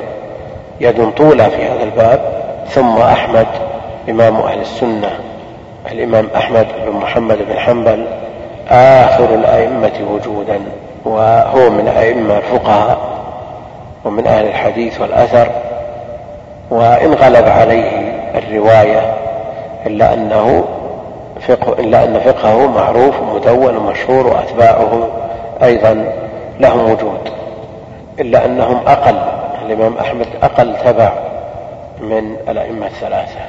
[0.81, 2.35] يد طولى في هذا الباب.
[2.69, 3.47] ثم أحمد
[4.09, 5.19] إمام أهل السنة
[5.91, 8.05] الإمام أحمد بن محمد بن حنبل
[8.71, 10.61] آخر الأئمة وجودا
[11.05, 12.97] وهو من أئمة الفقهاء
[14.05, 15.47] ومن أهل الحديث والأثر
[16.69, 19.13] وإن غلب عليه الرواية
[19.85, 20.63] إلا أنه
[21.47, 25.07] فقه إلا أن فقهه معروف ومدون ومشهور وأتباعه
[25.63, 26.11] أيضا
[26.59, 27.29] لهم وجود
[28.19, 29.15] إلا أنهم أقل
[29.65, 31.11] الإمام أحمد أقل تبع
[32.01, 33.39] من الأئمة الثلاثة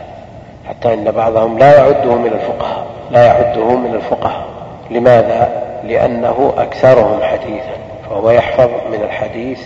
[0.69, 4.56] حتى إن بعضهم لا يعده من الفقهاء لا يعده من الفقهاء.
[4.91, 5.49] لماذا؟
[5.85, 7.77] لأنه أكثرهم حديثا
[8.11, 9.61] فهو يحفظ من الحديث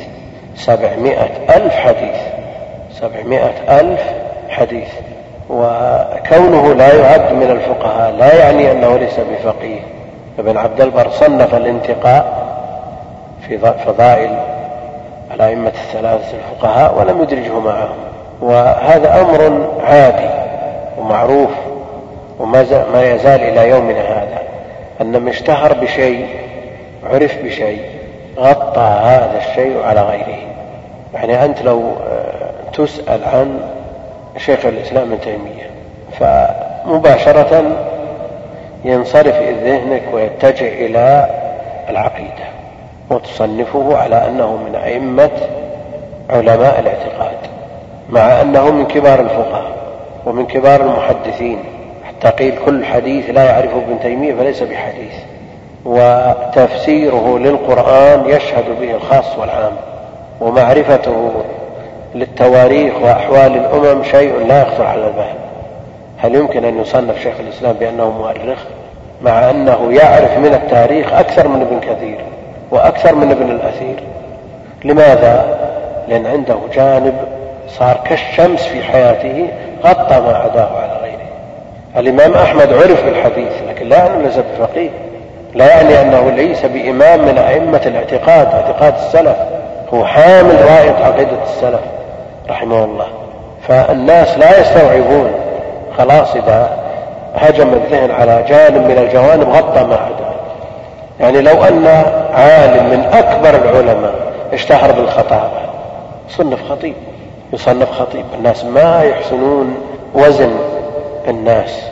[0.56, 2.16] سبعمائة ألف حديث
[2.92, 4.02] سبعمائة ألف
[4.48, 4.88] حديث
[5.50, 9.80] وكونه لا يعد من الفقهاء لا يعني أنه ليس بفقيه.
[10.38, 12.50] ابن عبد البر صنف الانتقاء
[13.48, 14.30] في فضائل
[15.34, 17.98] الأئمة الثلاثة الفقهاء ولم يدرجه معهم.
[18.40, 20.30] وهذا أمر عادي
[20.98, 21.50] ومعروف
[22.38, 24.49] وما ما يزال إلى يومنا هذا.
[25.00, 26.26] أن من اشتهر بشيء
[27.04, 27.82] عرف بشيء
[28.38, 30.38] غطى هذا الشيء على غيره.
[31.14, 33.60] يعني أنت لو آه، تسأل عن
[34.36, 35.70] شيخ الإسلام ابن تيمية
[36.18, 37.76] فمباشرة
[38.84, 41.30] ينصرف ذهنك ويتجه إلى
[41.88, 42.50] العقيدة
[43.10, 45.30] وتصنفه على أنه من أئمة
[46.30, 47.36] علماء الاعتقاد
[48.10, 49.70] مع أنه من كبار الفقهاء
[50.26, 51.58] ومن كبار المحدثين.
[52.20, 55.12] حتى قيل كل حديث لا يعرفه ابن تيمية فليس بحديث.
[55.84, 59.72] وتفسيره للقرآن يشهد به الخاص والعام.
[60.40, 61.30] ومعرفته
[62.14, 65.34] للتواريخ وأحوال الأمم شيء لا يخطر على البال.
[66.18, 68.58] هل يمكن أن يصنف شيخ الإسلام بأنه مؤرخ؟
[69.22, 72.18] مع أنه يعرف من التاريخ أكثر من ابن كثير
[72.70, 73.96] وأكثر من ابن الأثير.
[74.84, 75.58] لماذا؟
[76.08, 77.14] لأن عنده جانب
[77.68, 79.48] صار كالشمس في حياته
[79.84, 80.99] غطى ما عداه على
[81.96, 84.90] الإمام أحمد عرف بالحديث لكن لا أنه ليس بفقيه
[85.54, 89.36] لا يعني أنه ليس بإمام من أئمة الاعتقاد اعتقاد السلف.
[89.94, 91.80] هو حامل راية عقيدة السلف
[92.50, 93.06] رحمه الله.
[93.68, 95.30] فالناس لا يستوعبون.
[95.98, 96.78] خلاص إذا
[97.34, 100.30] هجم الذهن على جانب من الجوانب غطى ما عدا.
[101.20, 101.86] يعني لو أن
[102.34, 104.14] عالم من أكبر العلماء
[104.52, 105.60] اشتهر بالخطابة
[106.28, 106.94] صنف خطيب
[107.52, 108.24] يصنف خطيب.
[108.38, 109.74] الناس ما يحسنون
[110.14, 110.50] وزن.
[111.30, 111.82] الناس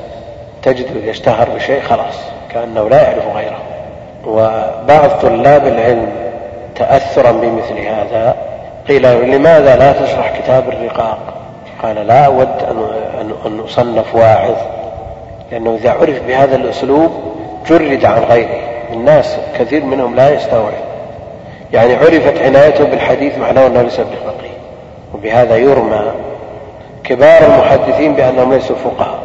[0.62, 2.14] تجد إذا اشتهر بشيء خلاص
[2.50, 3.58] كأنه لا يعرف غيره.
[4.26, 6.12] وبعض طلاب العلم
[6.76, 8.36] تأثرا بمثل هذا
[8.88, 11.18] قيل لماذا لا تشرح كتاب الرقاق؟
[11.82, 12.48] قال لا أود
[13.46, 14.56] أن أصنف واعظ
[15.52, 17.10] لأنه إذا عرف بهذا الأسلوب
[17.68, 18.60] جرد عن غيره.
[18.92, 20.72] الناس كثير منهم لا يستوعب.
[21.72, 24.58] يعني عرفت عنايته بالحديث معناه أنه ليس بفقيه.
[25.14, 26.12] وبهذا يرمى
[27.08, 29.18] كبار المحدثين بأنهم ليسوا فقهاء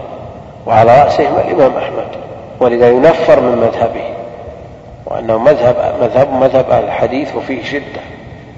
[0.68, 2.08] وعلى رأسهم الإمام أحمد
[2.60, 4.04] ولذا ينفر من مذهبه
[5.06, 8.02] وأنه مذهب مذهب مذهب أهل الحديث وفيه شدة.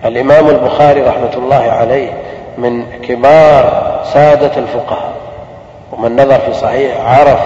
[0.05, 2.09] الإمام البخاري رحمة الله عليه
[2.57, 5.13] من كبار سادة الفقهاء
[5.91, 7.39] ومن نظر في صحيح عرف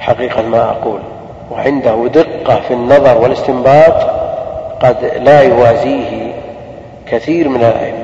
[0.00, 1.00] حقيقة ما أقول
[1.50, 3.94] وعنده دقة في النظر والاستنباط
[4.80, 6.32] قد لا يوازيه
[7.10, 8.03] كثير من الأئمة.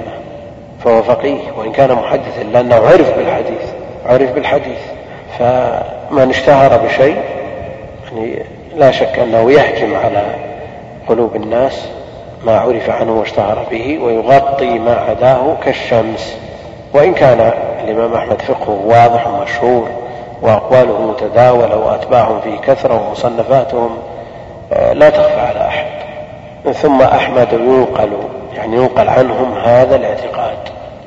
[0.84, 3.70] فهو فقيه وإن كان محدثا لأنه عرف بالحديث
[4.06, 4.78] عرف بالحديث.
[5.38, 7.22] فمن اشتهر بشيء
[8.12, 8.42] يعني
[8.76, 10.22] لا شك أنه يهجم على
[11.08, 11.88] قلوب الناس
[12.44, 16.36] ما عرف عنه واشتهر به ويغطي ما عداه كالشمس.
[16.94, 17.52] وإن كان
[17.84, 19.88] الإمام أحمد فقهه واضح ومشهور
[20.42, 23.98] وأقواله متداولة وأتباعهم فيه كثرة ومصنفاتهم
[24.72, 25.86] آه، لا تخفى على أحد.
[26.72, 28.10] ثم أحمد ينقل
[28.54, 30.58] يعني ينقل عنهم هذا الاعتقاد.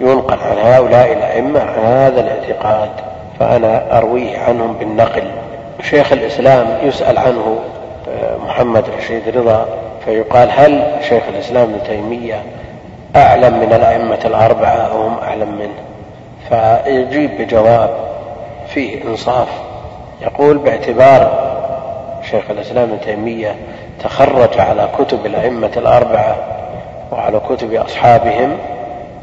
[0.02, 2.90] ينقل عن هؤلاء الأئمة عن هذا الاعتقاد.
[3.40, 5.24] فأنا أرويه عنهم بالنقل.
[5.82, 7.60] شيخ الإسلام يسأل عنه
[8.10, 9.65] آه، محمد رشيد رضا
[10.06, 12.44] فيقال هل شيخ الإسلام ابن تيمية
[13.15, 15.74] أعلم من الأئمة الأربعة أو هم أعلم منه؟
[16.49, 17.90] فيجيب بجواب
[18.68, 19.48] فيه إنصاف.
[20.22, 21.53] يقول باعتبار
[22.32, 23.56] شيخ الإسلام ابن تيمية
[24.03, 26.36] تخرج على كتب الأئمة الأربعة
[27.14, 28.57] وعلى كتب أصحابهم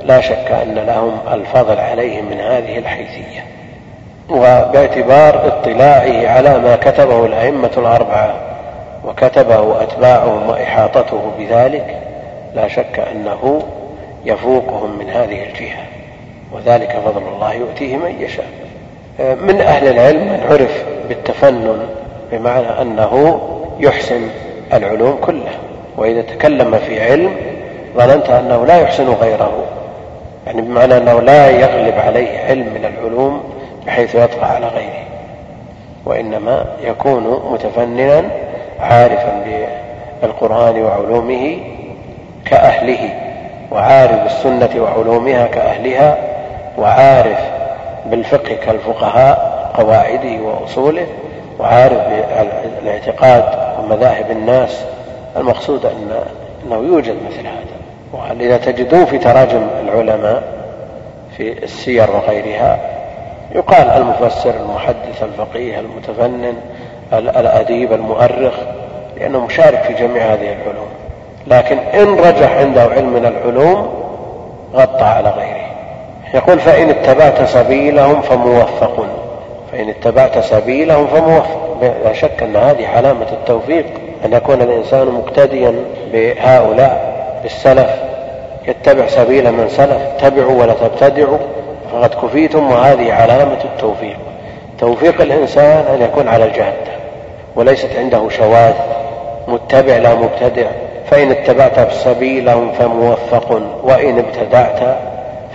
[0.04, 3.44] لا شك أن لهم الفضل عليهم من هذه الحيثية.
[4.30, 8.34] وباعتبار اطلاعه على ما كتبه الأئمة الأربعة
[9.04, 11.96] وكتبه أتباعهم وإحاطته بذلك
[12.54, 13.62] لا شك أنه
[14.24, 15.82] يفوقهم من هذه الجهة
[16.52, 18.46] وذلك فضل الله يؤتيه من يشاء.
[19.18, 21.86] من أهل العلم من عرف بالتفنن
[22.32, 23.40] بمعنى أنه
[23.80, 24.20] يحسن
[24.72, 25.58] العلوم كلها
[25.96, 27.36] وإذا تكلم في علم
[27.96, 29.52] ظننت أنه لا يحسن غيره.
[30.46, 33.42] يعني بمعنى أنه لا يغلب عليه علم من العلوم
[33.86, 35.04] بحيث يطغى على غيره.
[36.06, 38.30] وإنما يكون متفننا
[38.80, 39.44] عارفا
[40.22, 41.58] بالقرآن وعلومه
[42.44, 43.10] كأهله
[43.72, 46.18] وعارف بالسنة وعلومها كأهلها
[46.78, 47.38] وعارف
[48.06, 51.06] بالفقه كالفقهاء قواعده وأصوله
[51.58, 51.98] وعارف
[52.82, 53.44] بالاعتقاد
[53.78, 54.84] ومذاهب الناس.
[55.36, 56.10] المقصود أن
[56.66, 57.80] أنه يوجد مثل هذا.
[58.12, 60.42] ولذا تجدون في تراجم العلماء
[61.36, 62.78] في السير وغيرها
[63.54, 66.54] يقال المفسر المحدث الفقيه المتفنن
[67.12, 68.54] الأديب المؤرخ
[69.16, 70.88] لأنه مشارك في جميع هذه العلوم.
[71.46, 73.88] لكن إن رجح عنده علم من العلوم
[74.74, 75.70] غطى على غيره.
[76.34, 79.06] يقول فإن اتبعت سبيلهم فموفق
[79.72, 83.86] فإن اتبعت سبيلهم فموفق لا شك أن هذه علامة التوفيق.
[84.24, 85.74] أن يكون الإنسان مقتديا
[86.12, 87.90] بهؤلاء بالسلف.
[88.68, 91.38] يتبع سبيل من سلف اتبعوا ولا تبتدعوا
[91.92, 94.16] فقد كفيتم وهذه علامة التوفيق.
[94.78, 96.90] توفيق الإنسان أن يكون على الجادة
[97.56, 98.74] وليست عنده شواذ.
[99.48, 100.66] متبع لا مبتدع
[101.10, 104.96] فإن اتبعت سبيلهم فموفق وإن ابتدعت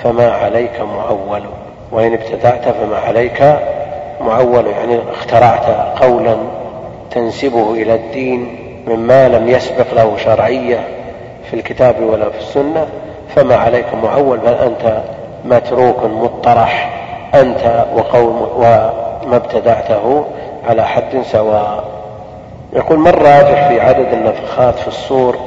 [0.03, 1.41] فما عليك معول
[1.91, 3.55] وإن ابتدعت فما عليك
[4.21, 5.65] معول يعني اخترعت
[6.01, 6.35] قولا
[7.11, 10.87] تنسبه إلى الدين مما لم يسبق له شرعية
[11.49, 12.87] في الكتاب ولا في السنة
[13.35, 15.01] فما عليك معول بل أنت
[15.45, 17.01] متروك مطرح
[17.35, 20.25] أنت وقوم وما ابتدعته
[20.69, 21.83] على حد سواء.
[22.73, 25.37] يقول ما الراجح في عدد النفخات في الصور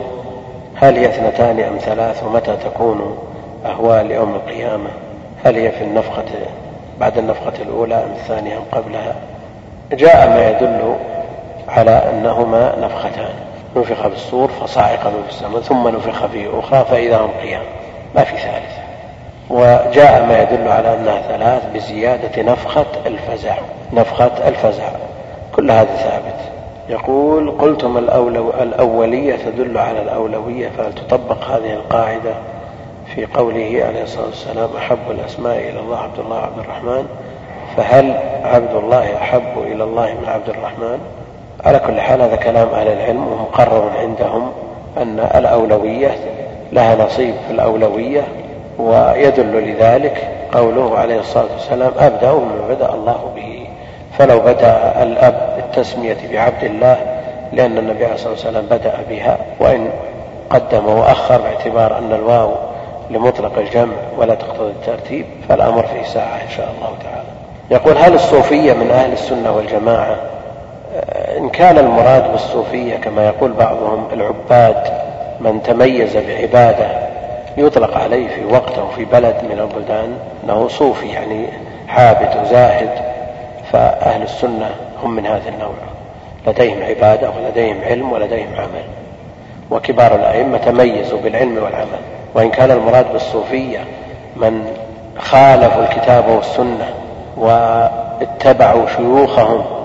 [0.75, 3.19] هل هي اثنتان أم ثلاث؟ ومتى تكون
[3.67, 4.91] أهوال يوم القيامة؟
[5.45, 6.25] هل هي في النفخة
[7.01, 9.15] بعد النفخة الأولى أم الثانية أم قبلها؟
[9.93, 10.95] جاء ما يدل
[11.69, 13.35] على أنهما نفختان.
[13.77, 17.63] نفخ في الصور فصعق من في السماء ثم نفخ فيه أخرى فإذا هم قيام.
[18.15, 18.83] ما في ثالثة
[19.51, 23.55] وجاء ما يدل على أنها ثلاث بزيادة نفخة الفزع.
[23.93, 24.89] نفخة الفزع.
[25.57, 26.39] كل هذا ثابت.
[26.89, 32.35] يقول قلتم الأولو الأولية تدل على الأولوية فهل تطبق هذه القاعدة
[33.15, 37.07] في قوله عليه الصلاة والسلام أحب الأسماء إلى الله عبد الله عبد الرحمن؟
[37.77, 40.99] فهل عبد الله أحب إلى الله من عبد الرحمن؟
[41.65, 44.51] على كل حال هذا كلام أهل العلم ومقرر عندهم
[44.97, 46.11] أن الأولوية
[46.73, 48.23] لها نصيب في الأولوية
[48.79, 53.67] ويدل لذلك قوله عليه الصلاة والسلام أبدأ بما بدأ الله به.
[54.19, 56.97] فلو بدأ الأب بالتسمية بعبد الله
[57.53, 59.91] لأن النبي عليه الصلاة والسلام بدأ بها وإن
[60.51, 62.51] قدم وأخر باعتبار أن الواو
[63.11, 67.29] لمطلق الجمع ولا تقتضي الترتيب فالأمر في ساعة إن شاء الله تعالى.
[67.71, 70.17] يقول هل الصوفية من أهل السنة والجماعة
[71.39, 74.85] إن كان المراد بالصوفية كما يقول بعضهم العباد
[75.41, 76.87] من تميز بعبادة
[77.57, 81.47] يطلق عليه في وقته في بلد من البلدان أنه صوفي يعني
[81.89, 82.91] عابد وزاهد
[83.73, 84.71] فأهل السنة
[85.03, 85.75] هم من هذا النوع.
[86.47, 88.85] لديهم عبادة ولديهم علم ولديهم عمل.
[89.71, 91.99] وكبار الأئمة تميزوا بالعلم والعمل.
[92.35, 93.79] وإن كان المراد بالصوفية
[94.37, 94.65] من
[95.19, 96.89] خالفوا الكتاب والسنة
[97.37, 99.78] واتبعوا شيوخهم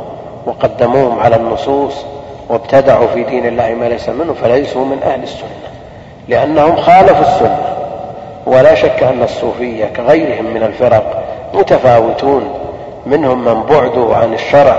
[0.45, 2.05] وقدموهم على النصوص
[2.49, 5.49] وابتدعوا في دين الله ما ليس منه فليسوا من أهل السنة
[6.27, 7.73] لأنهم خالفوا السنة.
[8.45, 12.49] ولا شك أن الصوفية كغيرهم من الفرق متفاوتون
[13.05, 14.75] منهم من بعده عن الشرع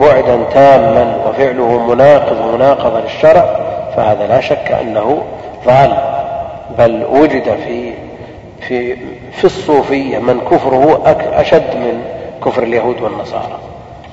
[0.00, 3.44] بعدا تاما وفعله مناقض مناقضة للشرع
[3.96, 5.22] فهذا لا شك أنه
[5.66, 5.96] ضال.
[6.78, 7.92] بل وجد في
[8.60, 8.96] في
[9.32, 12.02] في الصوفية من كفره أشد من
[12.44, 13.58] كفر اليهود والنصارى.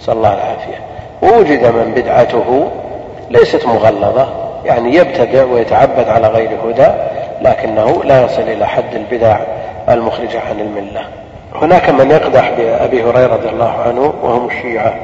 [0.03, 0.79] نسأل الله العافية.
[1.21, 2.71] ووجد من بدعته
[3.29, 4.27] ليست مغلظة
[4.65, 6.87] يعني يبتدع ويتعبد على غير هدى
[7.41, 9.37] لكنه لا يصل إلى حد البدع
[9.89, 11.01] المخرجة عن الملة.
[11.55, 14.95] هناك من يقدح بأبي هريرة رضي الله عنه وهم الشيعة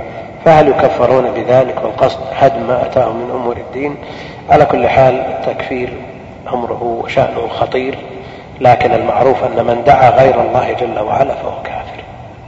[0.46, 3.96] فهل يكفرون بذلك؟ والقصد حد ما أتاهم من أمور الدين.
[4.50, 5.90] على كل حال التكفير
[6.54, 7.98] أمره وشأنه خطير
[8.62, 11.79] لكن المعروف أن من دعا غير الله جل وعلا فهو كافر.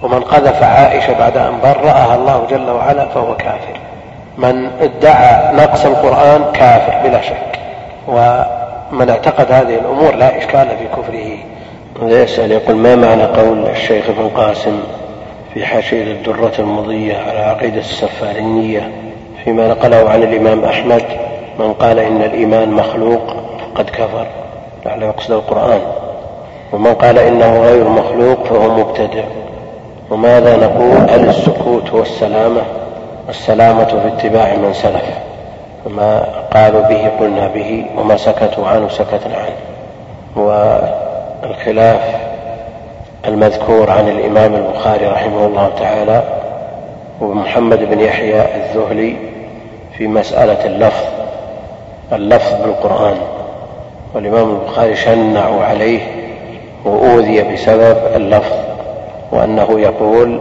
[0.03, 3.80] ومن قذف عائشة بعد أن برأها الله جل وعلا فهو كافر.
[4.38, 7.60] من ادعى نقص القرآن كافر بلا شك.
[8.07, 11.38] ومن اعتقد هذه الأمور لا إشكال في كفره.
[12.02, 14.80] يسأل يقول ما معنى قول الشيخ ابن قاسم
[15.53, 18.91] في حاشية الدرة المضية على عقيدة السفارينية
[19.44, 21.03] فيما نقله عن الإمام أحمد؟
[21.60, 24.26] من قال إن الإيمان مخلوق فقد كفر.
[24.86, 25.82] لعله يقصد القرآن.
[26.73, 29.23] ومن قال إنه غير مخلوق فهو مبتدع.
[30.12, 32.62] وماذا نقول؟ هل السكوت هو السلامة؟
[33.30, 35.04] السلامة في اتباع من سلف
[35.88, 36.24] ما
[36.54, 39.56] قالوا به قلنا به وما سكتوا عنه سكتنا عنه
[40.36, 42.02] والخلاف
[43.28, 46.24] المذكور عن الإمام البخاري رحمه الله تعالى
[47.22, 49.16] ومحمد بن يحيى الذهلي
[49.98, 51.06] في مسألة اللفظ
[52.14, 53.18] اللفظ بالقرآن.
[54.16, 56.00] والإمام البخاري شنعوا عليه
[56.86, 58.70] وأوذي بسبب اللفظ.
[59.32, 60.40] وأنه يقول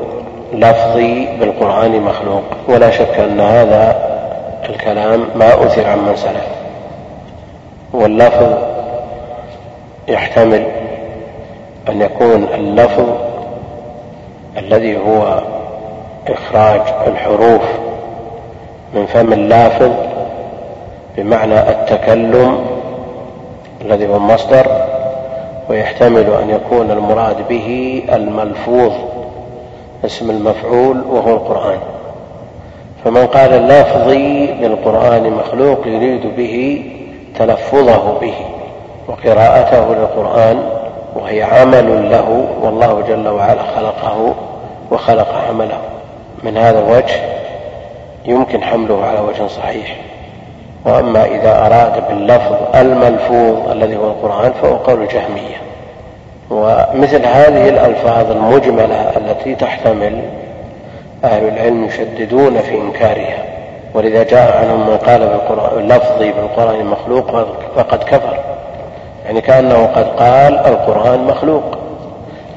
[0.53, 4.11] لفظي بالقرآن مخلوق ولا شك أن هذا
[4.69, 6.47] الكلام ما أثر عن من سلف.
[7.93, 8.59] واللفظ
[10.09, 10.67] يحتمل
[11.89, 13.09] أن يكون اللفظ
[14.59, 15.41] الذي هو
[16.29, 17.63] إخراج الحروف
[18.95, 19.91] من فم اللافظ
[21.17, 22.67] بمعنى التكلم
[23.81, 24.67] الذي هو المصدر
[25.71, 28.93] ويحتمل أن يكون المراد به الملفوظ
[30.05, 31.79] اسم المفعول وهو القرآن.
[33.05, 36.85] فمن قال اللفظي بالقرآن مخلوق يريد به
[37.39, 38.35] تلفظه به
[39.09, 40.63] وقراءته للقرآن
[41.17, 44.35] وهي عمل له والله جل وعلا خلقه
[44.91, 45.79] وخلق عمله.
[46.43, 47.21] من هذا الوجه
[48.25, 49.97] يمكن حمله على وجه صحيح.
[50.85, 55.57] وأما إذا أراد باللفظ الملفوظ الذي هو القرآن فهو قول الجهمية.
[56.51, 60.23] ومثل هذه الألفاظ المجملة التي تحتمل
[61.25, 63.45] أهل العلم يشددون في إنكارها.
[63.95, 67.47] ولذا جاء عنهم من قال بالقرآن لفظي بالقرآن مخلوق
[67.77, 68.37] فقد كفر.
[69.27, 71.65] يعني كأنه قد قال القرآن مخلوق.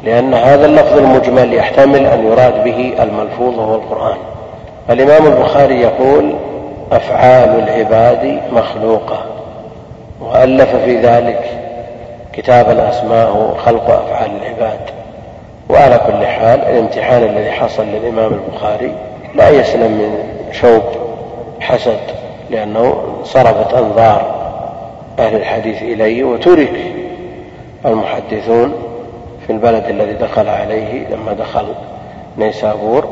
[0.03, 4.17] لأن هذا اللفظ المجمل يحتمل أن يراد به الملفوظ وهو القرآن.
[4.89, 6.33] الإمام البخاري يقول
[6.91, 9.25] أفعال العباد مخلوقة
[10.21, 11.49] وألف في ذلك
[12.33, 14.79] كتابا أسماه خلق أفعال العباد.
[15.69, 18.95] وعلى كل حال الامتحان الذي حصل للإمام البخاري
[19.35, 20.17] لا يسلم من
[20.51, 20.83] شوب
[21.59, 21.99] حسد
[22.49, 24.35] لأنه صرفت أنظار
[25.19, 26.93] أهل الحديث إليه وترك
[27.85, 28.73] المحدثون
[29.47, 31.65] في البلد الذي دخل عليه لما دخل
[32.37, 33.07] نيسابور.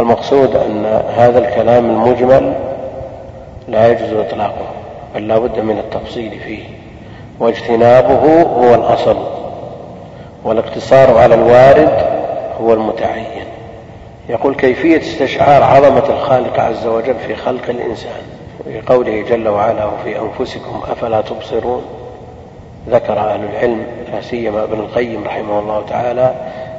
[0.00, 2.54] المقصود أن هذا الكلام المجمل
[3.70, 4.66] لا يجوز إطلاقه
[5.14, 6.64] بل لا بد من التفصيل فيه.
[7.40, 9.16] واجتنابه هو الأصل
[10.44, 11.92] والاقتصار على الوارد
[12.60, 13.44] هو المتعين.
[14.28, 18.22] يقول كيفية استشعار عظمة الخالق عز وجل في خلق الإنسان؟
[18.64, 21.82] في قوله جل وعلا وفي أنفسكم أفلا تبصرون
[22.88, 26.34] ذكر أهل العلم لا سيما ابن القيم رحمه الله تعالى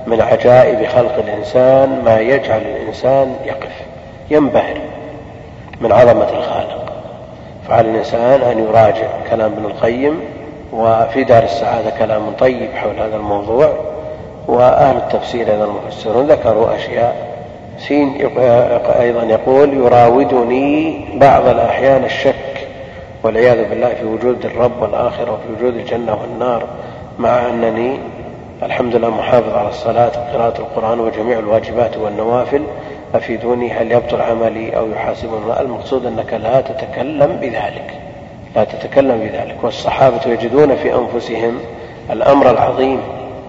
[0.07, 3.81] من عجائب خلق الإنسان ما يجعل الإنسان يقف
[4.31, 4.77] ينبهر
[5.81, 6.80] من عظمة الخالق.
[7.71, 10.19] فعلى الإنسان أن يراجع كلام ابن القيم
[10.73, 13.73] وفي دار السعادة كلام طيب حول هذا الموضوع
[14.47, 17.15] وأهل التفسير أيضا المفسرون ذكروا أشياء.
[17.77, 18.15] سين
[18.99, 22.67] أيضا يقول يراودني بعض الأحيان الشك
[23.23, 26.63] والعياذ بالله في وجود الرب والآخرة وفي وجود الجنة والنار
[27.19, 27.99] مع أنني
[28.63, 32.61] الحمد لله محافظ على الصلاة وقراءة القرآن وجميع الواجبات والنوافل
[33.15, 37.93] أفيدوني هل يبطل عملي أو يحاسبني المقصود أنك لا تتكلم بذلك.
[38.55, 39.55] لا تتكلم بذلك.
[39.63, 41.59] والصحابة يجدون في أنفسهم
[42.11, 43.01] الأمر العظيم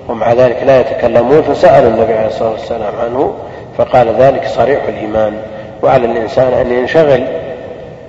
[0.09, 3.35] ومع ذلك لا يتكلمون فسألوا النبي عليه الصلاة والسلام عنه
[3.79, 5.43] فقال ذلك صريح الإيمان.
[5.83, 7.25] وعلى الإنسان أن ينشغل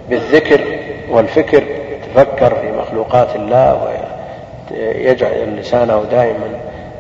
[0.10, 0.62] بالذكر
[1.12, 3.88] والفكر يتفكر في مخلوقات الله
[4.72, 6.48] ويجعل لسانه دائما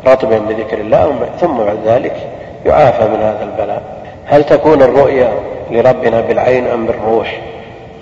[0.07, 2.15] رطبا بذكر الله ثم بعد ذلك
[2.65, 4.02] يعافى من هذا البلاء.
[4.25, 5.33] هل تكون الرؤيا
[5.71, 7.41] لربنا بالعين أم بالروح؟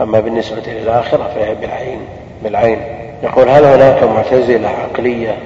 [0.01, 1.99] أما بالنسبة للآخرة فهي بالعين
[2.43, 2.81] بالعين.
[3.23, 5.37] يقول هل هناك معتزلة عقلية؟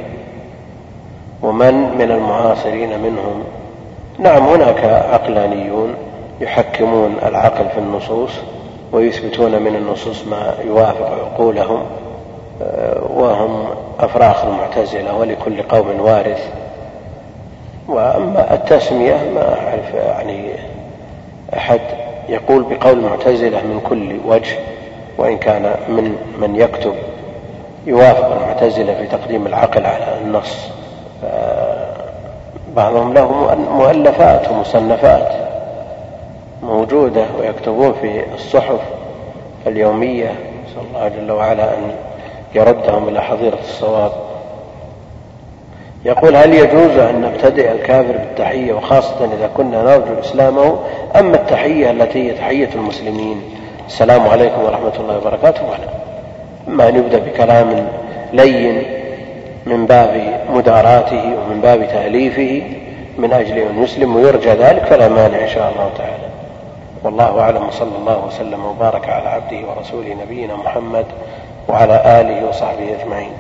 [1.41, 3.43] ومن من المعاصرين منهم؟
[4.19, 5.95] نعم هناك عقلانيون
[6.41, 8.31] يحكمون العقل في النصوص
[8.91, 11.85] ويثبتون من النصوص ما يوافق عقولهم
[12.61, 13.65] آه، وهم
[13.99, 16.49] أفراخ المعتزلة ولكل قوم وارث.
[17.87, 20.49] وأما التسمية ما أعرف يعني
[21.57, 21.81] أحد
[22.29, 24.57] يقول بقول المعتزلة من كل وجه
[25.17, 26.93] وإن كان من من يكتب
[27.85, 30.69] يوافق المعتزلة في تقديم العقل على النص.
[32.75, 35.31] بعضهم له مؤلفات ومصنفات
[36.63, 38.79] موجودة ويكتبون في الصحف
[39.67, 40.31] اليومية.
[40.65, 41.91] نسأل الله جل وعلا أن
[42.55, 44.11] يردهم إلى حظيرة الصواب.
[46.05, 50.79] يقول هل يجوز أن نبتدئ الكافر بالتحية وخاصة إذا كنا نرجو إسلامه
[51.15, 53.41] أما التحية التي هي تحية المسلمين؟
[53.87, 55.61] السلام عليكم ورحمة الله وبركاته.
[55.63, 55.89] ولا
[56.67, 57.87] أما أن يبدأ بكلام
[58.33, 58.83] لين
[59.65, 62.63] من باب مداراته ومن باب تأليفه
[63.17, 66.29] من أجل أن يسلم ويرجى ذلك فلا مانع إن شاء الله تعالى.
[67.03, 71.05] والله أعلم وصلى الله وسلم وبارك على عبده ورسوله نبينا محمد
[71.69, 73.31] وعلى آله وصحبه أجمعين.